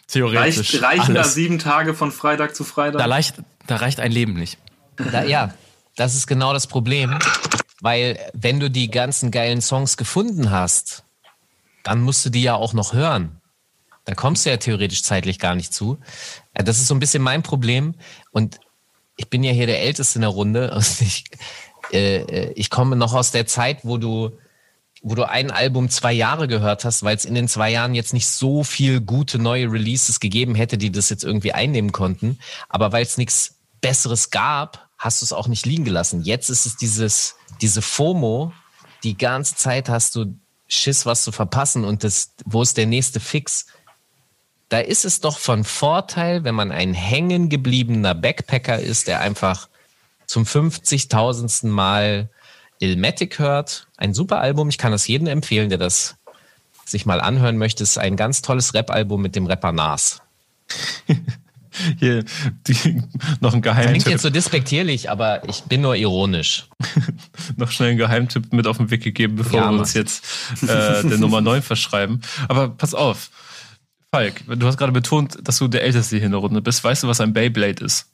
[0.07, 0.75] Theoretisch.
[0.75, 1.35] Reicht, reichen da alles.
[1.35, 2.99] sieben Tage von Freitag zu Freitag?
[2.99, 4.59] Da, reicht, da reicht ein Leben nicht.
[4.97, 5.53] Da, ja,
[5.97, 7.19] das ist genau das Problem,
[7.81, 11.05] weil wenn du die ganzen geilen Songs gefunden hast,
[11.83, 13.41] dann musst du die ja auch noch hören.
[14.05, 15.99] Da kommst du ja theoretisch zeitlich gar nicht zu.
[16.57, 17.95] Ja, Das ist so ein bisschen mein Problem
[18.33, 18.61] und
[19.17, 21.25] ich bin ja hier der Älteste in der Runde und ich,
[21.93, 24.33] äh, äh, ich komme noch aus der Zeit, wo du
[25.03, 28.13] wo du ein Album zwei Jahre gehört hast, weil es in den zwei Jahren jetzt
[28.13, 32.39] nicht so viel gute neue Releases gegeben hätte, die das jetzt irgendwie einnehmen konnten.
[32.69, 36.23] Aber weil es nichts Besseres gab, hast du es auch nicht liegen gelassen.
[36.23, 38.53] Jetzt ist es dieses, diese FOMO,
[39.03, 40.35] die ganze Zeit hast du
[40.69, 43.67] Schiss, was zu verpassen und das, wo ist der nächste Fix?
[44.69, 49.69] Da ist es doch von Vorteil, wenn man ein hängen gebliebener Backpacker ist, der einfach
[50.27, 51.67] zum 50.000.
[51.67, 52.31] Mal
[52.81, 53.87] Ilmatic hört.
[53.97, 54.69] Ein super Album.
[54.69, 56.17] Ich kann das jedem empfehlen, der das
[56.85, 57.85] sich mal anhören möchte.
[57.85, 60.21] Es ist ein ganz tolles Rap-Album mit dem Rapper Nas.
[61.99, 62.25] Hier
[62.67, 63.03] die,
[63.41, 64.07] noch ein Klingt Geheimtipp.
[64.09, 66.67] jetzt so despektierlich, aber ich bin nur ironisch.
[67.57, 70.25] noch schnell einen Geheimtipp mit auf den Weg gegeben, bevor Ja, wir uns jetzt
[70.63, 70.67] äh,
[71.09, 72.23] der Nummer 9 verschreiben.
[72.49, 73.31] Aber pass auf,
[74.13, 76.83] Falk, du hast gerade betont, dass du der Älteste hier in der Runde bist.
[76.83, 78.07] Weißt du, was ein Beyblade ist?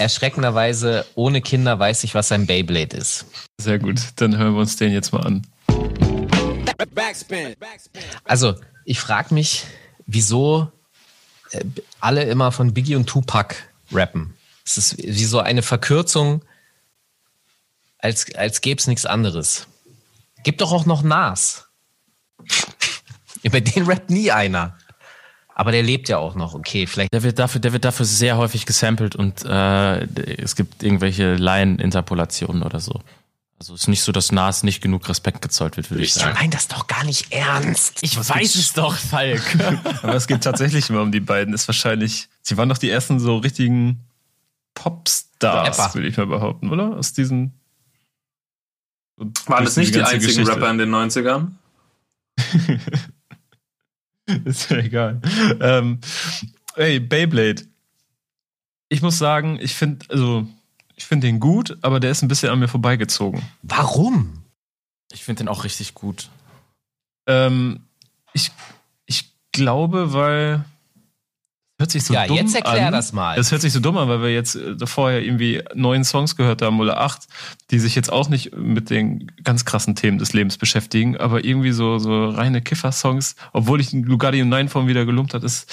[0.00, 3.26] Erschreckenderweise, ohne Kinder weiß ich, was ein Beyblade ist.
[3.60, 5.46] Sehr gut, dann hören wir uns den jetzt mal an.
[8.24, 8.54] Also,
[8.86, 9.66] ich frage mich,
[10.06, 10.72] wieso
[11.50, 11.64] äh,
[12.00, 13.54] alle immer von Biggie und Tupac
[13.92, 14.34] rappen.
[14.64, 16.42] Es ist wie so eine Verkürzung,
[17.98, 19.66] als, als gäbe es nichts anderes.
[20.44, 21.68] Gibt doch auch noch Nas.
[23.42, 24.78] Über den rappt nie einer.
[25.54, 26.54] Aber der lebt ja auch noch.
[26.54, 27.12] Okay, vielleicht.
[27.12, 30.04] Der wird dafür, der wird dafür sehr häufig gesampelt und äh,
[30.40, 33.00] es gibt irgendwelche Laien-Interpolationen oder so.
[33.58, 36.14] Also es ist nicht so, dass Nas nicht genug Respekt gezollt wird, würde ich Ich
[36.14, 36.34] sagen.
[36.34, 37.98] meine das doch gar nicht ernst.
[38.00, 39.42] Ich weiß es doch, Falk.
[40.02, 41.52] Aber es geht tatsächlich immer um die beiden.
[41.52, 44.00] Ist wahrscheinlich, sie waren doch die ersten so richtigen
[44.72, 46.96] Popstars, würde ich mal behaupten, oder?
[46.96, 47.52] Aus diesen.
[49.16, 50.52] Waren das nicht die ganze einzigen Geschichte.
[50.56, 51.48] Rapper in den 90ern?
[54.44, 55.20] Ist ja egal.
[55.60, 55.98] Ähm,
[56.76, 57.62] ey, Beyblade.
[58.88, 60.46] Ich muss sagen, ich finde, also,
[60.96, 63.42] ich finde den gut, aber der ist ein bisschen an mir vorbeigezogen.
[63.62, 64.44] Warum?
[65.12, 66.28] Ich finde den auch richtig gut.
[67.26, 67.80] Ähm,
[68.32, 68.50] ich,
[69.06, 70.64] ich glaube, weil.
[71.80, 72.92] Hört sich so Ja, dumm jetzt erklär an.
[72.92, 73.36] das mal.
[73.36, 76.62] Das hört sich so dumm an, weil wir jetzt äh, vorher irgendwie neun Songs gehört
[76.62, 77.22] haben oder acht,
[77.72, 81.72] die sich jetzt auch nicht mit den ganz krassen Themen des Lebens beschäftigen, aber irgendwie
[81.72, 85.72] so, so reine Kiffer-Songs, obwohl ich den Lugardi und Nineform wieder gelumpt hat, ist,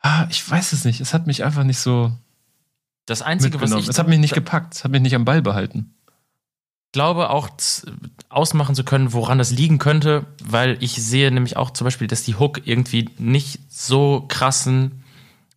[0.00, 1.00] ah, ich weiß es nicht.
[1.00, 2.10] Es hat mich einfach nicht so
[3.06, 4.74] Das Einzige, was ich Es hat mich nicht gepackt.
[4.74, 5.94] Es hat mich nicht am Ball behalten.
[6.92, 7.48] glaube auch
[8.30, 12.22] ausmachen zu können, woran das liegen könnte, weil ich sehe nämlich auch zum Beispiel, dass
[12.22, 15.03] die Hook irgendwie nicht so krassen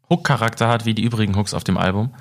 [0.09, 2.13] Hook-Charakter hat wie die übrigen Hooks auf dem Album.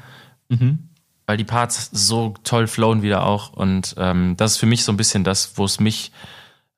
[1.26, 3.52] Weil die Parts so toll flowen wieder auch.
[3.52, 6.12] Und ähm, das ist für mich so ein bisschen das, wo es mich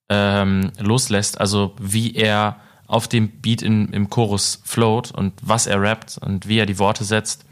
[0.08, 1.40] ähm, loslässt.
[1.40, 6.48] Also wie er auf dem Beat in, im Chorus float und was er rappt und
[6.48, 7.44] wie er die Worte setzt.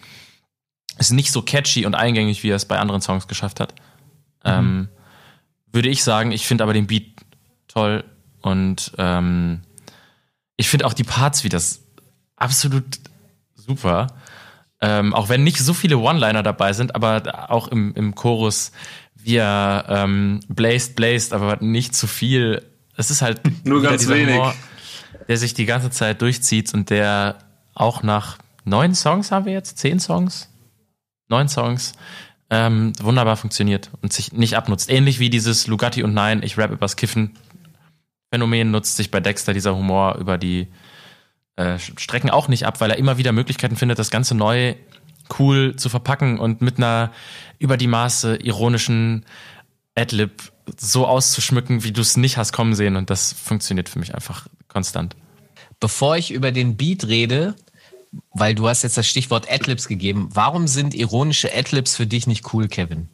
[0.98, 3.74] Ist nicht so catchy und eingängig, wie er es bei anderen Songs geschafft hat.
[4.44, 4.88] Ähm,
[5.70, 6.32] würde ich sagen.
[6.32, 7.04] Ich finde aber den Beat
[7.68, 8.04] toll
[8.40, 9.60] und ähm,
[10.56, 11.82] ich finde auch die Parts wie das
[12.36, 12.98] absolut
[13.66, 14.08] super.
[14.80, 18.72] Ähm, auch wenn nicht so viele One-Liner dabei sind, aber auch im, im Chorus,
[19.14, 22.62] wie er ähm, blazed, blazed, aber nicht zu viel.
[22.96, 24.40] Es ist halt Nur ganz wenig.
[25.28, 27.38] der sich die ganze Zeit durchzieht und der
[27.74, 30.50] auch nach neun Songs haben wir jetzt, zehn Songs,
[31.28, 31.94] neun Songs,
[32.50, 34.90] ähm, wunderbar funktioniert und sich nicht abnutzt.
[34.90, 37.36] Ähnlich wie dieses Lugatti und Nein, ich rap übers Kiffen
[38.30, 40.68] Phänomen nutzt sich bei Dexter dieser Humor über die
[41.56, 44.74] äh, Strecken auch nicht ab, weil er immer wieder Möglichkeiten findet, das Ganze neu
[45.38, 47.12] cool zu verpacken und mit einer
[47.58, 49.24] über die Maße ironischen
[49.94, 52.96] Adlib so auszuschmücken, wie du es nicht hast kommen sehen.
[52.96, 55.16] Und das funktioniert für mich einfach konstant.
[55.80, 57.54] Bevor ich über den Beat rede,
[58.32, 62.52] weil du hast jetzt das Stichwort Adlibs gegeben, warum sind ironische Adlibs für dich nicht
[62.52, 63.08] cool, Kevin?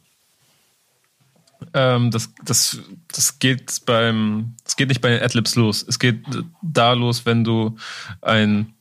[1.74, 2.78] Ähm, das, das,
[3.08, 5.84] das geht beim, es geht nicht bei den Adlibs los.
[5.86, 6.24] Es geht
[6.62, 7.76] da los, wenn du
[8.20, 8.74] ein,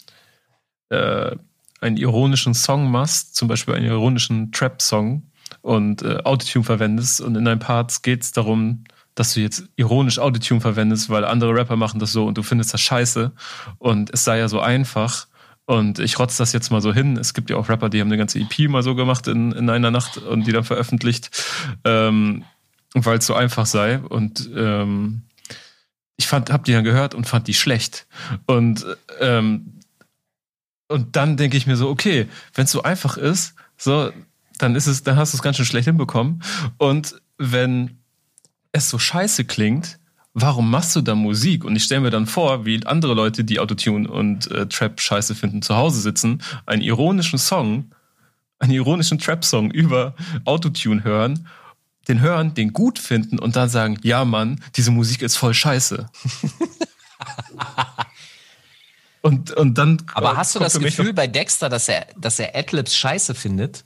[0.89, 1.35] äh,
[1.79, 5.23] einen ironischen Song machst, zum Beispiel einen ironischen Trap-Song
[5.61, 8.83] und äh, Autotune verwendest und in deinen Parts geht es darum,
[9.15, 12.73] dass du jetzt ironisch Autotune verwendest, weil andere Rapper machen das so und du findest
[12.73, 13.31] das scheiße
[13.77, 15.27] und es sei ja so einfach
[15.65, 17.17] und ich rotze das jetzt mal so hin.
[17.17, 19.69] Es gibt ja auch Rapper, die haben eine ganze EP mal so gemacht in, in
[19.69, 21.29] einer Nacht und die dann veröffentlicht.
[21.85, 22.43] Ähm,
[22.93, 23.99] weil es so einfach sei.
[23.99, 25.23] Und ähm,
[26.17, 28.07] ich fand, hab die dann gehört und fand die schlecht.
[28.45, 28.85] Und
[29.19, 29.81] ähm,
[30.91, 34.11] und dann denke ich mir so, okay, wenn es so einfach ist, so,
[34.57, 36.43] dann ist es, dann hast du es ganz schön schlecht hinbekommen.
[36.77, 37.97] Und wenn
[38.73, 39.99] es so scheiße klingt,
[40.33, 41.63] warum machst du da Musik?
[41.63, 45.33] Und ich stelle mir dann vor, wie andere Leute, die Autotune und äh, Trap scheiße
[45.33, 47.91] finden, zu Hause sitzen, einen ironischen Song,
[48.59, 50.13] einen ironischen Trap-Song über
[50.45, 51.47] Autotune hören
[52.07, 56.07] den hören, den gut finden und dann sagen, ja Mann, diese Musik ist voll scheiße.
[59.21, 60.01] und, und dann.
[60.13, 63.85] Aber hast du das Gefühl bei Dexter, dass er, dass er Adlibs scheiße findet?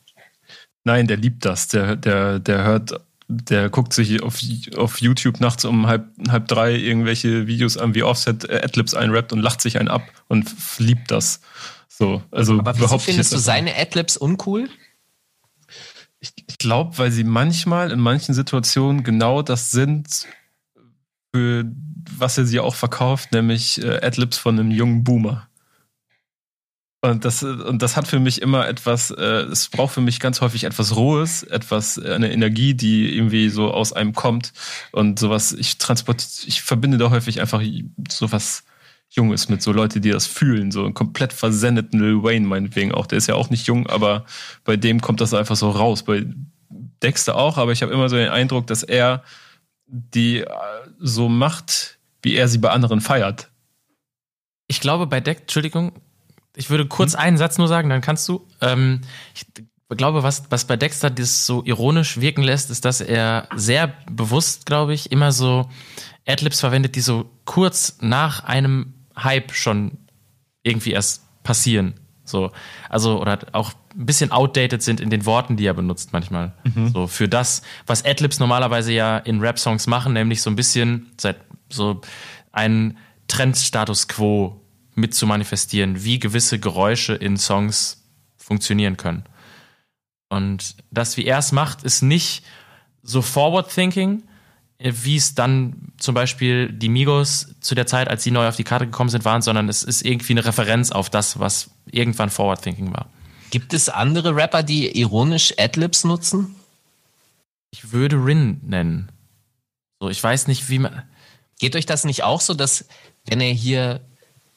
[0.83, 1.67] Nein, der liebt das.
[1.67, 4.39] Der, der, der hört, der guckt sich auf,
[4.77, 9.39] auf YouTube nachts um halb, halb drei irgendwelche Videos an, wie Offset Adlibs einrappt und
[9.39, 11.41] lacht sich einen ab und liebt das.
[11.89, 14.69] So, also Aber wieso findest du seine Adlibs uncool?
[16.19, 20.27] Ich, ich glaube, weil sie manchmal in manchen Situationen genau das sind,
[21.33, 21.65] für
[22.17, 25.47] was er sie auch verkauft, nämlich äh, Adlibs von einem jungen Boomer.
[27.01, 30.41] Und das, und das hat für mich immer etwas, äh, es braucht für mich ganz
[30.41, 34.53] häufig etwas Rohes, etwas, äh, eine Energie, die irgendwie so aus einem kommt.
[34.91, 37.61] Und sowas, ich transport, ich verbinde da häufig einfach
[38.09, 38.63] sowas
[39.15, 43.07] Junges mit, so Leute, die das fühlen, so einen komplett versendeten Lil Wayne meinetwegen auch.
[43.07, 44.25] Der ist ja auch nicht jung, aber
[44.63, 46.03] bei dem kommt das einfach so raus.
[46.03, 46.25] Bei
[47.01, 49.23] Dexter auch, aber ich habe immer so den Eindruck, dass er
[49.87, 50.47] die äh,
[50.99, 53.49] so macht, wie er sie bei anderen feiert.
[54.67, 55.93] Ich glaube, bei Deck, Entschuldigung,
[56.55, 58.47] ich würde kurz einen Satz nur sagen, dann kannst du.
[58.61, 59.01] Ähm,
[59.33, 59.45] ich
[59.89, 64.65] glaube, was, was bei Dexter das so ironisch wirken lässt, ist, dass er sehr bewusst,
[64.65, 65.69] glaube ich, immer so
[66.25, 69.97] Adlibs verwendet, die so kurz nach einem Hype schon
[70.63, 71.95] irgendwie erst passieren.
[72.23, 72.51] So,
[72.89, 76.53] also, oder auch ein bisschen outdated sind in den Worten, die er benutzt manchmal.
[76.91, 81.37] So, für das, was Adlibs normalerweise ja in Rap-Songs machen, nämlich so ein bisschen seit
[81.69, 82.01] so
[82.51, 82.97] einen
[83.27, 84.59] Trendstatus quo
[84.95, 88.03] mit zu manifestieren, wie gewisse Geräusche in Songs
[88.37, 89.23] funktionieren können.
[90.29, 92.43] Und das, wie er es macht, ist nicht
[93.03, 94.23] so forward thinking,
[94.79, 98.63] wie es dann zum Beispiel die Migos zu der Zeit, als sie neu auf die
[98.63, 102.61] Karte gekommen sind, waren, sondern es ist irgendwie eine Referenz auf das, was irgendwann forward
[102.61, 103.09] thinking war.
[103.51, 106.55] Gibt es andere Rapper, die ironisch Adlibs nutzen?
[107.71, 109.11] Ich würde Rin nennen.
[109.99, 111.03] So, ich weiß nicht, wie man.
[111.57, 112.85] Geht euch das nicht auch so, dass
[113.25, 114.01] wenn er hier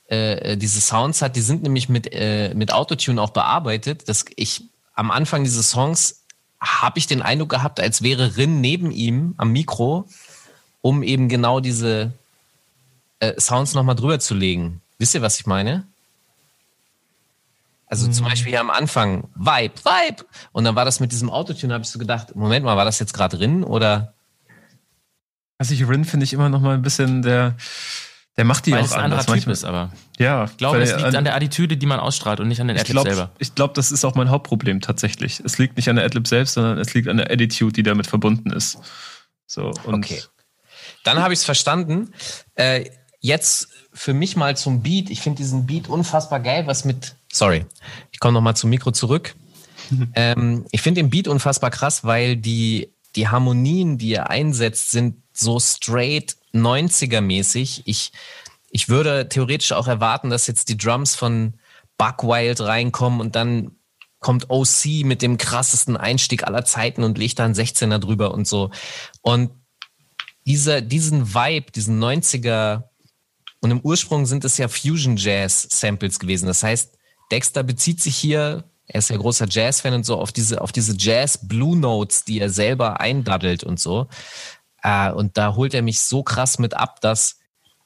[0.09, 4.09] äh, diese Sounds hat, die sind nämlich mit, äh, mit Autotune auch bearbeitet.
[4.09, 4.65] Das, ich,
[4.95, 6.18] am Anfang dieses Songs
[6.61, 10.09] habe ich den Eindruck gehabt, als wäre Rin neben ihm am Mikro,
[10.81, 12.13] um eben genau diese
[13.21, 14.81] äh, Sounds nochmal drüber zu legen.
[14.99, 15.87] Wisst ihr, was ich meine?
[17.87, 18.13] Also mhm.
[18.13, 20.25] zum Beispiel hier am Anfang, Vibe, Vibe.
[20.53, 22.99] Und dann war das mit diesem Autotune, habe ich so gedacht, Moment mal, war das
[22.99, 24.13] jetzt gerade Rin oder?
[25.57, 27.57] Also ich Rin finde ich immer noch mal ein bisschen der,
[28.39, 29.27] der macht die weil auch es ein anders.
[29.27, 29.91] anderer Typ ist, aber.
[30.17, 30.45] Ja.
[30.45, 33.03] Ich glaube, es liegt an der Attitüde, die man ausstrahlt und nicht an den Adlib
[33.03, 33.33] selber.
[33.39, 35.41] Ich glaube, das ist auch mein Hauptproblem tatsächlich.
[35.45, 38.07] Es liegt nicht an der Adlib selbst, sondern es liegt an der Attitude, die damit
[38.07, 38.79] verbunden ist.
[39.47, 40.23] So, und okay.
[41.03, 42.13] Dann habe ich es verstanden.
[42.55, 42.89] Äh,
[43.19, 45.11] jetzt für mich mal zum Beat.
[45.11, 47.17] Ich finde diesen Beat unfassbar geil, was mit.
[47.33, 47.67] Sorry,
[48.13, 49.35] ich komme nochmal zum Mikro zurück.
[50.15, 55.17] ähm, ich finde den Beat unfassbar krass, weil die, die Harmonien, die er einsetzt, sind
[55.39, 57.83] so straight 90er-mäßig.
[57.85, 58.13] Ich,
[58.71, 61.55] ich würde theoretisch auch erwarten, dass jetzt die Drums von
[61.97, 63.73] Buckwild reinkommen und dann
[64.21, 68.47] kommt OC mit dem krassesten Einstieg aller Zeiten und legt da einen 16er drüber und
[68.49, 68.71] so.
[69.23, 69.51] Und
[70.45, 72.85] dieser, diesen Vibe, diesen 90er,
[73.61, 76.47] und im Ursprung sind es ja Fusion Jazz Samples gewesen.
[76.47, 76.97] Das heißt,
[77.31, 80.97] Dexter bezieht sich hier, er ist ja großer Jazz-Fan und so, auf diese, auf diese
[80.97, 84.09] Jazz Blue Notes, die er selber eindaddelt und so.
[84.83, 87.39] Äh, und da holt er mich so krass mit ab, dass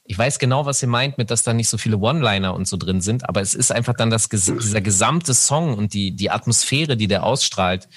[0.05, 2.75] ich weiß genau, was ihr meint, mit dass da nicht so viele One-Liner und so
[2.77, 6.97] drin sind, aber es ist einfach dann das, dieser gesamte Song und die, die Atmosphäre,
[6.97, 7.87] die der ausstrahlt.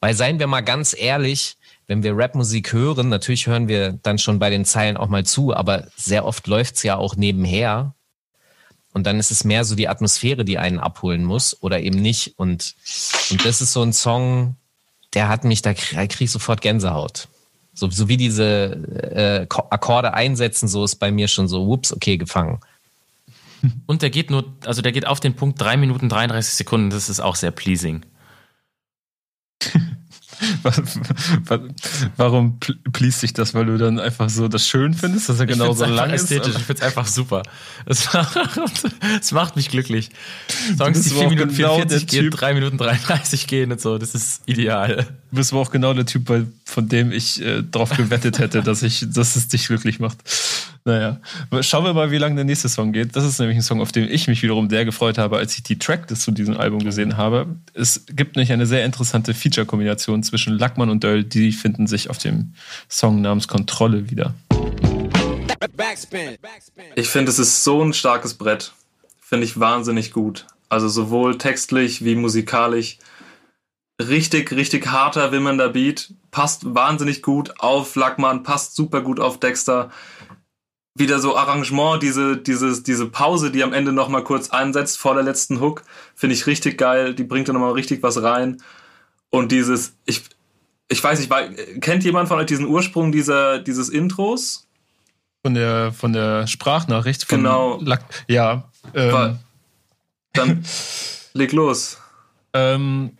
[0.00, 4.38] Weil seien wir mal ganz ehrlich, wenn wir Rapmusik hören, natürlich hören wir dann schon
[4.38, 7.94] bei den Zeilen auch mal zu, aber sehr oft läuft's ja auch nebenher.
[8.92, 12.38] Und dann ist es mehr so die Atmosphäre, die einen abholen muss oder eben nicht.
[12.38, 12.74] Und,
[13.30, 14.56] und das ist so ein Song,
[15.14, 17.28] der hat mich, da krieg ich sofort Gänsehaut.
[17.80, 18.44] So, so wie diese
[19.14, 22.60] äh, Akkorde einsetzen, so ist bei mir schon so, whoops, okay, gefangen.
[23.86, 27.08] Und der geht nur, also der geht auf den Punkt 3 Minuten 33 Sekunden, das
[27.08, 28.04] ist auch sehr pleasing.
[32.16, 32.58] Warum
[32.92, 33.54] please dich das?
[33.54, 36.22] Weil du dann einfach so das schön findest, dass er genau so lang ist?
[36.22, 36.54] Ästhetisch.
[36.56, 37.42] Ich finde es einfach super.
[37.86, 38.38] Es macht,
[39.20, 40.10] es macht mich glücklich.
[40.76, 44.42] Songs, die 4 Minuten genau 44 gehen, 3 Minuten 33 gehen und so, das ist
[44.46, 45.06] ideal.
[45.30, 46.30] Du bist aber auch genau der Typ,
[46.64, 50.18] von dem ich äh, drauf gewettet hätte, dass, ich, dass es dich glücklich macht.
[50.84, 51.20] Naja,
[51.60, 53.14] schauen wir mal, wie lange der nächste Song geht.
[53.14, 55.62] Das ist nämlich ein Song, auf den ich mich wiederum sehr gefreut habe, als ich
[55.62, 57.46] die Tracklist zu diesem Album gesehen habe.
[57.74, 61.24] Es gibt nämlich eine sehr interessante Feature-Kombination zwischen Lackmann und Döll.
[61.24, 62.54] Die finden sich auf dem
[62.88, 64.34] Song namens Kontrolle wieder.
[66.94, 68.72] Ich finde, es ist so ein starkes Brett.
[69.20, 70.46] Finde ich wahnsinnig gut.
[70.70, 72.98] Also sowohl textlich wie musikalisch.
[74.00, 76.14] Richtig, richtig harter, wimmernder Beat.
[76.30, 79.90] Passt wahnsinnig gut auf Lackmann, passt super gut auf Dexter
[81.00, 85.24] wieder so Arrangement, diese, dieses, diese Pause, die am Ende nochmal kurz einsetzt vor der
[85.24, 85.82] letzten Hook,
[86.14, 87.14] finde ich richtig geil.
[87.14, 88.62] Die bringt da nochmal richtig was rein.
[89.30, 90.22] Und dieses, ich,
[90.88, 94.68] ich weiß nicht, kennt jemand von euch diesen Ursprung dieser, dieses Intros?
[95.42, 97.24] Von der, von der Sprachnachricht?
[97.24, 97.80] Von genau.
[97.80, 98.70] Lack, ja.
[98.94, 99.38] Ähm,
[100.34, 100.64] dann
[101.32, 101.98] leg los.
[102.52, 103.16] Ähm,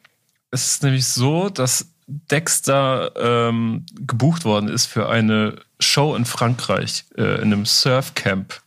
[0.50, 7.04] es ist nämlich so, dass Dexter ähm, gebucht worden ist für eine Show in Frankreich,
[7.16, 8.60] äh, in einem Surfcamp.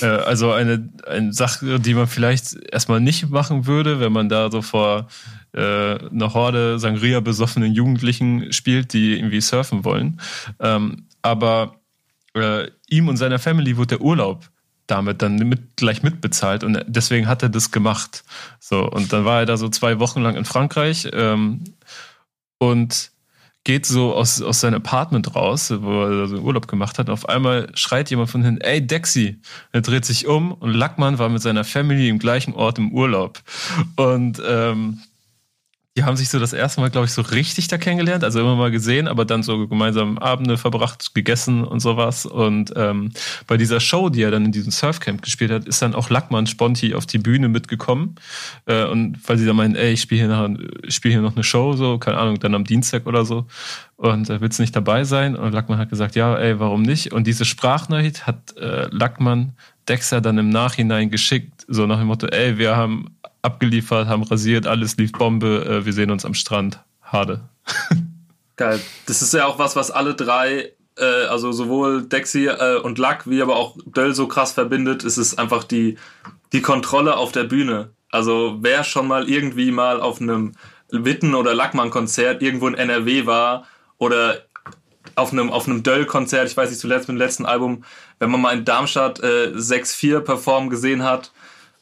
[0.00, 4.50] Äh, also eine, eine Sache, die man vielleicht erstmal nicht machen würde, wenn man da
[4.50, 5.08] so vor
[5.52, 10.20] äh, einer Horde Sangria besoffenen Jugendlichen spielt, die irgendwie surfen wollen.
[10.60, 11.76] Ähm, aber
[12.34, 14.50] äh, ihm und seiner Family wurde der Urlaub
[14.86, 18.22] damit dann mit, gleich mitbezahlt und deswegen hat er das gemacht.
[18.60, 21.64] So, und dann war er da so zwei Wochen lang in Frankreich ähm,
[22.58, 23.10] und
[23.64, 27.08] geht so aus, aus seinem Apartment raus, wo er so Urlaub gemacht hat.
[27.08, 29.40] Und auf einmal schreit jemand von hinten, ey, Dexy.
[29.72, 33.42] Er dreht sich um und Lackmann war mit seiner Family im gleichen Ort im Urlaub.
[33.96, 35.00] Und ähm,
[35.96, 38.56] die haben sich so das erste Mal, glaube ich, so richtig da kennengelernt, also immer
[38.56, 42.26] mal gesehen, aber dann so gemeinsam Abende verbracht, gegessen und sowas.
[42.26, 43.12] Und ähm,
[43.46, 46.48] bei dieser Show, die er dann in diesem Surfcamp gespielt hat, ist dann auch Lackmann
[46.48, 48.16] Sponti auf die Bühne mitgekommen.
[48.66, 51.74] Äh, und weil sie dann meinen, ey, ich spiele hier, spiel hier noch eine Show,
[51.74, 53.46] so, keine Ahnung, dann am Dienstag oder so.
[53.94, 55.36] Und äh, willst du nicht dabei sein?
[55.36, 57.12] Und Lackmann hat gesagt, ja, ey, warum nicht?
[57.12, 59.52] Und diese Sprachnachricht hat äh, Lackmann
[59.88, 63.14] Dexter dann im Nachhinein geschickt, so nach dem Motto, ey, wir haben
[63.44, 66.80] abgeliefert, haben rasiert, alles lief Bombe, äh, wir sehen uns am Strand.
[67.02, 67.40] Hade.
[68.56, 68.80] Geil.
[69.06, 73.26] Das ist ja auch was, was alle drei, äh, also sowohl Dexy äh, und Luck,
[73.26, 75.96] wie aber auch Döll so krass verbindet, ist es einfach die,
[76.52, 77.90] die Kontrolle auf der Bühne.
[78.10, 80.52] Also wer schon mal irgendwie mal auf einem
[80.90, 83.66] Witten- oder Lackmann-Konzert irgendwo in NRW war
[83.98, 84.42] oder
[85.16, 87.84] auf einem, auf einem Döll-Konzert, ich weiß nicht, zuletzt mit dem letzten Album,
[88.18, 91.32] wenn man mal in Darmstadt äh, 6-4 performen gesehen hat,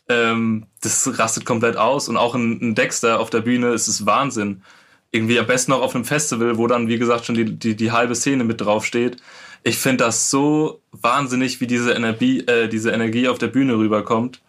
[0.09, 2.09] ähm, das rastet komplett aus.
[2.09, 4.63] Und auch ein, Dexter auf der Bühne ist es Wahnsinn.
[5.11, 7.93] Irgendwie am besten noch auf einem Festival, wo dann, wie gesagt, schon die, die, die
[7.93, 9.19] halbe Szene mit draufsteht.
[9.63, 14.41] Ich finde das so wahnsinnig, wie diese Energie, äh, diese Energie auf der Bühne rüberkommt.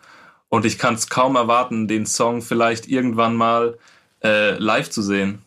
[0.50, 3.78] Und ich kann es kaum erwarten, den Song vielleicht irgendwann mal
[4.24, 5.40] äh, live zu sehen.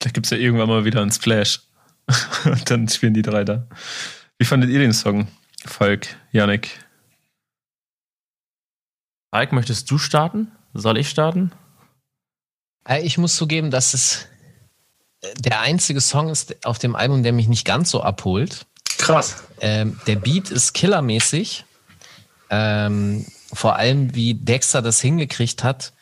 [0.00, 1.60] Da gibt es ja irgendwann mal wieder einen Splash.
[2.44, 3.66] Und dann spielen die drei da.
[4.38, 5.28] Wie fandet ihr den Song,
[5.66, 6.78] Falk, Janik?
[9.30, 10.50] Falk, möchtest du starten?
[10.72, 11.52] Soll ich starten?
[12.88, 14.26] Äh, ich muss zugeben, dass es
[15.20, 18.66] äh, der einzige Song ist auf dem Album, der mich nicht ganz so abholt.
[18.96, 19.44] Krass.
[19.60, 21.64] Ähm, der Beat ist killermäßig.
[22.50, 25.92] Ähm, vor allem, wie Dexter das hingekriegt hat,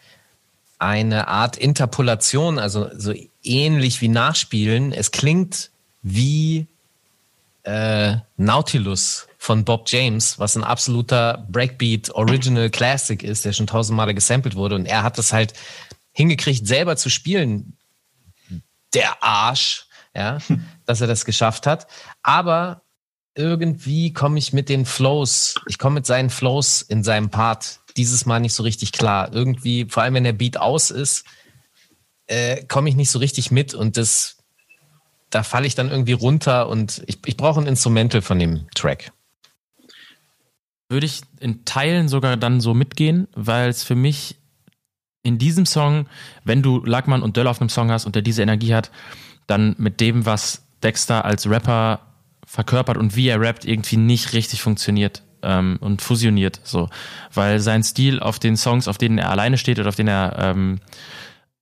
[0.79, 3.13] eine Art Interpolation, also so
[3.43, 4.93] ähnlich wie Nachspielen.
[4.93, 5.71] Es klingt
[6.03, 6.67] wie
[7.65, 14.13] äh, Nautilus von Bob James, was ein absoluter Breakbeat Original Classic ist, der schon tausendmal
[14.13, 14.75] gesampelt wurde.
[14.75, 15.53] Und er hat es halt
[16.11, 17.77] hingekriegt, selber zu spielen.
[18.93, 19.87] Der Arsch,
[20.17, 20.39] ja,
[20.85, 21.87] dass er das geschafft hat.
[22.25, 22.83] Aber
[23.37, 28.27] irgendwie komme ich mit den Flows, ich komme mit seinen Flows in seinem Part dieses
[28.27, 29.33] Mal nicht so richtig klar.
[29.33, 31.25] Irgendwie, vor allem wenn der Beat aus ist,
[32.27, 34.39] äh, komme ich nicht so richtig mit und das,
[35.31, 39.13] da falle ich dann irgendwie runter und ich, ich brauche ein Instrumental von dem Track.
[40.89, 44.37] Würde ich in Teilen sogar dann so mitgehen, weil es für mich
[45.23, 46.07] in diesem Song,
[46.45, 48.93] wenn du Lackmann und Döll auf einem Song hast und der diese Energie hat,
[49.49, 52.01] dann mit dem, was Dexter als Rapper
[52.47, 56.61] verkörpert und wie er rappt, irgendwie nicht richtig funktioniert ähm, und fusioniert.
[56.63, 56.89] So.
[57.35, 60.37] Weil sein Stil auf den Songs, auf denen er alleine steht oder auf denen er
[60.39, 60.79] ähm,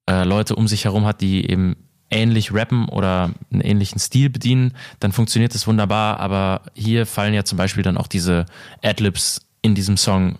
[0.09, 1.77] äh, Leute um sich herum hat, die eben
[2.11, 6.21] ähnlich rappen oder einen ähnlichen Stil bedienen, dann funktioniert das wunderbar.
[6.21, 8.47] Aber hier fallen ja zum Beispiel dann auch diese
[8.83, 10.39] Adlibs in diesem Song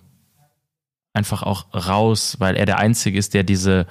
[1.13, 3.87] einfach auch raus, weil er der Einzige ist, der diese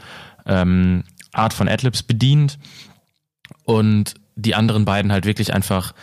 [0.46, 2.59] ähm, Art von Adlibs bedient
[3.64, 5.94] und die anderen beiden halt wirklich einfach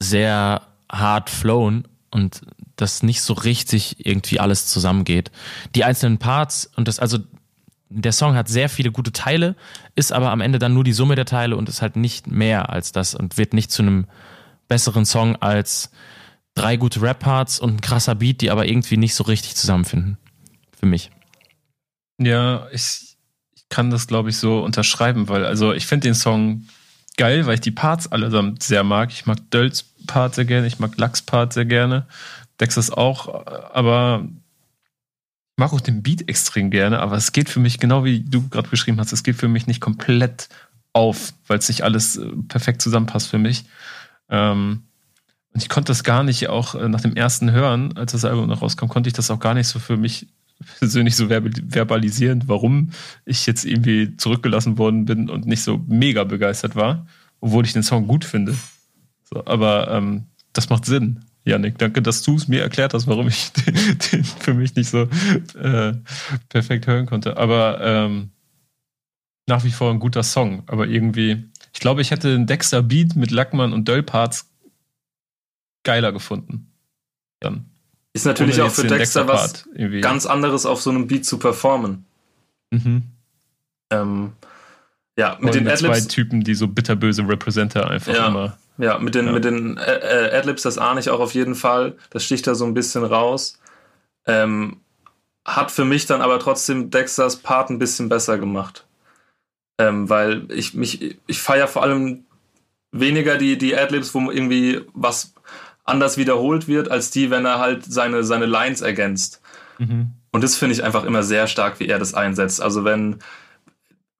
[0.00, 2.42] sehr hart flown und
[2.76, 5.30] das nicht so richtig irgendwie alles zusammengeht.
[5.74, 7.18] Die einzelnen Parts und das, also
[7.90, 9.56] der Song hat sehr viele gute Teile,
[9.94, 12.70] ist aber am Ende dann nur die Summe der Teile und ist halt nicht mehr
[12.70, 14.06] als das und wird nicht zu einem
[14.68, 15.90] besseren Song als
[16.54, 20.18] drei gute Rap-Parts und ein krasser Beat, die aber irgendwie nicht so richtig zusammenfinden.
[20.78, 21.10] Für mich.
[22.20, 23.16] Ja, ich,
[23.54, 26.66] ich kann das, glaube ich, so unterschreiben, weil, also ich finde den Song
[27.16, 29.10] geil, weil ich die Parts allesamt sehr mag.
[29.10, 32.06] Ich mag Dölls Part sehr gerne, ich mag Lachs Part sehr gerne,
[32.60, 34.26] Dexas auch, aber
[35.58, 38.68] mag auch den Beat extrem gerne, aber es geht für mich, genau wie du gerade
[38.68, 40.48] beschrieben hast, es geht für mich nicht komplett
[40.92, 43.64] auf, weil es nicht alles äh, perfekt zusammenpasst für mich.
[44.28, 44.82] Ähm,
[45.52, 48.48] und ich konnte das gar nicht, auch äh, nach dem ersten Hören, als das Album
[48.48, 50.28] noch rauskam, konnte ich das auch gar nicht so für mich
[50.78, 52.90] persönlich so verbalisieren, warum
[53.24, 57.06] ich jetzt irgendwie zurückgelassen worden bin und nicht so mega begeistert war,
[57.40, 58.54] obwohl ich den Song gut finde.
[59.24, 61.20] So, aber ähm, das macht Sinn.
[61.48, 63.74] Janik, danke, dass du es mir erklärt hast, warum ich den,
[64.12, 65.08] den für mich nicht so
[65.58, 65.94] äh,
[66.48, 67.36] perfekt hören konnte.
[67.36, 68.30] Aber ähm,
[69.48, 70.62] nach wie vor ein guter Song.
[70.66, 74.50] Aber irgendwie, ich glaube, ich hätte den Dexter Beat mit Lackmann und Döllparts
[75.84, 76.70] geiler gefunden.
[77.40, 77.70] Dann.
[78.12, 80.00] Ist natürlich auch für Dexter, Dexter was irgendwie.
[80.00, 82.04] ganz anderes auf so einem Beat zu performen.
[82.70, 83.02] Mhm.
[83.90, 84.32] Ähm,
[85.18, 85.80] ja, mit den Adlibs.
[85.80, 88.58] zwei Typen, die so bitterböse Representer einfach ja, immer.
[88.78, 89.32] Ja, mit den, ja.
[89.32, 91.96] mit den äh, äh, Adlibs, das ahne ich auch auf jeden Fall.
[92.10, 93.58] Das sticht da so ein bisschen raus.
[94.26, 94.80] Ähm,
[95.44, 98.86] hat für mich dann aber trotzdem Dexters Part ein bisschen besser gemacht.
[99.78, 102.24] Ähm, weil ich mich, ich feiere vor allem
[102.92, 105.34] weniger die, die Adlibs, wo irgendwie was
[105.84, 109.40] anders wiederholt wird, als die, wenn er halt seine, seine Lines ergänzt.
[109.78, 110.12] Mhm.
[110.30, 112.60] Und das finde ich einfach immer sehr stark, wie er das einsetzt.
[112.60, 113.18] Also wenn,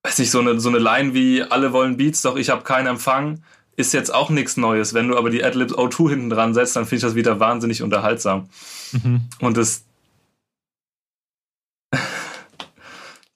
[0.02, 2.86] weiß nicht, so eine, so eine Line wie alle wollen Beats, doch ich habe keinen
[2.86, 3.43] Empfang,
[3.78, 4.92] ist jetzt auch nichts Neues.
[4.92, 7.80] Wenn du aber die Adlibs O2 hinten dran setzt, dann finde ich das wieder wahnsinnig
[7.82, 8.48] unterhaltsam.
[8.90, 9.28] Mhm.
[9.38, 9.84] Und das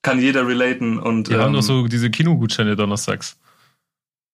[0.03, 0.99] kann jeder relaten.
[0.99, 3.39] Und, Wir ähm, haben doch so diese Kinogutscheine donnerstags.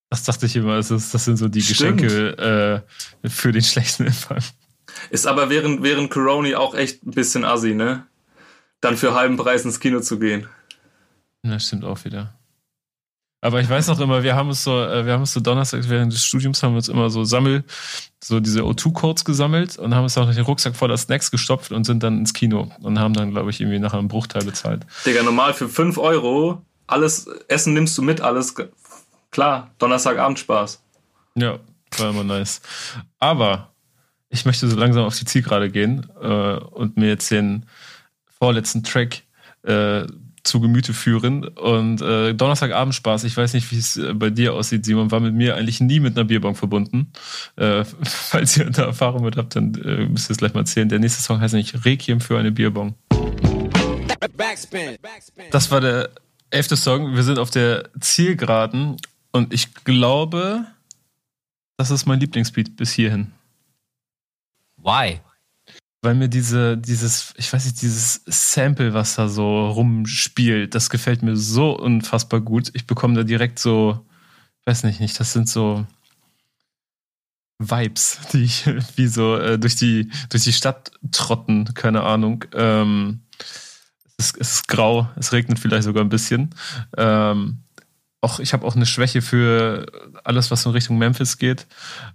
[0.09, 2.01] Das dachte ich immer, das, ist, das sind so die Stimmt.
[2.01, 2.85] Geschenke
[3.23, 4.43] äh, für den schlechten Empfang.
[5.11, 8.07] Ist aber während, während Corona auch echt ein bisschen assi, ne?
[8.81, 10.47] Dann für halben Preis ins Kino zu gehen.
[11.43, 12.38] Ja, stimmt auch wieder.
[13.41, 15.89] Aber ich weiß noch immer, wir haben es so, äh, wir haben es so donnerstags
[15.89, 17.65] während des Studiums haben wir uns immer so Sammel,
[18.23, 22.03] so diese O2-Codes gesammelt und haben es auch den Rucksack voller Snacks gestopft und sind
[22.03, 24.85] dann ins Kino und haben dann, glaube ich, irgendwie nachher einen Bruchteil bezahlt.
[25.07, 28.55] Digga, normal für 5 Euro, alles, Essen nimmst du mit, alles
[29.31, 30.83] Klar, Donnerstagabend Spaß.
[31.37, 31.59] Ja,
[31.99, 32.61] war immer nice.
[33.19, 33.73] Aber
[34.31, 37.67] ich möchte so langsam auf die Zielgerade gehen äh, und mir jetzt den
[38.39, 39.23] vorletzten Track
[39.63, 40.07] äh,
[40.49, 41.47] zu Gemüte führen.
[41.47, 45.21] Und äh, Donnerstagabend Spaß, ich weiß nicht, wie es äh, bei dir aussieht, Simon, war
[45.21, 47.13] mit mir eigentlich nie mit einer Bierbong verbunden.
[47.57, 50.89] Äh, falls ihr da Erfahrung mit habt, dann äh, müsst ihr es gleich mal erzählen.
[50.89, 52.95] Der nächste Song heißt nämlich Requiem für eine Bierbong.
[55.51, 56.11] Das war der
[56.51, 57.15] elfte Song.
[57.15, 58.97] Wir sind auf der Zielgeraden
[59.33, 60.65] und ich glaube,
[61.77, 63.33] das ist mein Lieblingsbeat bis hierhin.
[64.79, 65.21] Why?
[66.01, 71.23] Weil mir diese, dieses, ich weiß nicht, dieses Sample, was da so rumspielt, das gefällt
[71.23, 72.71] mir so unfassbar gut.
[72.75, 74.07] Ich bekomme da direkt so,
[74.65, 75.87] weiß nicht, nicht, das sind so
[77.59, 78.67] Vibes, die ich
[78.97, 82.45] wie so äh, durch die, durch die Stadt trotten, keine Ahnung.
[82.55, 83.23] Ähm,
[84.19, 86.55] es, ist, es ist grau, es regnet vielleicht sogar ein bisschen.
[86.97, 87.59] Ähm,
[88.21, 89.87] auch, ich habe auch eine Schwäche für
[90.25, 91.67] alles, was in Richtung Memphis geht.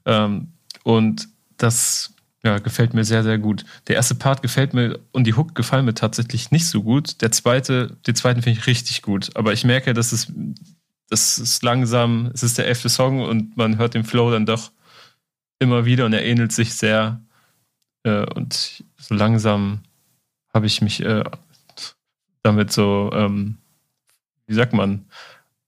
[0.05, 0.53] Ähm,
[0.84, 1.27] und
[1.57, 2.12] das
[2.45, 3.63] ja, gefällt mir sehr, sehr gut.
[3.87, 7.21] Der erste Part gefällt mir und die Hook gefallen mir tatsächlich nicht so gut.
[7.21, 9.35] Der zweite, den zweiten finde ich richtig gut.
[9.35, 10.31] Aber ich merke, dass es,
[11.09, 14.71] das ist langsam, es ist der elfte Song und man hört den Flow dann doch
[15.59, 17.21] immer wieder und er ähnelt sich sehr.
[18.03, 19.79] Äh, und so langsam
[20.53, 21.23] habe ich mich äh,
[22.43, 23.57] damit so, ähm,
[24.47, 25.05] wie sagt man,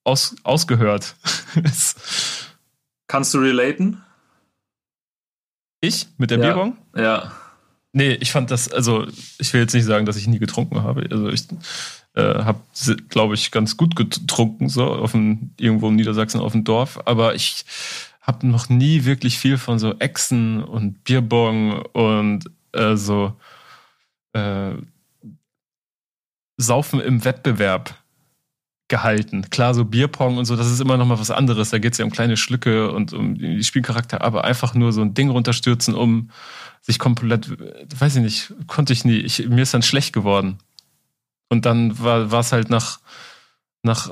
[0.03, 1.15] aus, ausgehört.
[3.07, 4.05] Kannst du relaten?
[5.86, 6.07] Ich?
[6.18, 6.45] Mit der ja.
[6.45, 6.78] Bierbong?
[6.95, 7.32] Ja.
[7.94, 9.07] Nee, ich fand das, also
[9.40, 11.07] ich will jetzt nicht sagen, dass ich nie getrunken habe.
[11.10, 11.48] Also ich
[12.16, 12.60] äh, habe,
[13.10, 16.99] glaube ich, ganz gut getrunken, so auf dem, irgendwo in Niedersachsen auf dem Dorf.
[17.06, 17.66] Aber ich
[18.22, 23.34] habe noch nie wirklich viel von so Echsen und Bierbong und äh, so
[24.34, 24.72] äh,
[26.57, 27.95] Saufen im Wettbewerb
[28.88, 29.49] gehalten.
[29.49, 31.72] Klar, so Bierpong und so, das ist immer noch mal was anderes.
[31.72, 35.02] Da geht es ja um kleine Schlücke und um die Spielcharakter, aber einfach nur so
[35.02, 36.30] ein Ding runterstürzen, um
[36.82, 37.49] sich komplett,
[37.99, 39.18] weiß ich nicht, konnte ich nie.
[39.18, 40.60] Ich, mir ist dann schlecht geworden.
[41.49, 42.99] Und dann war es halt nach,
[43.82, 44.12] nach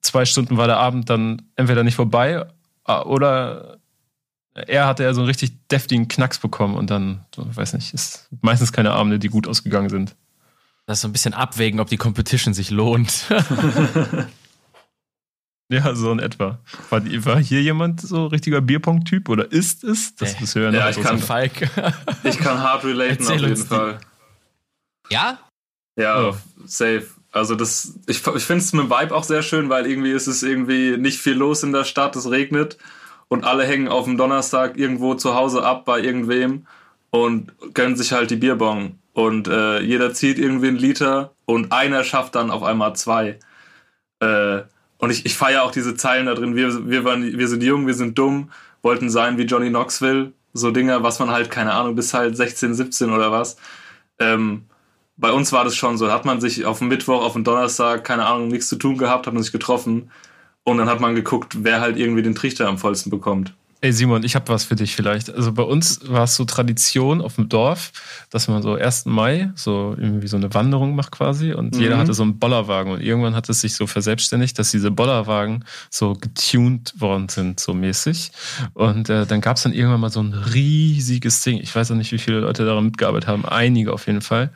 [0.00, 2.46] zwei Stunden war der Abend dann entweder nicht vorbei
[2.84, 3.78] oder
[4.54, 8.72] er hatte ja so einen richtig deftigen Knacks bekommen und dann, weiß nicht, ist meistens
[8.72, 10.16] keine Abende, die gut ausgegangen sind.
[10.86, 13.24] Das ist so ein bisschen abwägen, ob die Competition sich lohnt.
[15.68, 16.60] ja, so in etwa.
[16.90, 20.14] War, war hier jemand so richtiger Bierpong-Typ oder ist es?
[20.14, 20.44] Das Nee.
[20.44, 21.52] ist ja, Ja, noch ich kann- Falk.
[22.24, 23.98] Ich kann hart relaten Erzähl auf jeden uns die- Fall.
[25.10, 25.38] Ja?
[25.98, 26.36] Ja, Oh.
[26.66, 27.06] safe.
[27.32, 30.26] Also das, ich, ich finde es mit dem Vibe auch sehr schön, weil irgendwie ist
[30.28, 32.78] es irgendwie nicht viel los in der Stadt, es regnet
[33.28, 36.66] und alle hängen auf dem Donnerstag irgendwo zu Hause ab bei irgendwem
[37.10, 38.98] und gönnen sich halt die Bierbong.
[39.16, 43.38] Und äh, jeder zieht irgendwie einen Liter und einer schafft dann auf einmal zwei.
[44.20, 44.60] Äh,
[44.98, 46.54] und ich, ich feiere auch diese Zeilen da drin.
[46.54, 48.50] Wir, wir, waren, wir sind jung, wir sind dumm,
[48.82, 50.34] wollten sein wie Johnny Knoxville.
[50.52, 53.56] So Dinger, was man halt, keine Ahnung, bis halt 16, 17 oder was.
[54.18, 54.66] Ähm,
[55.16, 56.06] bei uns war das schon so.
[56.08, 58.98] Da hat man sich auf dem Mittwoch, auf dem Donnerstag, keine Ahnung, nichts zu tun
[58.98, 60.10] gehabt, hat man sich getroffen.
[60.62, 63.54] Und dann hat man geguckt, wer halt irgendwie den Trichter am vollsten bekommt.
[63.82, 65.28] Ey Simon, ich habe was für dich vielleicht.
[65.32, 67.92] Also bei uns war es so Tradition auf dem Dorf,
[68.30, 69.04] dass man so 1.
[69.04, 71.80] Mai so irgendwie so eine Wanderung macht quasi und Mhm.
[71.82, 75.64] jeder hatte so einen Bollerwagen und irgendwann hat es sich so verselbstständigt, dass diese Bollerwagen
[75.90, 78.32] so getuned worden sind, so mäßig.
[78.72, 81.58] Und äh, dann gab es dann irgendwann mal so ein riesiges Ding.
[81.60, 84.50] Ich weiß auch nicht, wie viele Leute daran mitgearbeitet haben, einige auf jeden Fall.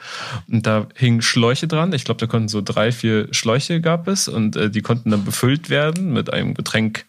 [0.48, 1.92] Und da hingen Schläuche dran.
[1.92, 5.24] Ich glaube, da konnten so drei, vier Schläuche gab es und äh, die konnten dann
[5.26, 7.04] befüllt werden mit einem Getränk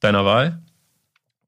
[0.00, 0.58] deiner Wahl.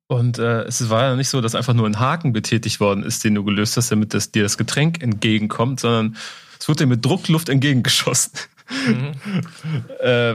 [0.06, 3.24] Und äh, es war ja nicht so, dass einfach nur ein Haken betätigt worden ist,
[3.24, 6.16] den du gelöst hast, damit das, dir das Getränk entgegenkommt, sondern
[6.60, 8.32] es wurde dir mit Druckluft entgegengeschossen.
[10.00, 10.34] äh,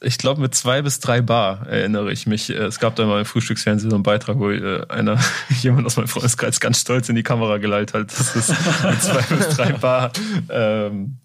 [0.00, 2.50] ich glaube mit zwei bis drei Bar erinnere ich mich.
[2.50, 5.18] Äh, Es gab da mal im Frühstücksfernsehen so einen Beitrag, wo äh, einer,
[5.62, 9.34] jemand aus meinem Freundeskreis ganz stolz in die Kamera geleitet hat, dass es mit zwei
[9.34, 10.12] bis drei Bar
[10.50, 11.18] ähm,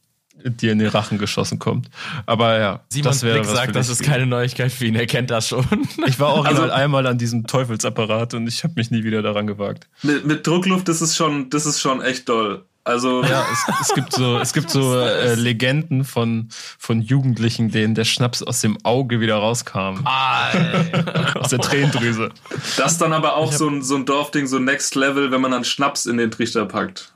[0.44, 1.90] dir in den Rachen geschossen kommt.
[2.26, 5.30] Aber ja, Simon das wäre Blick sagt, das ist keine Neuigkeit für ihn, er kennt
[5.32, 5.66] das schon.
[6.08, 9.48] ich war auch Also- einmal an diesem Teufelsapparat und ich habe mich nie wieder daran
[9.48, 9.88] gewagt.
[10.04, 12.66] Mit, mit Druckluft, das ist schon, das ist schon echt doll.
[12.86, 16.48] Also, Ja, es, es gibt so, es gibt so äh, Legenden von,
[16.80, 20.00] von Jugendlichen, denen der Schnaps aus dem Auge wieder rauskam.
[21.36, 22.30] aus der Tränendrüse.
[22.78, 25.52] das ist dann aber auch so ein, so ein Dorfding, so Next Level, wenn man
[25.52, 27.14] dann Schnaps in den Trichter packt.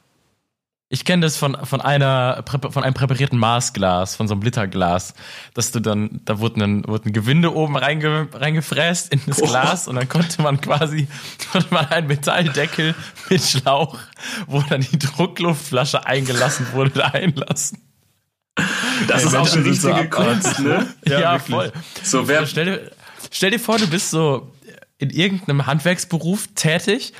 [0.94, 5.16] Ich kenne das von, von einer von einem präparierten Maßglas, von so einem Literglas,
[5.56, 9.96] dass du dann, da wurden dann wurden Gewinde oben reinge, reingefräst in das Glas und
[9.96, 11.08] dann konnte man quasi
[11.52, 12.94] konnte man einen Metalldeckel
[13.28, 13.98] mit Schlauch,
[14.46, 17.80] wo dann die Druckluftflasche eingelassen wurde, da einlassen.
[19.08, 20.10] Das Ey, ist auch eine sind so richtige.
[20.10, 20.94] Kunst, ne?
[21.08, 21.74] Ja, Ja, voll.
[22.04, 22.92] So, wer, Stell dir,
[23.32, 24.54] stell dir vor, du bist so
[25.00, 27.14] in irgendeinem Handwerksberuf tätig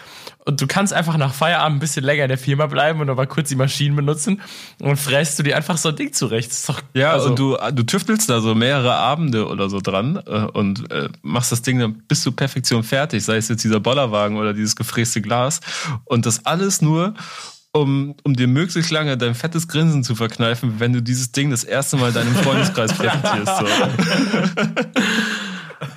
[0.46, 3.26] und du kannst einfach nach Feierabend ein bisschen länger in der Firma bleiben und aber
[3.28, 4.42] kurz die Maschinen benutzen
[4.80, 6.52] und fräst du dir einfach so ein Ding zurecht.
[6.52, 10.22] Ist doch, Ja, also, und du, du tüftelst da so mehrere Abende oder so dran
[10.26, 13.80] äh, und äh, machst das Ding dann bis zur Perfektion fertig, sei es jetzt dieser
[13.80, 15.62] Bollerwagen oder dieses gefräste Glas.
[16.06, 17.14] Und das alles nur,
[17.72, 21.64] um, um dir möglichst lange dein fettes Grinsen zu verkneifen, wenn du dieses Ding das
[21.64, 23.58] erste Mal deinem Freundeskreis präsentierst.
[23.60, 23.66] So.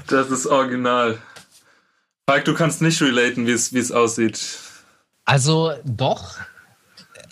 [0.09, 1.19] Das ist original.
[2.29, 4.59] Falk, du kannst nicht relaten, wie es, wie es aussieht.
[5.25, 6.35] Also doch.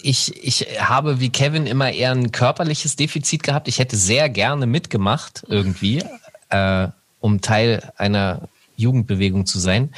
[0.01, 3.67] Ich, ich habe wie Kevin immer eher ein körperliches Defizit gehabt.
[3.67, 6.05] Ich hätte sehr gerne mitgemacht irgendwie,
[6.51, 6.89] äh,
[7.21, 9.95] um Teil einer Jugendbewegung zu sein.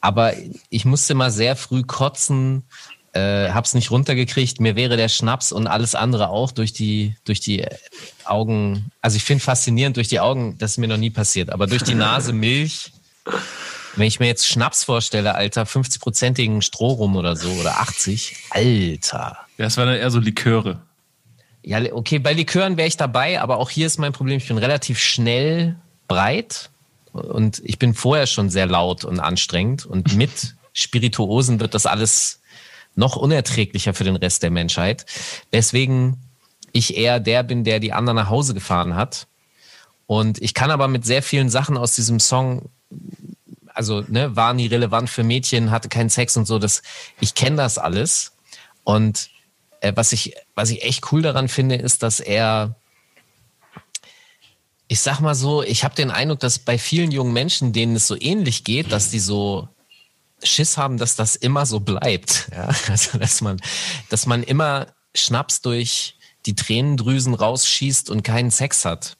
[0.00, 0.34] Aber
[0.68, 2.64] ich musste mal sehr früh kotzen,
[3.14, 4.60] äh, hab's nicht runtergekriegt.
[4.60, 7.66] Mir wäre der Schnaps und alles andere auch durch die, durch die
[8.24, 11.66] Augen, also ich finde faszinierend durch die Augen, das ist mir noch nie passiert, aber
[11.66, 12.92] durch die Nase Milch.
[13.96, 19.38] Wenn ich mir jetzt Schnaps vorstelle, Alter, 50-prozentigen Strohrum oder so oder 80, Alter.
[19.58, 20.80] Ja, es waren dann eher so Liköre.
[21.62, 24.58] Ja, okay, bei Likören wäre ich dabei, aber auch hier ist mein Problem, ich bin
[24.58, 26.70] relativ schnell breit
[27.12, 32.40] und ich bin vorher schon sehr laut und anstrengend und mit Spirituosen wird das alles
[32.94, 35.06] noch unerträglicher für den Rest der Menschheit.
[35.52, 36.18] Deswegen
[36.72, 39.26] ich eher der bin, der die anderen nach Hause gefahren hat.
[40.06, 42.68] Und ich kann aber mit sehr vielen Sachen aus diesem Song
[43.76, 46.58] also ne, war nie relevant für Mädchen, hatte keinen Sex und so.
[46.58, 46.82] Das,
[47.20, 48.32] ich kenne das alles.
[48.84, 49.28] Und
[49.80, 52.74] äh, was ich, was ich echt cool daran finde, ist, dass er,
[54.88, 58.06] ich sag mal so, ich habe den Eindruck, dass bei vielen jungen Menschen, denen es
[58.06, 59.68] so ähnlich geht, dass die so
[60.42, 62.48] Schiss haben, dass das immer so bleibt.
[62.52, 62.70] Ja?
[62.88, 63.60] Also dass man,
[64.08, 66.16] dass man immer Schnaps durch
[66.46, 69.18] die Tränendrüsen rausschießt und keinen Sex hat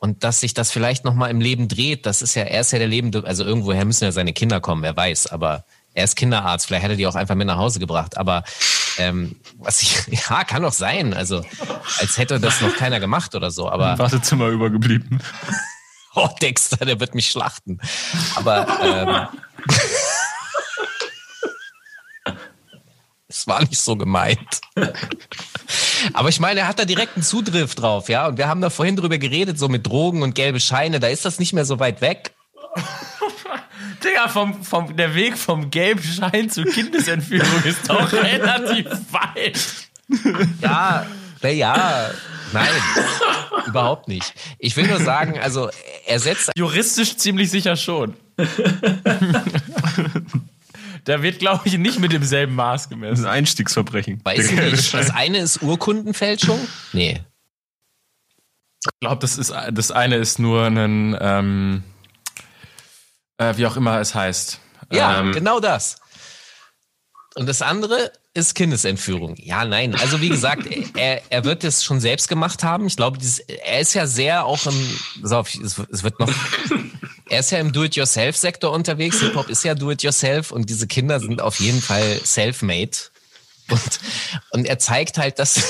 [0.00, 2.72] und dass sich das vielleicht noch mal im Leben dreht, das ist ja, er ist
[2.72, 6.16] ja der Lebende, also irgendwoher müssen ja seine Kinder kommen, wer weiß, aber er ist
[6.16, 8.42] Kinderarzt, vielleicht hätte die auch einfach mit nach Hause gebracht, aber
[8.96, 11.44] ähm, was ich, ja, kann doch sein, also
[12.00, 13.92] als hätte das noch keiner gemacht oder so, aber...
[13.92, 15.22] Im Wartezimmer übergeblieben.
[16.16, 17.80] Oh, Dexter, der wird mich schlachten.
[18.34, 19.28] Aber ähm,
[23.28, 24.60] es war nicht so gemeint.
[26.12, 28.26] Aber ich meine, er hat da direkt einen Zugriff drauf, ja.
[28.26, 31.24] Und wir haben da vorhin drüber geredet, so mit Drogen und gelbe Scheine, da ist
[31.24, 32.32] das nicht mehr so weit weg.
[34.04, 39.60] Digga, vom, vom, der Weg vom gelben Schein zur Kindesentführung ist doch relativ weit.
[40.62, 41.06] Ja,
[41.42, 42.10] na ja,
[42.52, 42.68] nein,
[43.66, 44.34] überhaupt nicht.
[44.58, 45.70] Ich will nur sagen, also
[46.06, 48.14] er setzt Juristisch ziemlich sicher schon.
[51.04, 53.24] Da wird, glaube ich, nicht mit demselben Maß Das ist gemessen.
[53.26, 54.20] ein Einstiegsverbrechen.
[54.24, 54.94] Weiß ich nicht.
[54.94, 56.58] Das eine ist Urkundenfälschung?
[56.92, 57.20] Nee.
[58.82, 61.82] Ich glaube, das ist das eine ist nur ein ähm,
[63.38, 64.58] äh, wie auch immer es heißt.
[64.92, 65.96] Ja, ähm, genau das.
[67.34, 69.36] Und das andere ist Kindesentführung.
[69.38, 69.94] Ja, nein.
[69.94, 70.66] Also wie gesagt,
[70.96, 72.86] er, er wird es schon selbst gemacht haben.
[72.86, 76.28] Ich glaube, dieses, er ist ja sehr auch im, pass auf, es, es wird noch,
[77.30, 79.20] er ist ja im Do-it-yourself-Sektor unterwegs.
[79.20, 82.96] Hip-Hop ist ja Do-it-yourself und diese Kinder sind auf jeden Fall self-made.
[83.68, 84.00] Und,
[84.50, 85.62] und er zeigt halt, dass,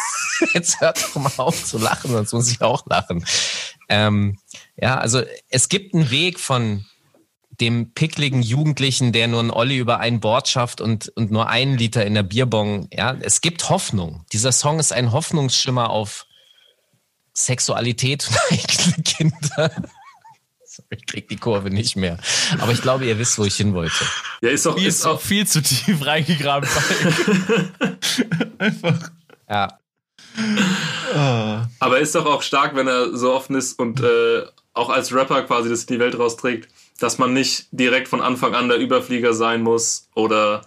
[0.54, 3.24] jetzt hört doch mal auf zu lachen, sonst muss ich auch lachen.
[3.88, 4.38] Ähm,
[4.76, 6.84] ja, also es gibt einen Weg von
[7.60, 11.78] dem pickligen Jugendlichen, der nur ein Olli über ein Bord schafft und, und nur einen
[11.78, 12.88] Liter in der Bierbong.
[12.92, 14.26] Ja, es gibt Hoffnung.
[14.34, 16.26] Dieser Song ist ein Hoffnungsschimmer auf
[17.32, 19.70] Sexualität und eigene Kinder.
[20.90, 22.18] Ich krieg die Kurve nicht mehr.
[22.58, 23.94] Aber ich glaube, ihr wisst, wo ich hin wollte.
[24.42, 26.68] Ja, ist doch, die ist ist auch, auch viel zu tief reingegraben.
[29.48, 29.78] Ja,
[31.80, 34.42] aber ist doch auch stark, wenn er so offen ist und äh,
[34.74, 38.54] auch als Rapper quasi das in die Welt rausträgt, dass man nicht direkt von Anfang
[38.54, 40.62] an der Überflieger sein muss oder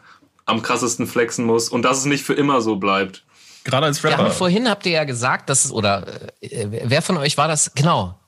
[0.45, 3.23] am krassesten flexen muss und dass es nicht für immer so bleibt.
[3.64, 4.31] Gerade als Ja, Rapper.
[4.31, 6.07] vorhin habt ihr ja gesagt, dass es, oder
[6.41, 7.72] äh, wer von euch war das?
[7.76, 8.18] Genau.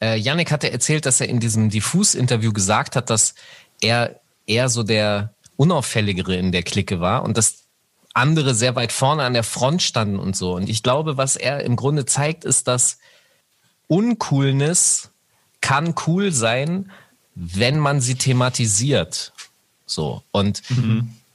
[0.00, 3.34] Äh, Yannick hatte erzählt, dass er in diesem Diffus-Interview gesagt hat, dass
[3.80, 7.64] er eher so der Unauffälligere in der Clique war und dass
[8.12, 10.54] andere sehr weit vorne an der Front standen und so.
[10.54, 12.98] Und ich glaube, was er im Grunde zeigt, ist, dass
[13.88, 15.10] Uncoolness
[15.60, 16.90] kann cool sein,
[17.34, 19.32] wenn man sie thematisiert.
[19.86, 20.22] So.
[20.30, 20.62] Und,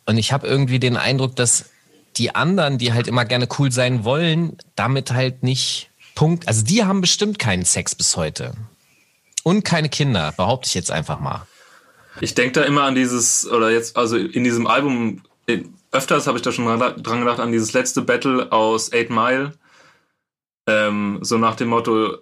[0.06, 1.65] und ich habe irgendwie den Eindruck, dass
[2.15, 5.89] die anderen, die halt immer gerne cool sein wollen, damit halt nicht
[6.20, 6.50] Punkt.
[6.50, 8.52] Also die haben bestimmt keinen Sex bis heute.
[9.44, 11.48] Und keine Kinder, behaupte ich jetzt einfach mal.
[12.20, 15.22] Ich denke da immer an dieses, oder jetzt, also in diesem Album,
[15.94, 19.54] öfters habe ich da schon dran dran gedacht, an dieses letzte Battle aus Eight Mile.
[20.68, 22.18] Ähm, so nach dem Motto,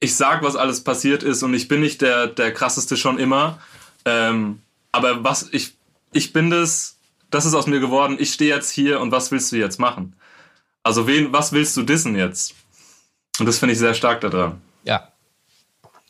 [0.00, 3.60] ich sag, was alles passiert ist und ich bin nicht der, der krasseste schon immer.
[4.04, 4.58] Ähm,
[4.90, 5.76] aber was, ich,
[6.12, 6.96] ich bin das,
[7.30, 10.16] das ist aus mir geworden, ich stehe jetzt hier und was willst du jetzt machen?
[10.82, 12.56] Also wen, was willst du dissen jetzt?
[13.38, 14.60] Und das finde ich sehr stark daran.
[14.84, 15.08] Ja.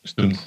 [0.05, 0.38] Stimmt.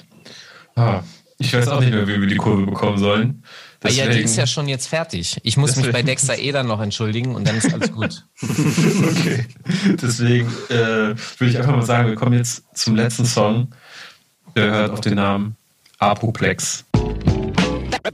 [0.76, 1.02] Ah,
[1.38, 3.42] ich weiß auch nicht mehr, wie wir die Kurve bekommen sollen.
[3.82, 5.38] Deswegen, ah ja, die ist ja schon jetzt fertig.
[5.42, 5.86] Ich muss deswegen.
[5.86, 8.26] mich bei Dexter Eder noch entschuldigen und dann ist alles gut.
[8.42, 9.46] okay.
[10.02, 13.68] Deswegen äh, würde ich einfach mal sagen, wir kommen jetzt zum letzten Song.
[14.56, 15.56] Der hört auf den Namen
[15.98, 16.84] Apoplex.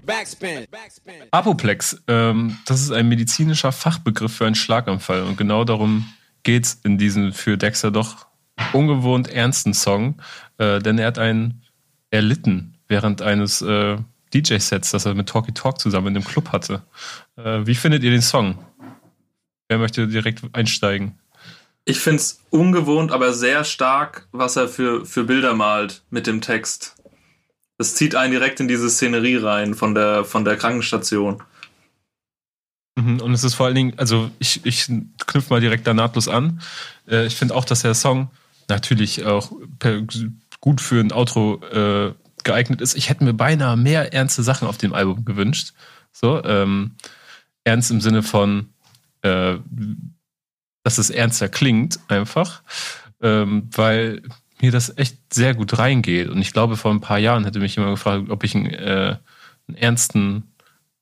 [0.07, 0.67] Backspin.
[1.31, 6.13] Apoplex, ähm, das ist ein medizinischer Fachbegriff für einen Schlaganfall und genau darum
[6.43, 8.27] geht es in diesem für Dexter doch
[8.73, 10.21] ungewohnt ernsten Song,
[10.59, 11.63] äh, denn er hat einen
[12.11, 13.97] erlitten während eines äh,
[14.33, 16.83] DJ-Sets, das er mit Talky Talk zusammen in dem Club hatte.
[17.37, 18.59] Äh, wie findet ihr den Song?
[19.69, 21.19] Wer möchte direkt einsteigen?
[21.85, 26.41] Ich finde es ungewohnt, aber sehr stark, was er für, für Bilder malt mit dem
[26.41, 26.97] Text.
[27.77, 31.43] Das zieht einen direkt in diese Szenerie rein von der, von der Krankenstation.
[32.97, 34.87] Mhm, und es ist vor allen Dingen, also ich, ich
[35.27, 36.61] knüpfe mal direkt da nahtlos an.
[37.09, 38.31] Äh, ich finde auch, dass der Song
[38.69, 39.53] natürlich auch
[40.61, 42.15] gut für ein Outro äh,
[42.45, 42.97] geeignet ist.
[42.97, 45.73] Ich hätte mir beinahe mehr ernste Sachen auf dem Album gewünscht.
[46.13, 46.93] So, ähm,
[47.65, 48.69] ernst im Sinne von,
[49.23, 49.57] äh,
[50.85, 52.63] dass es ernster klingt, einfach,
[53.21, 54.23] ähm, weil
[54.61, 56.29] mir das echt sehr gut reingeht.
[56.29, 59.17] Und ich glaube, vor ein paar Jahren hätte mich jemand gefragt, ob ich einen, äh,
[59.67, 60.55] einen ernsten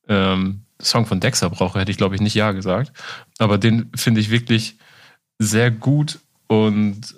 [0.09, 2.93] ähm, Song von Dexter brauche, hätte ich, glaube ich, nicht Ja gesagt.
[3.39, 4.76] Aber den finde ich wirklich
[5.39, 7.14] sehr gut und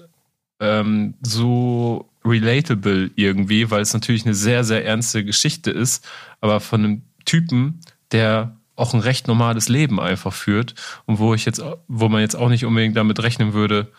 [0.65, 6.07] ähm, so relatable irgendwie, weil es natürlich eine sehr, sehr ernste Geschichte ist,
[6.41, 7.81] aber von einem Typen,
[8.13, 10.75] der auch ein recht normales Leben einfach führt
[11.07, 13.93] und wo ich jetzt, wo man jetzt auch nicht unbedingt damit rechnen würde,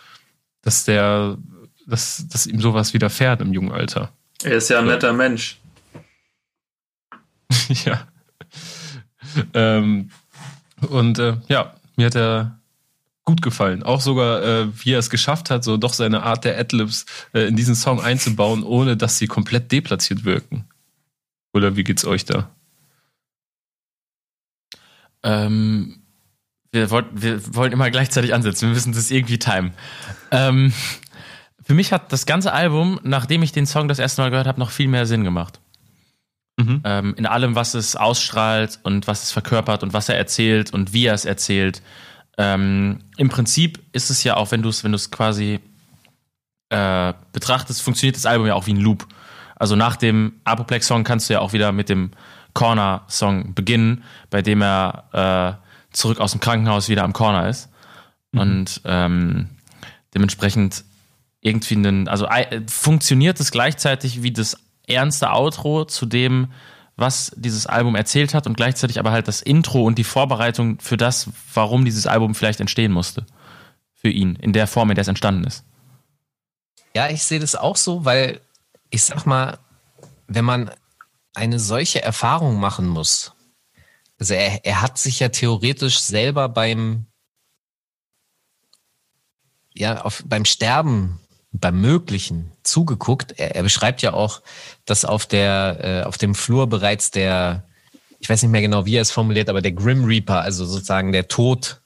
[0.61, 1.37] dass der,
[1.85, 4.11] dass, dass ihm sowas widerfährt im jungen Alter.
[4.43, 5.59] Er ist ja ein netter Mensch.
[7.85, 8.07] ja.
[9.53, 10.09] Ähm,
[10.89, 12.59] und äh, ja, mir hat er
[13.25, 13.83] gut gefallen.
[13.83, 17.47] Auch sogar, äh, wie er es geschafft hat, so doch seine Art der Adlibs äh,
[17.47, 20.65] in diesen Song einzubauen, ohne dass sie komplett deplatziert wirken.
[21.53, 22.51] Oder wie geht's euch da?
[25.23, 26.01] Ähm,
[26.71, 28.67] wir, wollt, wir wollen immer gleichzeitig ansetzen.
[28.67, 29.73] Wir müssen das irgendwie timen.
[30.29, 30.71] Ähm,
[31.63, 34.59] für mich hat das ganze Album, nachdem ich den Song das erste Mal gehört habe,
[34.59, 35.59] noch viel mehr Sinn gemacht.
[36.57, 36.81] Mhm.
[36.83, 40.93] Ähm, in allem, was es ausstrahlt und was es verkörpert und was er erzählt und
[40.93, 41.81] wie er es erzählt.
[42.37, 45.59] Ähm, Im Prinzip ist es ja auch, wenn du es wenn quasi
[46.69, 49.07] äh, betrachtest, funktioniert das Album ja auch wie ein Loop.
[49.55, 52.11] Also nach dem Apoplex-Song kannst du ja auch wieder mit dem
[52.53, 57.69] Corner-Song beginnen, bei dem er äh, zurück aus dem Krankenhaus wieder am Corner ist.
[58.31, 58.39] Mhm.
[58.39, 59.49] Und ähm,
[60.13, 60.83] dementsprechend
[61.41, 64.57] irgendwie einen, also äh, funktioniert es gleichzeitig wie das
[64.87, 66.51] ernste Outro zu dem,
[66.95, 70.97] was dieses Album erzählt hat und gleichzeitig aber halt das Intro und die Vorbereitung für
[70.97, 73.25] das, warum dieses Album vielleicht entstehen musste.
[73.93, 75.63] Für ihn, in der Form, in der es entstanden ist.
[76.95, 78.39] Ja, ich sehe das auch so, weil
[78.89, 79.57] ich sag mal,
[80.27, 80.71] wenn man
[81.33, 83.33] eine solche Erfahrung machen muss,
[84.19, 87.07] also er, er hat sich ja theoretisch selber beim,
[89.73, 91.19] ja, auf, beim Sterben
[91.51, 93.33] beim Möglichen zugeguckt.
[93.37, 94.41] Er, er beschreibt ja auch,
[94.85, 97.63] dass auf der äh, auf dem Flur bereits der,
[98.19, 101.11] ich weiß nicht mehr genau, wie er es formuliert, aber der Grim Reaper, also sozusagen
[101.11, 101.81] der Tod,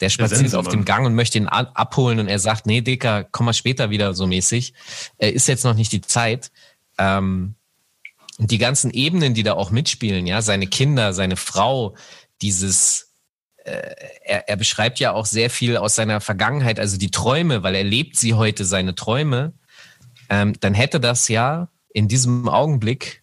[0.00, 3.46] der spaziert auf dem Gang und möchte ihn abholen und er sagt, nee, Dicker, komm
[3.46, 4.74] mal später wieder so mäßig.
[5.18, 6.50] Äh, ist jetzt noch nicht die Zeit.
[6.98, 7.54] Ähm,
[8.38, 11.94] und die ganzen Ebenen, die da auch mitspielen, ja, seine Kinder, seine Frau,
[12.42, 13.06] dieses
[13.66, 17.74] äh, er, er beschreibt ja auch sehr viel aus seiner Vergangenheit, also die Träume, weil
[17.74, 19.54] er lebt sie heute, seine Träume,
[20.30, 23.22] ähm, dann hätte das ja in diesem Augenblick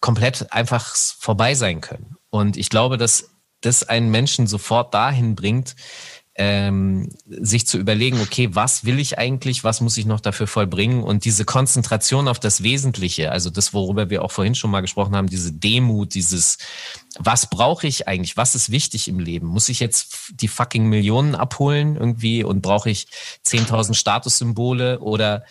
[0.00, 2.16] komplett einfach vorbei sein können.
[2.30, 3.30] Und ich glaube, dass
[3.60, 5.74] das einen Menschen sofort dahin bringt,
[6.40, 11.02] ähm, sich zu überlegen, okay, was will ich eigentlich, was muss ich noch dafür vollbringen
[11.02, 15.16] und diese Konzentration auf das Wesentliche, also das, worüber wir auch vorhin schon mal gesprochen
[15.16, 16.58] haben, diese Demut, dieses,
[17.18, 19.48] was brauche ich eigentlich, was ist wichtig im Leben?
[19.48, 23.08] Muss ich jetzt die fucking Millionen abholen irgendwie und brauche ich
[23.44, 25.44] 10.000 Statussymbole oder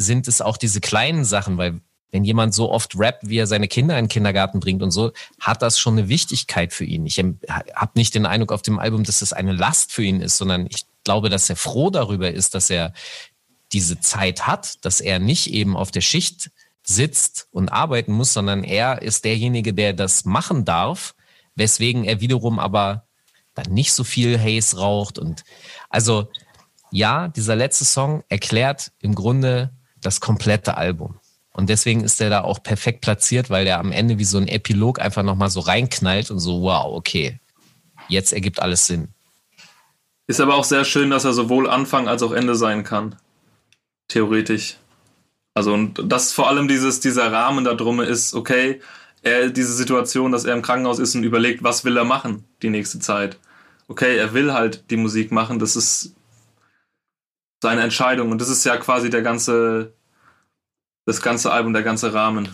[0.00, 3.68] sind es auch diese kleinen Sachen, weil wenn jemand so oft rappt, wie er seine
[3.68, 7.06] Kinder in den Kindergarten bringt und so, hat das schon eine Wichtigkeit für ihn.
[7.06, 10.36] Ich habe nicht den Eindruck auf dem Album, dass es eine Last für ihn ist,
[10.36, 12.92] sondern ich glaube, dass er froh darüber ist, dass er
[13.72, 16.50] diese Zeit hat, dass er nicht eben auf der Schicht
[16.82, 21.14] sitzt und arbeiten muss, sondern er ist derjenige, der das machen darf,
[21.54, 23.06] weswegen er wiederum aber
[23.54, 25.44] dann nicht so viel Haze raucht und
[25.88, 26.28] also
[26.92, 29.70] ja, dieser letzte Song erklärt im Grunde
[30.00, 31.18] das komplette Album.
[31.52, 34.48] Und deswegen ist er da auch perfekt platziert, weil der am Ende wie so ein
[34.48, 37.40] Epilog einfach nochmal so reinknallt und so, wow, okay,
[38.08, 39.08] jetzt ergibt alles Sinn.
[40.26, 43.16] Ist aber auch sehr schön, dass er sowohl Anfang als auch Ende sein kann.
[44.08, 44.76] Theoretisch.
[45.54, 48.80] Also, und das vor allem dieses, dieser Rahmen da drum ist, okay,
[49.22, 52.70] er, diese Situation, dass er im Krankenhaus ist und überlegt, was will er machen die
[52.70, 53.38] nächste Zeit.
[53.88, 56.14] Okay, er will halt die Musik machen, das ist
[57.62, 59.92] seine Entscheidung und das ist ja quasi der ganze,
[61.06, 62.48] das ganze Album, der ganze Rahmen.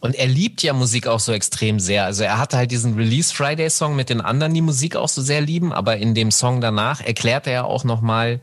[0.00, 2.04] Und er liebt ja Musik auch so extrem sehr.
[2.04, 5.20] Also er hatte halt diesen Release Friday Song mit den anderen, die Musik auch so
[5.20, 8.40] sehr lieben, aber in dem Song danach erklärt er ja auch nochmal,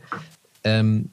[0.62, 1.10] ähm,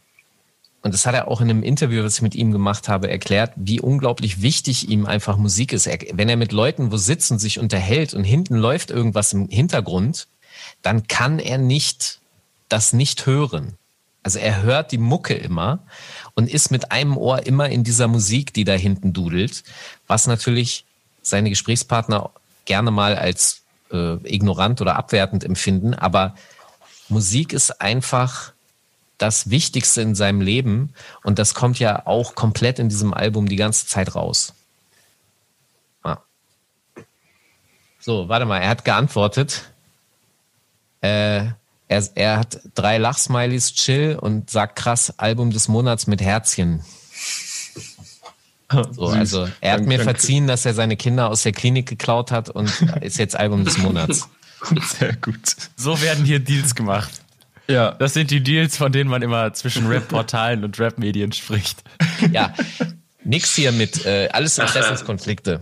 [0.84, 3.54] und das hat er auch in einem Interview, was ich mit ihm gemacht habe, erklärt,
[3.56, 5.88] wie unglaublich wichtig ihm einfach Musik ist.
[5.88, 9.50] Er, wenn er mit Leuten wo sitzt und sich unterhält und hinten läuft irgendwas im
[9.50, 10.28] Hintergrund,
[10.84, 12.20] dann kann er nicht
[12.70, 13.80] das nicht hören.
[14.26, 15.84] Also er hört die Mucke immer
[16.34, 19.64] und ist mit einem Ohr immer in dieser Musik, die da hinten dudelt,
[20.08, 20.84] was natürlich
[21.22, 22.32] seine Gesprächspartner
[22.66, 23.62] gerne mal als
[23.92, 25.94] äh, ignorant oder abwertend empfinden.
[25.94, 26.34] Aber
[27.08, 28.54] Musik ist einfach
[29.20, 33.58] das Wichtigste in seinem Leben und das kommt ja auch komplett in diesem Album die
[33.58, 34.56] ganze Zeit raus.
[36.02, 36.18] Ah.
[38.00, 39.72] So, warte mal, er hat geantwortet.
[41.02, 41.50] Äh,
[41.88, 46.84] er, er hat drei Lachsmileys, chill und sagt krass, Album des Monats mit Herzchen.
[48.92, 52.50] So, also er hat mir verziehen, dass er seine Kinder aus der Klinik geklaut hat
[52.50, 52.70] und
[53.02, 54.28] ist jetzt Album des Monats.
[54.98, 55.56] Sehr gut.
[55.76, 57.12] So werden hier Deals gemacht.
[57.68, 57.92] Ja.
[57.92, 61.84] Das sind die Deals, von denen man immer zwischen Rap-Portalen und Rap-Medien spricht.
[62.32, 62.54] Ja,
[63.24, 65.62] nix hier mit äh, alles Interessenskonflikte.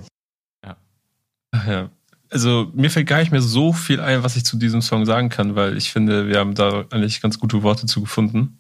[1.52, 1.90] ja.
[2.34, 5.30] Also mir fällt gar nicht mehr so viel ein, was ich zu diesem Song sagen
[5.30, 8.60] kann, weil ich finde, wir haben da eigentlich ganz gute Worte zu gefunden.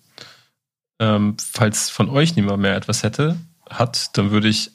[0.99, 3.35] Ähm, falls von euch niemand mehr etwas hätte,
[3.67, 4.69] hat, dann würde ich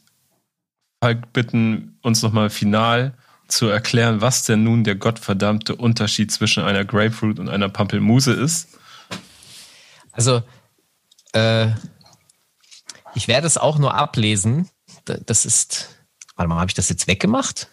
[1.01, 3.15] Falk bitten, uns nochmal final
[3.47, 8.81] zu erklären, was denn nun der gottverdammte Unterschied zwischen einer Grapefruit und einer Pampelmuse ist.
[10.11, 10.43] Also,
[11.35, 11.69] äh,
[13.15, 14.69] ich werde es auch nur ablesen.
[15.05, 15.89] Das ist.
[16.35, 17.69] Warte mal, habe ich das jetzt weggemacht?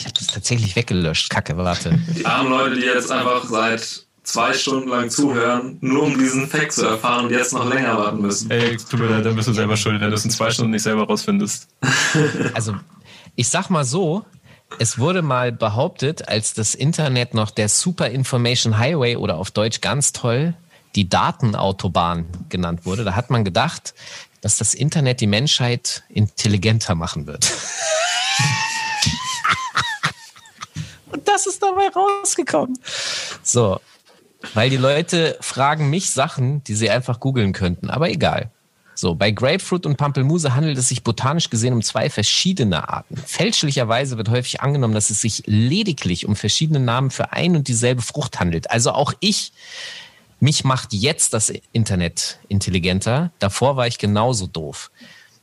[0.00, 1.28] Ich habe das tatsächlich weggelöscht.
[1.28, 2.00] Kacke, warte.
[2.16, 6.72] Die armen Leute, die jetzt einfach seit zwei Stunden lang zuhören, nur um diesen Fact
[6.72, 8.50] zu erfahren und jetzt noch länger warten müssen.
[8.50, 10.70] Ey, tut mir leid, dann bist du selber schuld, wenn du es in zwei Stunden
[10.70, 11.68] nicht selber rausfindest.
[12.54, 12.74] Also,
[13.36, 14.24] ich sag mal so,
[14.78, 19.82] es wurde mal behauptet, als das Internet noch der Super Information Highway oder auf Deutsch
[19.82, 20.54] ganz toll
[20.94, 23.94] die Datenautobahn genannt wurde, da hat man gedacht,
[24.40, 27.52] dass das Internet die Menschheit intelligenter machen wird.
[31.12, 32.78] Und das ist dabei rausgekommen.
[33.42, 33.80] So,
[34.54, 38.50] weil die Leute fragen mich Sachen, die sie einfach googeln könnten, aber egal.
[38.94, 43.16] So, bei Grapefruit und Pampelmuse handelt es sich botanisch gesehen um zwei verschiedene Arten.
[43.16, 48.02] Fälschlicherweise wird häufig angenommen, dass es sich lediglich um verschiedene Namen für ein und dieselbe
[48.02, 48.70] Frucht handelt.
[48.70, 49.52] Also auch ich,
[50.38, 53.30] mich macht jetzt das Internet intelligenter.
[53.38, 54.90] Davor war ich genauso doof.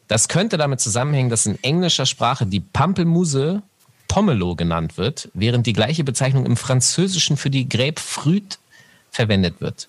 [0.07, 3.64] Das könnte damit zusammenhängen, dass in englischer Sprache die Pampelmuse
[4.08, 8.60] Pomelo genannt wird, während die gleiche Bezeichnung im Französischen für die Grapefruit
[9.12, 9.88] verwendet wird.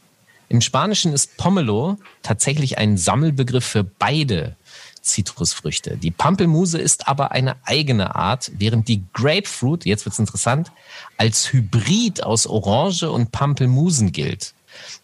[0.49, 4.57] Im Spanischen ist Pomelo tatsächlich ein Sammelbegriff für beide
[5.03, 5.97] Zitrusfrüchte.
[5.97, 10.71] Die Pampelmuse ist aber eine eigene Art, während die Grapefruit, jetzt wird's interessant,
[11.17, 14.55] als Hybrid aus Orange und Pampelmusen gilt.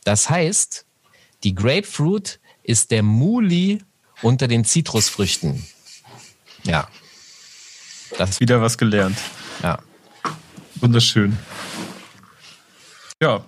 [0.04, 0.84] Das heißt,
[1.42, 3.82] die Grapefruit ist der Muli
[4.22, 5.64] unter den Zitrusfrüchten.
[6.64, 6.88] Ja.
[8.18, 9.18] Das, Wieder was gelernt.
[9.62, 9.78] ja.
[10.76, 11.36] Wunderschön.
[13.22, 13.44] Ja.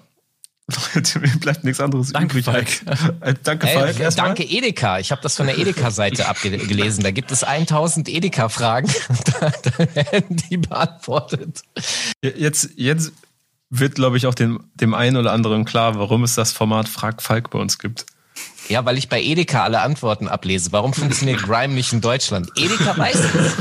[0.95, 2.83] Leute, mir bleibt nichts anderes Danke, übrig.
[2.85, 3.19] Falk.
[3.21, 4.15] Äh, Danke, Hey, Falk.
[4.17, 4.99] danke Edeka.
[4.99, 7.05] Ich habe das von der Edeka-Seite abgelesen.
[7.05, 8.91] Da gibt es 1000 Edeka-Fragen.
[9.41, 11.63] Da, da werden die beantwortet.
[12.23, 13.13] Jetzt, jetzt
[13.71, 17.21] wird, glaube ich, auch dem, dem einen oder anderen klar, warum es das Format Frag
[17.23, 18.07] Falk bei uns gibt.
[18.69, 20.73] Ja, weil ich bei Edeka alle Antworten ablese.
[20.73, 22.51] Warum funktioniert Grime nicht in Deutschland?
[22.57, 23.57] Edeka weiß es.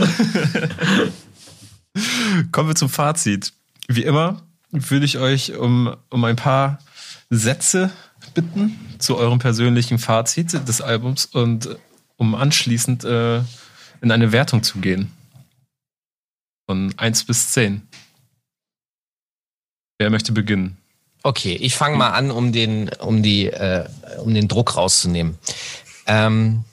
[2.51, 3.53] Kommen wir zum Fazit.
[3.87, 4.41] Wie immer
[4.71, 6.79] würde ich euch um, um ein paar
[7.29, 7.91] Sätze
[8.33, 11.75] bitten zu eurem persönlichen Fazit des Albums und äh,
[12.17, 13.37] um anschließend äh,
[14.01, 15.11] in eine Wertung zu gehen.
[16.67, 17.87] Von 1 bis 10.
[19.97, 20.77] Wer möchte beginnen?
[21.25, 23.87] Okay, ich fange mal an, um den, um die, äh,
[24.19, 25.39] um den Druck rauszunehmen.
[26.05, 26.63] Ähm,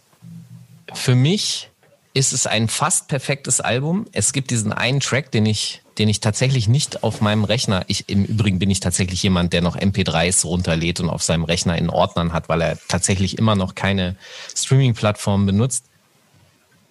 [0.92, 1.70] für mich
[2.12, 4.06] ist es ein fast perfektes Album.
[4.12, 8.08] Es gibt diesen einen Track, den ich den ich tatsächlich nicht auf meinem Rechner, ich
[8.08, 11.90] im Übrigen bin ich tatsächlich jemand, der noch MP3s runterlädt und auf seinem Rechner in
[11.90, 14.16] Ordnern hat, weil er tatsächlich immer noch keine
[14.54, 15.84] Streaming-Plattform benutzt.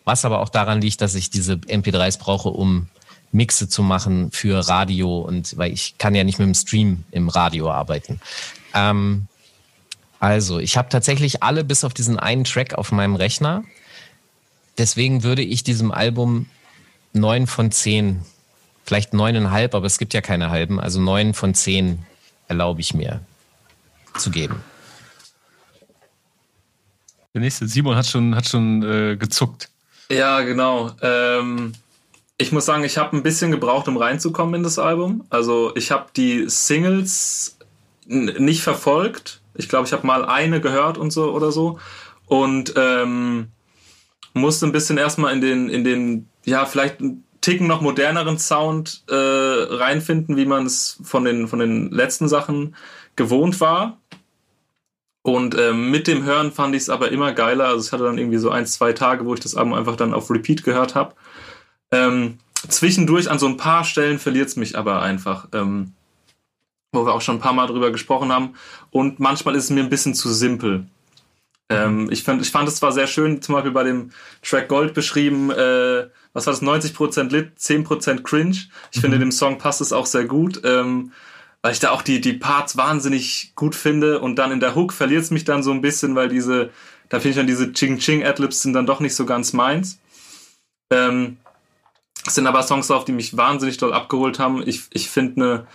[0.04, 2.90] Was aber auch daran liegt, dass ich diese MP3s brauche, um
[3.32, 7.30] Mixe zu machen für Radio und weil ich kann ja nicht mit dem Stream im
[7.30, 8.20] Radio arbeiten.
[8.74, 9.28] Ähm,
[10.20, 13.64] also, ich habe tatsächlich alle bis auf diesen einen Track auf meinem Rechner.
[14.78, 16.48] Deswegen würde ich diesem Album
[17.14, 18.22] neun von zehn,
[18.86, 22.06] vielleicht neuneinhalb, aber es gibt ja keine halben, also neun von zehn
[22.48, 23.22] erlaube ich mir
[24.18, 24.64] zu geben.
[27.34, 29.70] Der nächste, Simon hat schon, hat schon äh, gezuckt.
[30.10, 30.91] Ja, genau.
[31.02, 31.74] Ähm,
[32.42, 35.24] ich muss sagen, ich habe ein bisschen gebraucht, um reinzukommen in das Album.
[35.30, 37.58] Also ich habe die Singles
[38.08, 39.42] nicht verfolgt.
[39.54, 41.80] Ich glaube, ich habe mal eine gehört und so oder so.
[42.26, 43.50] Und ähm,
[44.34, 49.04] musste ein bisschen erstmal in den, in den, ja, vielleicht einen Ticken noch moderneren Sound
[49.08, 52.76] äh, reinfinden, wie man es von den, von den letzten Sachen
[53.16, 54.00] gewohnt war.
[55.24, 57.66] Und ähm, mit dem Hören fand ich es aber immer geiler.
[57.66, 60.16] Also ich hatte dann irgendwie so ein, zwei Tage, wo ich das Album einfach dann
[60.16, 61.14] auf Repeat gehört habe.
[61.92, 65.48] Ähm, zwischendurch an so ein paar Stellen verliert es mich aber einfach.
[65.54, 65.94] Ähm,
[66.92, 68.56] wo wir auch schon ein paar Mal drüber gesprochen haben.
[68.90, 70.88] Und manchmal ist es mir ein bisschen zu simpel.
[71.70, 74.12] Ähm, ich, fand, ich fand es zwar sehr schön, zum Beispiel bei dem
[74.42, 78.58] Track Gold beschrieben, äh, was war das, 90% Lit, 10% Cringe.
[78.92, 79.02] Ich mhm.
[79.02, 80.62] finde, dem Song passt es auch sehr gut.
[80.66, 81.14] Ähm,
[81.62, 84.94] weil ich da auch die, die Parts wahnsinnig gut finde und dann in der Hook
[84.94, 86.72] verliert es mich dann so ein bisschen, weil diese,
[87.10, 90.00] da finde ich dann diese Ching-Ching-Adlibs sind dann doch nicht so ganz meins.
[90.92, 91.38] Ähm,
[92.26, 94.68] es sind aber Songs drauf, die mich wahnsinnig doll abgeholt haben.
[94.68, 95.68] Ich, ich finde eine,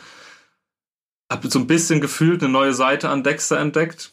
[1.31, 4.13] habe so ein bisschen gefühlt eine neue Seite an Dexter entdeckt.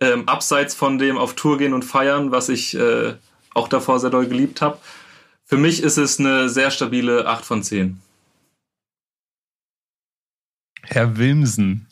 [0.00, 3.14] Ähm, abseits von dem auf Tour gehen und feiern, was ich äh,
[3.54, 4.78] auch davor sehr doll geliebt habe.
[5.44, 8.00] Für mich ist es eine sehr stabile 8 von 10.
[10.82, 11.86] Herr Wilmsen.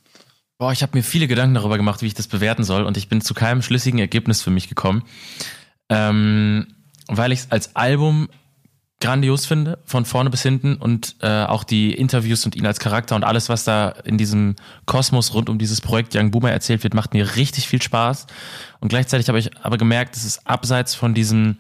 [0.59, 3.09] Boah, ich habe mir viele Gedanken darüber gemacht, wie ich das bewerten soll und ich
[3.09, 5.05] bin zu keinem schlüssigen Ergebnis für mich gekommen.
[5.89, 6.67] Ähm,
[7.07, 8.29] weil ich es als Album
[9.01, 13.17] grandios finde, von vorne bis hinten und äh, auch die Interviews und ihn als Charakter
[13.17, 16.95] und alles, was da in diesem Kosmos rund um dieses Projekt Young Boomer erzählt wird,
[16.95, 18.27] macht mir richtig viel Spaß.
[18.81, 21.57] Und gleichzeitig habe ich aber gemerkt, dass es abseits von diesem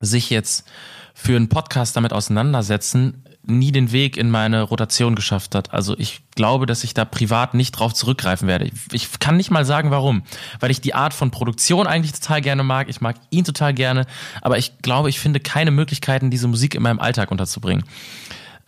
[0.00, 0.66] sich jetzt
[1.14, 5.72] für einen Podcast damit auseinandersetzen, nie den Weg in meine Rotation geschafft hat.
[5.72, 8.70] Also ich glaube, dass ich da privat nicht drauf zurückgreifen werde.
[8.92, 10.22] Ich kann nicht mal sagen, warum.
[10.60, 12.88] Weil ich die Art von Produktion eigentlich total gerne mag.
[12.88, 14.06] Ich mag ihn total gerne.
[14.42, 17.84] Aber ich glaube, ich finde keine Möglichkeiten, diese Musik in meinem Alltag unterzubringen.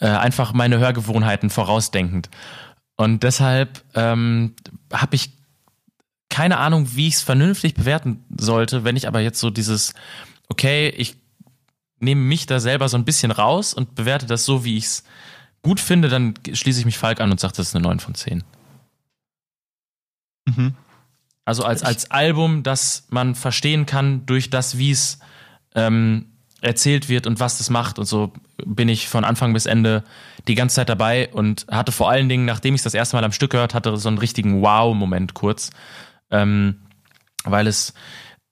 [0.01, 2.31] Äh, einfach meine Hörgewohnheiten vorausdenkend.
[2.97, 4.55] Und deshalb ähm,
[4.93, 5.31] habe ich
[6.31, 9.95] keine Ahnung, wie ich es vernünftig bewerten sollte, wenn ich aber jetzt so dieses,
[10.49, 11.17] okay, ich
[12.01, 15.05] nehme mich da selber so ein bisschen raus und bewerte das so, wie ich es
[15.62, 18.15] gut finde, dann schließe ich mich Falk an und sage, das ist eine 9 von
[18.15, 18.45] 10.
[20.47, 20.75] Mhm.
[21.45, 25.19] Also als, als Album, das man verstehen kann durch das, wie es
[25.75, 26.27] ähm,
[26.61, 28.33] erzählt wird und was das macht und so
[28.66, 30.03] bin ich von Anfang bis Ende
[30.49, 33.25] die ganze Zeit dabei und hatte vor allen Dingen, nachdem ich es das erste Mal
[33.25, 35.70] am Stück gehört hatte, so einen richtigen Wow-Moment kurz,
[36.31, 36.83] ähm,
[37.45, 37.95] weil es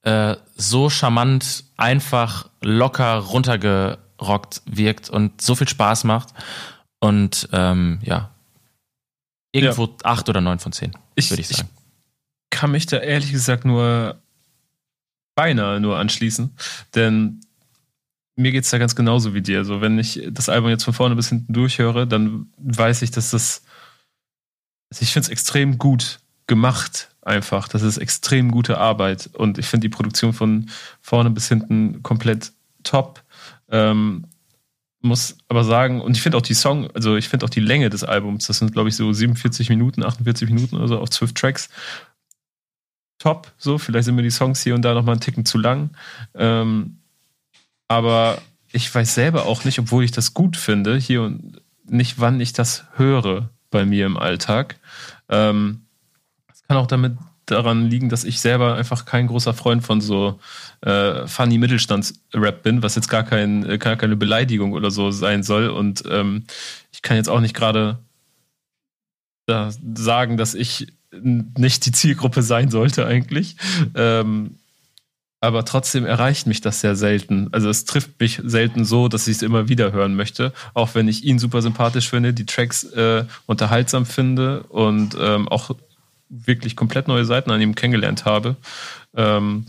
[0.07, 6.29] äh, so charmant, einfach, locker runtergerockt wirkt und so viel Spaß macht.
[7.01, 8.31] Und ähm, ja,
[9.51, 9.93] irgendwo ja.
[10.05, 11.69] acht oder neun von zehn, würde ich sagen.
[12.45, 14.23] Ich kann mich da ehrlich gesagt nur
[15.35, 16.57] beinahe nur anschließen,
[16.95, 17.41] denn
[18.37, 19.59] mir geht es da ganz genauso wie dir.
[19.59, 23.31] Also wenn ich das Album jetzt von vorne bis hinten durchhöre, dann weiß ich, dass
[23.31, 23.63] das,
[24.91, 27.69] also ich finde es extrem gut gemacht einfach.
[27.69, 30.71] Das ist extrem gute Arbeit und ich finde die Produktion von
[31.01, 33.23] vorne bis hinten komplett top.
[33.69, 34.25] Ähm,
[35.03, 37.91] muss aber sagen, und ich finde auch die Song, also ich finde auch die Länge
[37.91, 41.35] des Albums, das sind glaube ich so 47 Minuten, 48 Minuten oder so auf 12
[41.35, 41.69] Tracks.
[43.19, 45.91] Top, so, vielleicht sind mir die Songs hier und da nochmal einen Ticken zu lang.
[46.35, 46.99] Ähm,
[47.89, 48.39] aber
[48.73, 52.53] ich weiß selber auch nicht, obwohl ich das gut finde, hier und nicht, wann ich
[52.53, 54.77] das höre bei mir im Alltag.
[55.29, 55.86] Ähm,
[56.69, 57.17] kann auch damit
[57.47, 60.41] daran liegen, dass ich selber einfach kein großer Freund von so
[60.81, 65.45] äh, funny Mittelstands-Rap bin, was jetzt gar, kein, äh, gar keine Beleidigung oder so sein
[65.45, 65.69] soll.
[65.69, 66.45] Und ähm,
[66.93, 67.99] ich kann jetzt auch nicht gerade
[69.47, 70.89] da sagen, dass ich
[71.23, 73.57] nicht die Zielgruppe sein sollte eigentlich.
[73.95, 74.57] Ähm,
[75.41, 77.49] aber trotzdem erreicht mich das sehr selten.
[77.53, 80.53] Also es trifft mich selten so, dass ich es immer wieder hören möchte.
[80.75, 85.71] Auch wenn ich ihn super sympathisch finde, die Tracks äh, unterhaltsam finde und ähm, auch
[86.29, 88.57] wirklich komplett neue Seiten an ihm kennengelernt habe.
[89.15, 89.67] Ähm,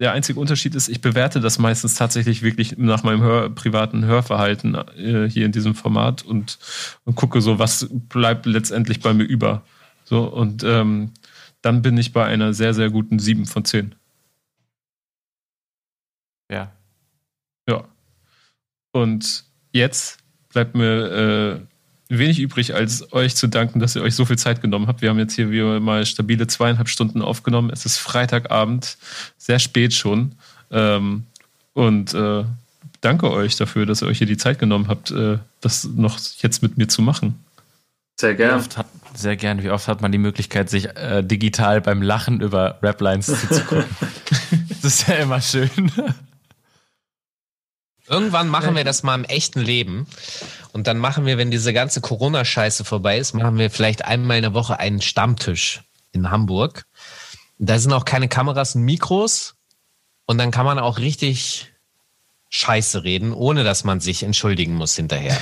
[0.00, 4.74] der einzige Unterschied ist, ich bewerte das meistens tatsächlich wirklich nach meinem Hör, privaten Hörverhalten
[4.74, 6.58] äh, hier in diesem Format und,
[7.04, 9.62] und gucke so, was bleibt letztendlich bei mir über.
[10.04, 11.12] So, und ähm,
[11.62, 13.94] dann bin ich bei einer sehr, sehr guten 7 von 10.
[16.50, 16.72] Ja.
[17.68, 17.84] Ja.
[18.92, 20.18] Und jetzt
[20.48, 21.67] bleibt mir äh,
[22.08, 25.02] wenig übrig, als euch zu danken, dass ihr euch so viel Zeit genommen habt.
[25.02, 27.70] Wir haben jetzt hier wieder mal stabile zweieinhalb Stunden aufgenommen.
[27.70, 28.96] Es ist Freitagabend,
[29.36, 30.32] sehr spät schon.
[30.70, 31.24] Ähm,
[31.74, 32.44] und äh,
[33.00, 36.62] danke euch dafür, dass ihr euch hier die Zeit genommen habt, äh, das noch jetzt
[36.62, 37.44] mit mir zu machen.
[38.20, 38.64] Sehr gern.
[38.76, 39.62] hat, sehr gern.
[39.62, 43.84] Wie oft hat man die Möglichkeit, sich äh, digital beim Lachen über Raplines zuzugucken?
[44.82, 45.70] das ist ja immer schön.
[48.08, 50.06] Irgendwann machen wir das mal im echten Leben.
[50.72, 54.42] Und dann machen wir, wenn diese ganze Corona-Scheiße vorbei ist, machen wir vielleicht einmal in
[54.42, 55.82] der Woche einen Stammtisch
[56.12, 56.86] in Hamburg.
[57.58, 59.56] Da sind auch keine Kameras und Mikros.
[60.26, 61.72] Und dann kann man auch richtig
[62.50, 65.38] Scheiße reden, ohne dass man sich entschuldigen muss hinterher.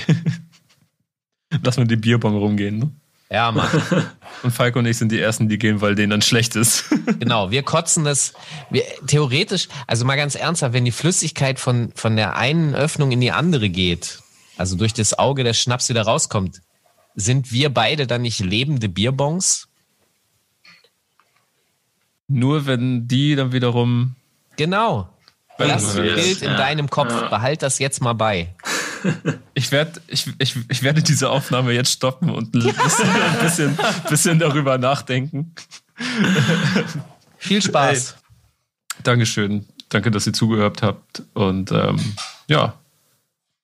[1.62, 2.78] Lass mal die Bierbong rumgehen.
[2.78, 2.90] Ne?
[3.30, 3.68] Ja, Mann.
[4.42, 6.84] Und Falco und ich sind die Ersten, die gehen, weil denen dann schlecht ist.
[7.18, 8.34] Genau, wir kotzen das.
[8.70, 13.20] Wir, theoretisch, also mal ganz ernsthaft, wenn die Flüssigkeit von, von der einen Öffnung in
[13.20, 14.20] die andere geht,
[14.56, 16.60] also durch das Auge der Schnaps wieder rauskommt,
[17.14, 19.68] sind wir beide dann nicht lebende Bierbons?
[22.28, 24.14] Nur wenn die dann wiederum.
[24.56, 25.08] Genau.
[25.58, 25.94] Das.
[25.94, 27.30] Bild in deinem Kopf.
[27.30, 28.54] Behalt das jetzt mal bei.
[29.54, 33.78] Ich, werd, ich, ich, ich werde diese Aufnahme jetzt stoppen und ein bisschen, ein bisschen,
[34.08, 35.54] bisschen darüber nachdenken.
[37.38, 38.16] Viel Spaß.
[39.02, 39.66] Dankeschön.
[39.88, 41.22] Danke, dass ihr zugehört habt.
[41.34, 41.98] Und ähm,
[42.48, 42.74] ja,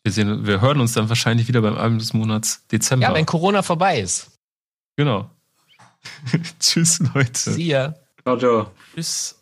[0.02, 3.08] wir, sehen, wir hören uns dann wahrscheinlich wieder beim Album des Monats Dezember.
[3.08, 4.30] Ja, wenn Corona vorbei ist.
[4.96, 5.30] genau.
[6.58, 7.38] Tschüss, Leute.
[7.38, 7.94] See ya.
[8.24, 8.72] Ciao, ciao.
[8.94, 9.38] Tschüss.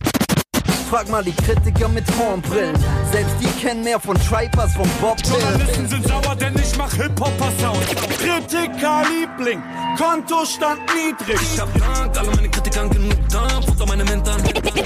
[0.91, 2.75] Frag mal die Kritiker mit Hornbrillen.
[3.13, 5.41] Selbst die kennen mehr von Tripers, von Bob Dylan.
[5.41, 7.87] Journalisten sind sauer, denn ich mach Hip-Hopper-Sound.
[8.19, 9.63] Kritiker-Liebling,
[9.97, 11.39] Kontostand niedrig.
[11.41, 14.43] Ich hab Dank, alle meine Kritikern genug Dampf unter meine Mentern.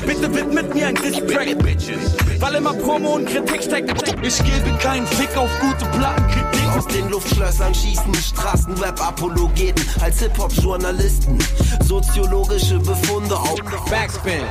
[0.06, 1.56] Bitte widmet mir ein Distrack,
[2.38, 3.90] weil immer Promo und Kritik steckt.
[4.22, 6.68] Ich gebe keinen Fick auf gute Plattenkritik.
[6.76, 11.38] Aus den Luftschlössern schießen die Straßenrap-Apologeten als Hip-Hop-Journalisten.
[11.82, 13.56] Soziologische Befunde auf
[13.88, 14.42] Backspin.